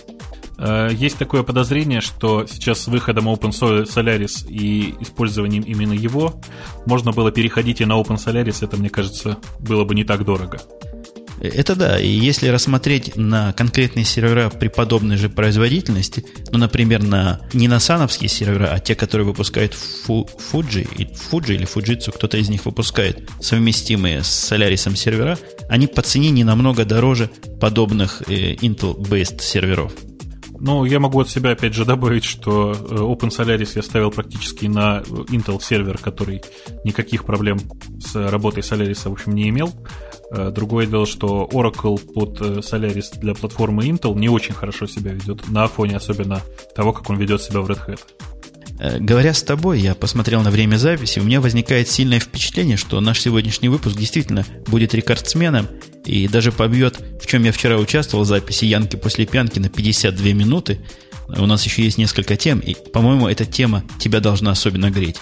Э, 0.58 0.88
есть 0.92 1.18
такое 1.18 1.42
подозрение, 1.42 2.00
что 2.00 2.46
сейчас 2.46 2.80
с 2.80 2.86
выходом 2.86 3.28
Open 3.28 3.50
Solaris 3.50 4.48
и 4.48 4.94
использованием 5.00 5.62
именно 5.62 5.92
его 5.92 6.40
можно 6.86 7.12
было 7.12 7.30
переходить 7.30 7.80
и 7.80 7.84
на 7.84 8.00
Open 8.00 8.16
Solaris, 8.16 8.64
это, 8.64 8.76
мне 8.76 8.90
кажется, 8.90 9.38
было 9.60 9.84
бы 9.84 9.94
не 9.94 10.04
так 10.04 10.24
дорого. 10.24 10.58
Это 11.40 11.74
да, 11.74 12.00
и 12.00 12.08
если 12.08 12.48
рассмотреть 12.48 13.16
на 13.16 13.52
конкретные 13.52 14.04
сервера 14.04 14.50
при 14.50 14.68
подобной 14.68 15.16
же 15.16 15.28
производительности, 15.28 16.24
ну, 16.50 16.58
например, 16.58 17.02
на, 17.02 17.40
не 17.52 17.68
на 17.68 17.80
сановские 17.80 18.28
сервера, 18.28 18.70
а 18.72 18.78
те, 18.78 18.94
которые 18.94 19.26
выпускают 19.26 19.76
Fuji, 20.06 21.10
Fuji 21.30 21.54
или 21.54 21.66
Fujitsu, 21.66 22.12
кто-то 22.12 22.36
из 22.36 22.48
них 22.48 22.64
выпускает 22.64 23.28
совместимые 23.40 24.22
с 24.22 24.52
Solaris 24.52 24.94
сервера, 24.96 25.38
они 25.68 25.86
по 25.86 26.02
цене 26.02 26.30
не 26.30 26.44
намного 26.44 26.84
дороже 26.84 27.30
подобных 27.60 28.22
э, 28.28 28.54
Intel-based 28.54 29.42
серверов. 29.42 29.92
Ну, 30.66 30.86
я 30.86 30.98
могу 30.98 31.20
от 31.20 31.28
себя, 31.28 31.50
опять 31.50 31.74
же, 31.74 31.84
добавить, 31.84 32.24
что 32.24 32.72
э, 32.72 32.74
Open 32.76 33.28
Solaris 33.28 33.72
я 33.74 33.82
ставил 33.82 34.10
практически 34.10 34.64
на 34.64 35.02
Intel 35.28 35.60
сервер, 35.60 35.98
который 35.98 36.40
никаких 36.84 37.26
проблем 37.26 37.58
с 38.00 38.14
работой 38.30 38.62
Solaris, 38.62 39.06
в 39.06 39.12
общем, 39.12 39.34
не 39.34 39.50
имел. 39.50 39.74
Э, 40.30 40.50
другое 40.50 40.86
дело, 40.86 41.04
что 41.04 41.46
Oracle 41.52 41.98
под 41.98 42.40
э, 42.40 42.60
Solaris 42.60 43.18
для 43.20 43.34
платформы 43.34 43.84
Intel 43.84 44.14
не 44.14 44.30
очень 44.30 44.54
хорошо 44.54 44.86
себя 44.86 45.12
ведет, 45.12 45.46
на 45.50 45.66
фоне 45.66 45.98
особенно 45.98 46.40
того, 46.74 46.94
как 46.94 47.10
он 47.10 47.18
ведет 47.18 47.42
себя 47.42 47.60
в 47.60 47.70
Red 47.70 47.86
Hat. 47.86 48.00
Э, 48.78 48.98
говоря 48.98 49.34
с 49.34 49.42
тобой, 49.42 49.80
я 49.80 49.94
посмотрел 49.94 50.42
на 50.42 50.50
время 50.50 50.76
записи, 50.76 51.18
у 51.18 51.24
меня 51.24 51.40
возникает 51.40 51.88
сильное 51.88 52.20
впечатление, 52.20 52.76
что 52.76 53.00
наш 53.00 53.20
сегодняшний 53.20 53.68
выпуск 53.68 53.96
действительно 53.96 54.44
будет 54.66 54.94
рекордсменом 54.94 55.68
и 56.04 56.28
даже 56.28 56.52
побьет, 56.52 56.98
в 57.22 57.26
чем 57.26 57.44
я 57.44 57.52
вчера 57.52 57.78
участвовал 57.78 58.24
в 58.24 58.28
записи 58.28 58.64
Янки 58.64 58.96
после 58.96 59.26
пьянки 59.26 59.58
на 59.58 59.68
52 59.68 60.26
минуты. 60.32 60.80
У 61.28 61.46
нас 61.46 61.64
еще 61.64 61.82
есть 61.82 61.96
несколько 61.98 62.36
тем, 62.36 62.58
и, 62.58 62.74
по-моему, 62.74 63.28
эта 63.28 63.46
тема 63.46 63.82
тебя 63.98 64.20
должна 64.20 64.50
особенно 64.50 64.90
греть 64.90 65.16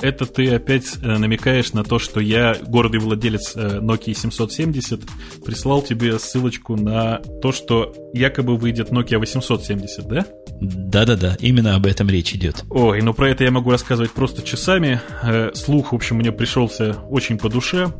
это 0.00 0.26
ты 0.26 0.52
опять 0.54 0.96
э, 1.02 1.18
намекаешь 1.18 1.72
на 1.72 1.84
то, 1.84 1.98
что 1.98 2.20
я, 2.20 2.56
гордый 2.66 3.00
владелец 3.00 3.52
э, 3.56 3.80
Nokia 3.80 4.14
770, 4.14 5.00
прислал 5.44 5.82
тебе 5.82 6.18
ссылочку 6.18 6.76
на 6.76 7.18
то, 7.42 7.52
что 7.52 7.94
якобы 8.12 8.56
выйдет 8.56 8.90
Nokia 8.90 9.18
870, 9.18 10.06
да? 10.06 10.26
Да-да-да, 10.60 11.36
именно 11.40 11.74
об 11.74 11.86
этом 11.86 12.08
речь 12.08 12.34
идет. 12.34 12.64
Ой, 12.70 13.02
ну 13.02 13.14
про 13.14 13.30
это 13.30 13.44
я 13.44 13.50
могу 13.50 13.70
рассказывать 13.70 14.12
просто 14.12 14.42
часами. 14.42 15.00
Э, 15.22 15.50
слух, 15.54 15.92
в 15.92 15.96
общем, 15.96 16.16
мне 16.16 16.32
пришелся 16.32 16.96
очень 17.08 17.38
по 17.38 17.48
душе. 17.48 17.92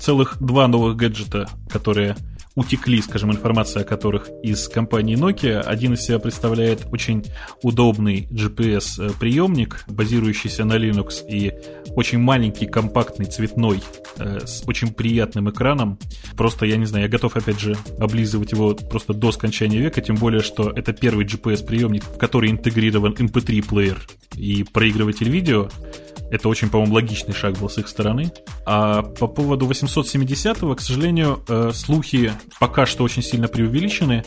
Целых 0.00 0.36
два 0.40 0.68
новых 0.68 0.96
гаджета, 0.96 1.48
которые 1.68 2.16
утекли, 2.58 3.00
скажем, 3.00 3.30
информация 3.30 3.82
о 3.82 3.84
которых 3.84 4.28
из 4.42 4.68
компании 4.68 5.16
Nokia. 5.16 5.60
Один 5.60 5.94
из 5.94 6.02
себя 6.02 6.18
представляет 6.18 6.86
очень 6.90 7.24
удобный 7.62 8.26
GPS-приемник, 8.32 9.84
базирующийся 9.86 10.64
на 10.64 10.74
Linux 10.74 11.24
и 11.28 11.52
очень 11.94 12.18
маленький, 12.18 12.66
компактный, 12.66 13.26
цветной, 13.26 13.80
э, 14.16 14.40
с 14.44 14.64
очень 14.66 14.92
приятным 14.92 15.48
экраном. 15.48 16.00
Просто, 16.36 16.66
я 16.66 16.76
не 16.76 16.86
знаю, 16.86 17.04
я 17.04 17.08
готов, 17.08 17.36
опять 17.36 17.60
же, 17.60 17.76
облизывать 18.00 18.50
его 18.50 18.74
просто 18.74 19.14
до 19.14 19.30
скончания 19.30 19.80
века, 19.80 20.00
тем 20.00 20.16
более, 20.16 20.40
что 20.40 20.70
это 20.70 20.92
первый 20.92 21.26
GPS-приемник, 21.26 22.02
в 22.02 22.18
который 22.18 22.50
интегрирован 22.50 23.12
MP3-плеер 23.12 23.98
и 24.34 24.64
проигрыватель 24.64 25.28
видео. 25.28 25.68
Это 26.30 26.48
очень, 26.48 26.68
по-моему, 26.68 26.94
логичный 26.94 27.34
шаг 27.34 27.58
был 27.58 27.70
с 27.70 27.78
их 27.78 27.88
стороны. 27.88 28.32
А 28.66 29.02
по 29.02 29.26
поводу 29.26 29.66
870-го, 29.66 30.74
к 30.74 30.80
сожалению, 30.80 31.42
э, 31.48 31.70
слухи 31.72 32.32
пока 32.58 32.86
что 32.86 33.04
очень 33.04 33.22
сильно 33.22 33.48
преувеличены. 33.48 34.24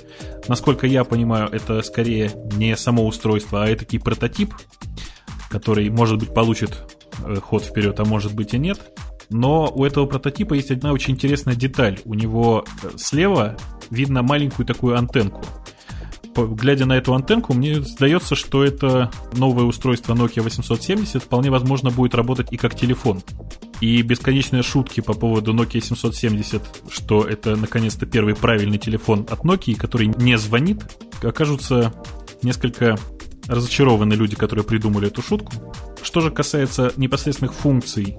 Насколько 0.47 0.87
я 0.87 1.03
понимаю, 1.03 1.49
это 1.51 1.81
скорее 1.81 2.31
не 2.55 2.75
само 2.77 3.05
устройство, 3.05 3.63
а 3.63 3.67
это 3.67 3.85
такой 3.85 3.99
прототип, 3.99 4.53
который, 5.49 5.89
может 5.89 6.19
быть, 6.19 6.33
получит 6.33 6.77
э, 7.25 7.35
ход 7.35 7.63
вперед, 7.63 7.99
а 7.99 8.05
может 8.05 8.33
быть 8.33 8.53
и 8.53 8.59
нет. 8.59 8.79
Но 9.29 9.71
у 9.73 9.85
этого 9.85 10.05
прототипа 10.05 10.55
есть 10.55 10.71
одна 10.71 10.91
очень 10.91 11.13
интересная 11.13 11.55
деталь. 11.55 11.99
У 12.05 12.13
него 12.13 12.65
э, 12.83 12.89
слева 12.97 13.57
видно 13.89 14.23
маленькую 14.23 14.65
такую 14.65 14.97
антенку– 14.97 15.43
глядя 16.35 16.85
на 16.85 16.93
эту 16.97 17.13
антенку, 17.13 17.53
мне 17.53 17.81
сдается, 17.81 18.35
что 18.35 18.63
это 18.63 19.11
новое 19.33 19.65
устройство 19.65 20.13
Nokia 20.13 20.41
870 20.41 21.23
вполне 21.23 21.49
возможно 21.49 21.91
будет 21.91 22.15
работать 22.15 22.51
и 22.51 22.57
как 22.57 22.75
телефон. 22.75 23.21
И 23.81 24.01
бесконечные 24.03 24.61
шутки 24.61 25.01
по 25.01 25.13
поводу 25.13 25.53
Nokia 25.53 25.81
770, 25.81 26.61
что 26.89 27.23
это 27.23 27.55
наконец-то 27.55 28.05
первый 28.05 28.35
правильный 28.35 28.77
телефон 28.77 29.25
от 29.29 29.39
Nokia, 29.39 29.75
который 29.75 30.07
не 30.07 30.37
звонит, 30.37 30.83
окажутся 31.23 31.91
несколько 32.43 32.97
разочарованы 33.47 34.13
люди, 34.13 34.35
которые 34.35 34.63
придумали 34.63 35.07
эту 35.07 35.23
шутку. 35.23 35.51
Что 36.03 36.21
же 36.21 36.29
касается 36.29 36.93
непосредственных 36.95 37.53
функций 37.53 38.17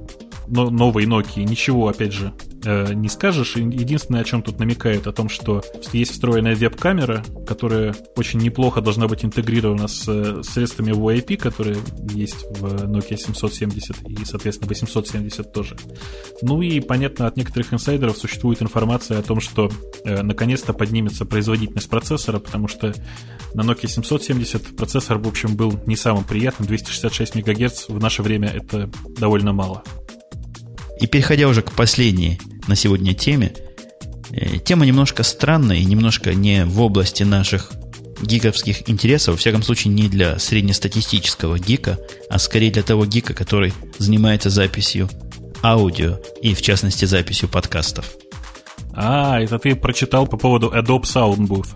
новой 0.49 1.07
Nokia, 1.07 1.45
ничего, 1.45 1.89
опять 1.89 2.13
же, 2.13 2.35
э, 2.65 2.95
не 2.95 3.09
скажешь. 3.09 3.57
Единственное, 3.57 4.23
о 4.23 4.25
чем 4.25 4.43
тут 4.43 4.59
намекают, 4.59 5.07
о 5.07 5.13
том, 5.13 5.29
что 5.29 5.63
есть 5.93 6.13
встроенная 6.13 6.55
веб-камера, 6.55 7.25
которая 7.47 7.95
очень 8.17 8.41
неплохо 8.41 8.81
должна 8.81 9.09
быть 9.09 9.25
интегрирована 9.25 9.89
с 9.89 10.05
э, 10.09 10.43
средствами 10.43 10.93
VoIP, 10.93 11.37
которые 11.37 11.77
есть 12.13 12.45
в 12.59 12.85
Nokia 12.85 13.17
770 13.17 14.09
и, 14.09 14.25
соответственно, 14.25 14.69
870 14.69 15.53
тоже. 15.53 15.77
Ну 16.43 16.63
и, 16.63 16.81
понятно, 16.81 17.27
от 17.27 17.37
некоторых 17.37 17.73
инсайдеров 17.73 18.17
существует 18.17 18.63
информация 18.63 19.19
о 19.19 19.23
том, 19.23 19.41
что 19.41 19.71
э, 20.05 20.23
наконец-то 20.23 20.73
поднимется 20.73 21.25
производительность 21.25 21.89
процессора, 21.89 22.39
потому 22.39 22.69
что 22.69 22.95
на 23.55 23.63
Nokia 23.63 23.89
770 23.89 24.77
процессор, 24.77 25.19
в 25.19 25.29
общем, 25.29 25.57
был 25.57 25.79
не 25.87 25.97
самым 25.97 26.25
приятным. 26.25 26.67
266 26.67 27.35
МГц 27.35 27.89
в 27.89 27.99
наше 27.99 28.23
время 28.23 28.49
это 28.49 28.91
довольно 29.19 29.53
мало. 29.53 29.83
И 31.01 31.07
переходя 31.07 31.49
уже 31.49 31.63
к 31.63 31.73
последней 31.73 32.39
на 32.69 32.77
сегодня 32.77 33.15
теме, 33.15 33.53
э, 34.31 34.59
тема 34.59 34.87
немножко 34.87 35.23
странная 35.23 35.77
и 35.77 35.85
немножко 35.85 36.35
не 36.35 36.65
в 36.65 36.81
области 36.81 37.23
наших 37.23 37.73
гиковских 38.23 38.89
интересов, 38.89 39.35
во 39.35 39.39
всяком 39.39 39.63
случае 39.63 39.93
не 39.93 40.09
для 40.09 40.39
среднестатистического 40.39 41.59
гика, 41.59 41.99
а 42.31 42.39
скорее 42.39 42.71
для 42.71 42.83
того 42.83 43.05
гика, 43.05 43.35
который 43.35 43.73
занимается 43.99 44.51
записью 44.51 45.09
аудио 45.63 46.19
и, 46.41 46.55
в 46.55 46.63
частности, 46.63 47.05
записью 47.05 47.49
подкастов. 47.49 48.13
А, 48.95 49.41
это 49.41 49.59
ты 49.59 49.75
прочитал 49.75 50.27
по 50.27 50.37
поводу 50.37 50.69
Adobe 50.69 51.03
Soundbooth. 51.03 51.69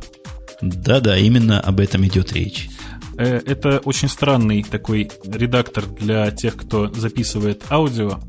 Да-да, 0.60 1.16
именно 1.16 1.60
об 1.60 1.80
этом 1.80 2.06
идет 2.06 2.32
речь. 2.32 2.68
Э, 3.18 3.40
это 3.44 3.78
очень 3.84 4.08
странный 4.08 4.62
такой 4.62 5.10
редактор 5.24 5.86
для 5.86 6.30
тех, 6.30 6.56
кто 6.56 6.92
записывает 6.92 7.64
аудио. 7.70 8.20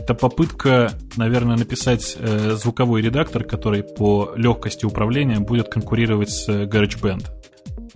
Это 0.00 0.14
попытка, 0.14 0.94
наверное, 1.16 1.58
написать 1.58 2.16
э, 2.18 2.52
звуковой 2.52 3.02
редактор, 3.02 3.44
который 3.44 3.82
по 3.82 4.32
легкости 4.34 4.86
управления 4.86 5.40
будет 5.40 5.68
конкурировать 5.68 6.30
с 6.30 6.48
GarageBand. 6.48 7.26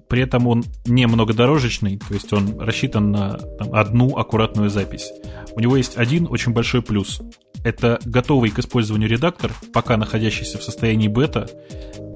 При 0.07 0.21
этом 0.21 0.47
он 0.47 0.65
не 0.85 1.07
многодорожечный, 1.07 1.99
то 1.99 2.13
есть 2.13 2.31
он 2.35 2.61
рассчитан 2.61 3.11
на 3.11 3.39
там, 3.39 3.75
одну 3.75 4.19
аккуратную 4.19 4.69
запись. 4.69 5.11
У 5.57 5.61
него 5.61 5.79
есть 5.79 5.97
один 5.97 6.27
очень 6.29 6.53
большой 6.53 6.83
плюс. 6.83 7.23
Это 7.65 7.99
готовый 8.05 8.51
к 8.51 8.59
использованию 8.59 9.09
редактор, 9.09 9.51
пока 9.73 9.97
находящийся 9.97 10.59
в 10.59 10.63
состоянии 10.63 11.09
бета, 11.09 11.49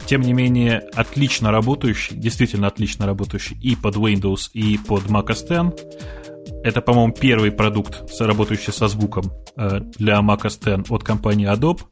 тем 0.07 0.21
не 0.21 0.35
менее 0.35 0.81
отлично 0.95 1.51
работающий, 1.51 2.15
действительно 2.15 2.67
отлично 2.67 3.07
работающий 3.07 3.59
и 3.63 3.75
под 3.75 3.97
Windows, 3.97 4.51
и 4.53 4.77
под 4.77 5.05
Mac 5.07 5.29
OS 5.29 5.73
X. 5.73 6.28
Это, 6.65 6.81
по-моему, 6.81 7.13
первый 7.13 7.51
продукт, 7.51 8.03
работающий 8.21 8.73
со 8.73 8.89
звуком 8.89 9.33
э, 9.57 9.81
для 9.99 10.19
Mac 10.21 10.43
OS 10.43 10.81
X 10.81 10.91
от 10.91 11.05
компании 11.05 11.51
Adobe. 11.51 11.83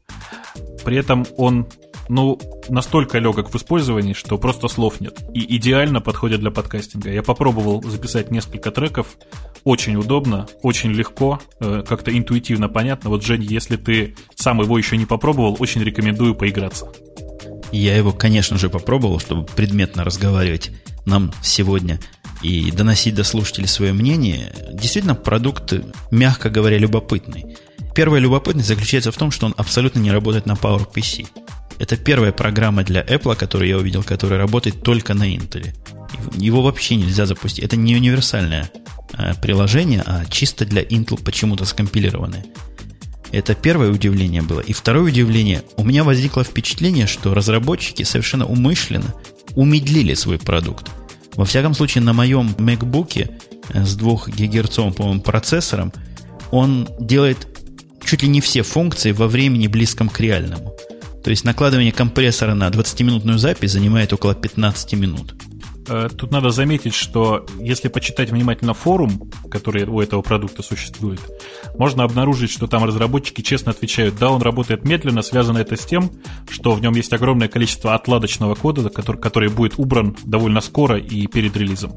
При 0.83 0.97
этом 0.97 1.25
он 1.37 1.67
ну, 2.09 2.39
настолько 2.69 3.19
легок 3.19 3.53
в 3.53 3.55
использовании, 3.57 4.13
что 4.13 4.37
просто 4.37 4.67
слов 4.67 5.01
нет. 5.01 5.19
И 5.33 5.57
идеально 5.57 6.01
подходит 6.01 6.39
для 6.39 6.51
подкастинга. 6.51 7.11
Я 7.11 7.23
попробовал 7.23 7.83
записать 7.83 8.31
несколько 8.31 8.71
треков. 8.71 9.17
Очень 9.63 9.95
удобно, 9.97 10.47
очень 10.61 10.91
легко, 10.91 11.39
э, 11.59 11.83
как-то 11.87 12.15
интуитивно 12.15 12.69
понятно. 12.69 13.09
Вот, 13.09 13.23
Жень, 13.23 13.43
если 13.43 13.75
ты 13.75 14.15
сам 14.35 14.61
его 14.61 14.77
еще 14.77 14.97
не 14.97 15.05
попробовал, 15.05 15.57
очень 15.59 15.83
рекомендую 15.83 16.35
поиграться. 16.35 16.87
Я 17.71 17.97
его, 17.97 18.13
конечно 18.13 18.57
же, 18.57 18.69
попробовал, 18.69 19.19
чтобы 19.19 19.45
предметно 19.45 20.03
разговаривать 20.03 20.71
нам 21.05 21.31
сегодня 21.41 21.99
и 22.41 22.71
доносить 22.71 23.15
до 23.15 23.23
слушателей 23.23 23.67
свое 23.67 23.93
мнение. 23.93 24.53
Действительно, 24.71 25.15
продукт, 25.15 25.73
мягко 26.11 26.49
говоря, 26.49 26.77
любопытный. 26.77 27.57
Первая 27.95 28.21
любопытность 28.21 28.67
заключается 28.67 29.11
в 29.11 29.17
том, 29.17 29.31
что 29.31 29.47
он 29.47 29.55
абсолютно 29.57 29.99
не 29.99 30.11
работает 30.11 30.45
на 30.45 30.53
PowerPC. 30.53 31.27
Это 31.79 31.95
первая 31.95 32.31
программа 32.31 32.83
для 32.83 33.01
Apple, 33.01 33.35
которую 33.35 33.69
я 33.69 33.77
увидел, 33.77 34.03
которая 34.03 34.39
работает 34.39 34.81
только 34.83 35.13
на 35.13 35.33
Intel. 35.33 35.73
Его 36.35 36.61
вообще 36.61 36.95
нельзя 36.95 37.25
запустить. 37.25 37.63
Это 37.63 37.75
не 37.75 37.95
универсальное 37.95 38.71
э, 39.13 39.33
приложение, 39.41 40.03
а 40.05 40.25
чисто 40.25 40.65
для 40.65 40.81
Intel 40.83 41.21
почему-то 41.23 41.65
скомпилированное. 41.65 42.45
Это 43.31 43.55
первое 43.55 43.91
удивление 43.91 44.41
было. 44.41 44.61
И 44.61 44.73
второе 44.73 45.03
удивление. 45.03 45.63
У 45.75 45.83
меня 45.83 46.03
возникло 46.03 46.43
впечатление, 46.43 47.07
что 47.07 47.33
разработчики 47.33 48.03
совершенно 48.03 48.45
умышленно 48.45 49.13
умедлили 49.55 50.13
свой 50.13 50.37
продукт. 50.37 50.89
Во 51.37 51.45
всяком 51.45 51.75
случае, 51.75 52.03
на 52.03 52.13
моем 52.13 52.49
MacBook 52.57 53.29
э, 53.69 53.85
с 53.85 53.95
2 53.95 54.17
гигагерцовым, 54.35 54.93
по-моему, 54.93 55.21
процессором 55.21 55.93
он 56.51 56.89
делает 56.99 57.47
чуть 58.03 58.23
ли 58.23 58.27
не 58.27 58.41
все 58.41 58.63
функции 58.63 59.11
во 59.11 59.27
времени 59.27 59.67
близком 59.67 60.09
к 60.09 60.19
реальному. 60.19 60.73
То 61.23 61.29
есть 61.29 61.43
накладывание 61.43 61.91
компрессора 61.91 62.55
на 62.55 62.67
20-минутную 62.69 63.37
запись 63.37 63.73
занимает 63.73 64.13
около 64.13 64.33
15 64.33 64.93
минут. 64.93 65.35
Э, 65.87 66.09
тут 66.15 66.31
надо 66.31 66.49
заметить, 66.49 66.93
что 66.93 67.45
если 67.59 67.87
почитать 67.87 68.29
внимательно 68.29 68.73
форум, 68.73 69.31
который 69.49 69.85
у 69.85 70.01
этого 70.01 70.21
продукта 70.21 70.63
существует, 70.63 71.19
можно 71.77 72.03
обнаружить, 72.03 72.51
что 72.51 72.67
там 72.67 72.83
разработчики 72.83 73.41
честно 73.41 73.71
отвечают, 73.71 74.17
да, 74.19 74.29
он 74.29 74.41
работает 74.41 74.83
медленно, 74.83 75.21
связано 75.21 75.59
это 75.59 75.75
с 75.75 75.85
тем, 75.85 76.11
что 76.49 76.73
в 76.73 76.81
нем 76.81 76.93
есть 76.95 77.13
огромное 77.13 77.47
количество 77.47 77.95
отладочного 77.95 78.55
кода, 78.55 78.89
который, 78.89 79.17
который 79.17 79.49
будет 79.49 79.77
убран 79.77 80.15
довольно 80.25 80.61
скоро 80.61 80.97
и 80.97 81.27
перед 81.27 81.55
релизом. 81.55 81.93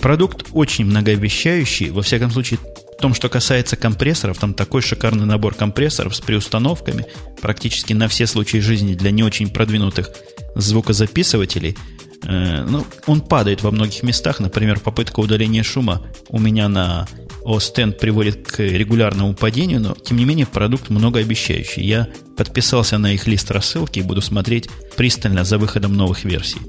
Продукт 0.00 0.46
очень 0.52 0.84
многообещающий, 0.84 1.90
во 1.90 2.02
всяком 2.02 2.30
случае, 2.30 2.60
в 2.96 3.00
том, 3.00 3.14
что 3.14 3.28
касается 3.28 3.76
компрессоров, 3.76 4.38
там 4.38 4.54
такой 4.54 4.80
шикарный 4.80 5.26
набор 5.26 5.54
компрессоров 5.54 6.14
с 6.14 6.20
приустановками 6.20 7.04
практически 7.42 7.92
на 7.92 8.08
все 8.08 8.26
случаи 8.26 8.58
жизни 8.58 8.94
для 8.94 9.10
не 9.10 9.22
очень 9.22 9.50
продвинутых 9.50 10.10
звукозаписывателей. 10.54 11.76
Э, 12.24 12.64
ну, 12.68 12.84
он 13.06 13.20
падает 13.20 13.62
во 13.62 13.70
многих 13.70 14.02
местах. 14.02 14.40
Например, 14.40 14.80
попытка 14.80 15.20
удаления 15.20 15.62
шума 15.62 16.02
у 16.28 16.38
меня 16.38 16.68
на 16.68 17.06
OS 17.44 17.90
X 17.90 17.98
приводит 18.00 18.46
к 18.46 18.60
регулярному 18.60 19.34
падению, 19.34 19.80
но, 19.80 19.94
тем 19.94 20.16
не 20.16 20.24
менее, 20.24 20.46
продукт 20.46 20.90
многообещающий. 20.90 21.84
Я 21.84 22.08
подписался 22.36 22.98
на 22.98 23.12
их 23.12 23.26
лист 23.26 23.50
рассылки 23.50 24.00
и 24.00 24.02
буду 24.02 24.20
смотреть 24.20 24.68
пристально 24.96 25.44
за 25.44 25.58
выходом 25.58 25.94
новых 25.94 26.24
версий. 26.24 26.60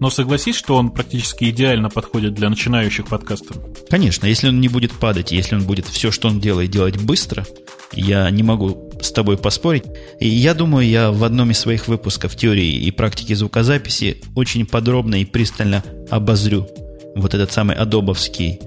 Но 0.00 0.08
согласись, 0.08 0.56
что 0.56 0.76
он 0.76 0.90
практически 0.90 1.50
идеально 1.50 1.90
подходит 1.90 2.34
для 2.34 2.48
начинающих 2.48 3.06
подкастеров. 3.06 3.62
Конечно, 3.90 4.26
если 4.26 4.48
он 4.48 4.60
не 4.60 4.68
будет 4.68 4.92
падать, 4.92 5.30
если 5.30 5.54
он 5.54 5.64
будет 5.64 5.86
все, 5.86 6.10
что 6.10 6.28
он 6.28 6.40
делает, 6.40 6.70
делать 6.70 6.96
быстро, 6.96 7.46
я 7.92 8.28
не 8.30 8.42
могу 8.42 8.90
с 9.02 9.12
тобой 9.12 9.36
поспорить. 9.36 9.84
И 10.18 10.26
я 10.26 10.54
думаю, 10.54 10.88
я 10.88 11.10
в 11.10 11.22
одном 11.22 11.50
из 11.50 11.58
своих 11.58 11.86
выпусков 11.86 12.34
теории 12.34 12.76
и 12.76 12.90
практики 12.90 13.34
звукозаписи 13.34 14.22
очень 14.34 14.64
подробно 14.64 15.16
и 15.16 15.26
пристально 15.26 15.84
обозрю 16.08 16.66
вот 17.14 17.34
этот 17.34 17.52
самый 17.52 17.76
адобовский 17.76 18.58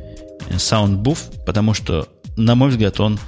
саундбуф, 0.56 1.20
потому 1.48 1.74
что, 1.74 2.08
на 2.38 2.54
мой 2.54 2.70
взгляд, 2.70 3.00
он 3.00 3.20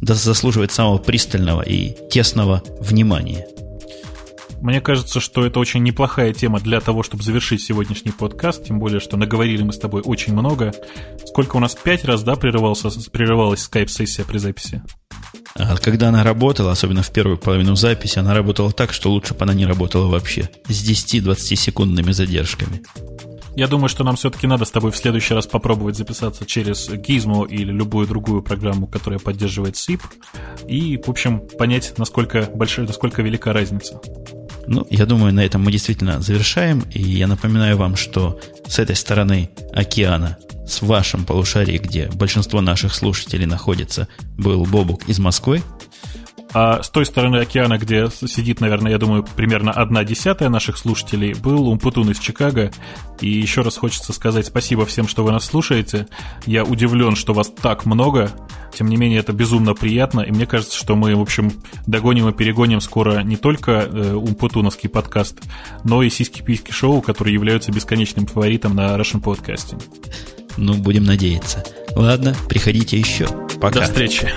заслуживает 0.00 0.70
самого 0.70 0.98
пристального 0.98 1.62
и 1.62 1.96
тесного 2.08 2.62
внимания. 2.80 3.46
Мне 4.60 4.80
кажется, 4.80 5.20
что 5.20 5.46
это 5.46 5.60
очень 5.60 5.82
неплохая 5.82 6.32
тема 6.32 6.60
для 6.60 6.80
того, 6.80 7.02
чтобы 7.02 7.22
завершить 7.22 7.62
сегодняшний 7.62 8.10
подкаст, 8.10 8.64
тем 8.64 8.78
более, 8.78 9.00
что 9.00 9.16
наговорили 9.16 9.62
мы 9.62 9.72
с 9.72 9.78
тобой 9.78 10.02
очень 10.04 10.32
много. 10.32 10.72
Сколько 11.26 11.56
у 11.56 11.60
нас? 11.60 11.74
Пять 11.74 12.04
раз, 12.04 12.22
да, 12.22 12.34
прерывался, 12.34 12.88
прерывалась 13.10 13.62
скайп-сессия 13.62 14.24
при 14.24 14.38
записи? 14.38 14.82
А 15.54 15.76
когда 15.76 16.08
она 16.08 16.24
работала, 16.24 16.72
особенно 16.72 17.02
в 17.02 17.10
первую 17.10 17.38
половину 17.38 17.76
записи, 17.76 18.18
она 18.18 18.34
работала 18.34 18.72
так, 18.72 18.92
что 18.92 19.10
лучше 19.10 19.34
бы 19.34 19.42
она 19.42 19.54
не 19.54 19.66
работала 19.66 20.08
вообще. 20.08 20.50
С 20.68 20.88
10-20 20.88 21.36
секундными 21.56 22.12
задержками. 22.12 22.82
Я 23.56 23.66
думаю, 23.66 23.88
что 23.88 24.04
нам 24.04 24.14
все-таки 24.14 24.46
надо 24.46 24.64
с 24.64 24.70
тобой 24.70 24.92
в 24.92 24.96
следующий 24.96 25.34
раз 25.34 25.48
попробовать 25.48 25.96
записаться 25.96 26.46
через 26.46 26.88
Gizmo 26.88 27.48
или 27.48 27.72
любую 27.72 28.06
другую 28.06 28.40
программу, 28.42 28.86
которая 28.86 29.18
поддерживает 29.18 29.74
SIP, 29.74 30.00
и, 30.68 30.96
в 30.96 31.08
общем, 31.08 31.40
понять, 31.58 31.94
насколько 31.98 32.48
большая, 32.54 32.86
насколько 32.86 33.20
велика 33.20 33.52
разница. 33.52 34.00
Ну, 34.68 34.86
я 34.90 35.06
думаю, 35.06 35.32
на 35.32 35.40
этом 35.40 35.62
мы 35.62 35.72
действительно 35.72 36.20
завершаем. 36.20 36.80
И 36.92 37.02
я 37.02 37.26
напоминаю 37.26 37.76
вам, 37.78 37.96
что 37.96 38.38
с 38.66 38.78
этой 38.78 38.96
стороны 38.96 39.50
океана, 39.72 40.36
с 40.66 40.82
вашим 40.82 41.24
полушарием, 41.24 41.82
где 41.82 42.08
большинство 42.08 42.60
наших 42.60 42.94
слушателей 42.94 43.46
находится, 43.46 44.08
был 44.36 44.66
Бобук 44.66 45.08
из 45.08 45.18
Москвы. 45.18 45.62
А 46.54 46.82
с 46.82 46.88
той 46.88 47.04
стороны 47.04 47.36
океана, 47.36 47.78
где 47.78 48.08
сидит, 48.10 48.60
наверное, 48.60 48.92
я 48.92 48.98
думаю, 48.98 49.26
примерно 49.36 49.70
одна 49.72 50.04
десятая 50.04 50.48
наших 50.48 50.78
слушателей, 50.78 51.34
был 51.34 51.68
Умпутун 51.68 52.10
из 52.10 52.18
Чикаго. 52.18 52.70
И 53.20 53.28
еще 53.28 53.62
раз 53.62 53.76
хочется 53.76 54.12
сказать 54.12 54.46
спасибо 54.46 54.86
всем, 54.86 55.08
что 55.08 55.24
вы 55.24 55.32
нас 55.32 55.44
слушаете. 55.44 56.06
Я 56.46 56.64
удивлен, 56.64 57.16
что 57.16 57.34
вас 57.34 57.50
так 57.50 57.84
много. 57.84 58.30
Тем 58.72 58.88
не 58.88 58.96
менее, 58.96 59.20
это 59.20 59.32
безумно 59.32 59.74
приятно. 59.74 60.20
И 60.20 60.30
мне 60.30 60.46
кажется, 60.46 60.76
что 60.76 60.96
мы, 60.96 61.14
в 61.14 61.20
общем, 61.20 61.52
догоним 61.86 62.28
и 62.28 62.32
перегоним 62.32 62.80
скоро 62.80 63.22
не 63.22 63.36
только 63.36 63.72
э, 63.72 64.14
Умпутуновский 64.14 64.88
подкаст, 64.88 65.40
но 65.84 66.02
и 66.02 66.10
сиськи-письки 66.10 66.70
шоу, 66.70 67.02
которые 67.02 67.34
являются 67.34 67.72
бесконечным 67.72 68.26
фаворитом 68.26 68.74
на 68.74 68.96
Russian 68.96 69.22
Podcasting. 69.22 69.82
Ну, 70.56 70.74
будем 70.74 71.04
надеяться. 71.04 71.64
Ладно, 71.94 72.34
приходите 72.48 72.98
еще. 72.98 73.26
Пока. 73.60 73.80
До 73.80 73.82
встречи. 73.82 74.28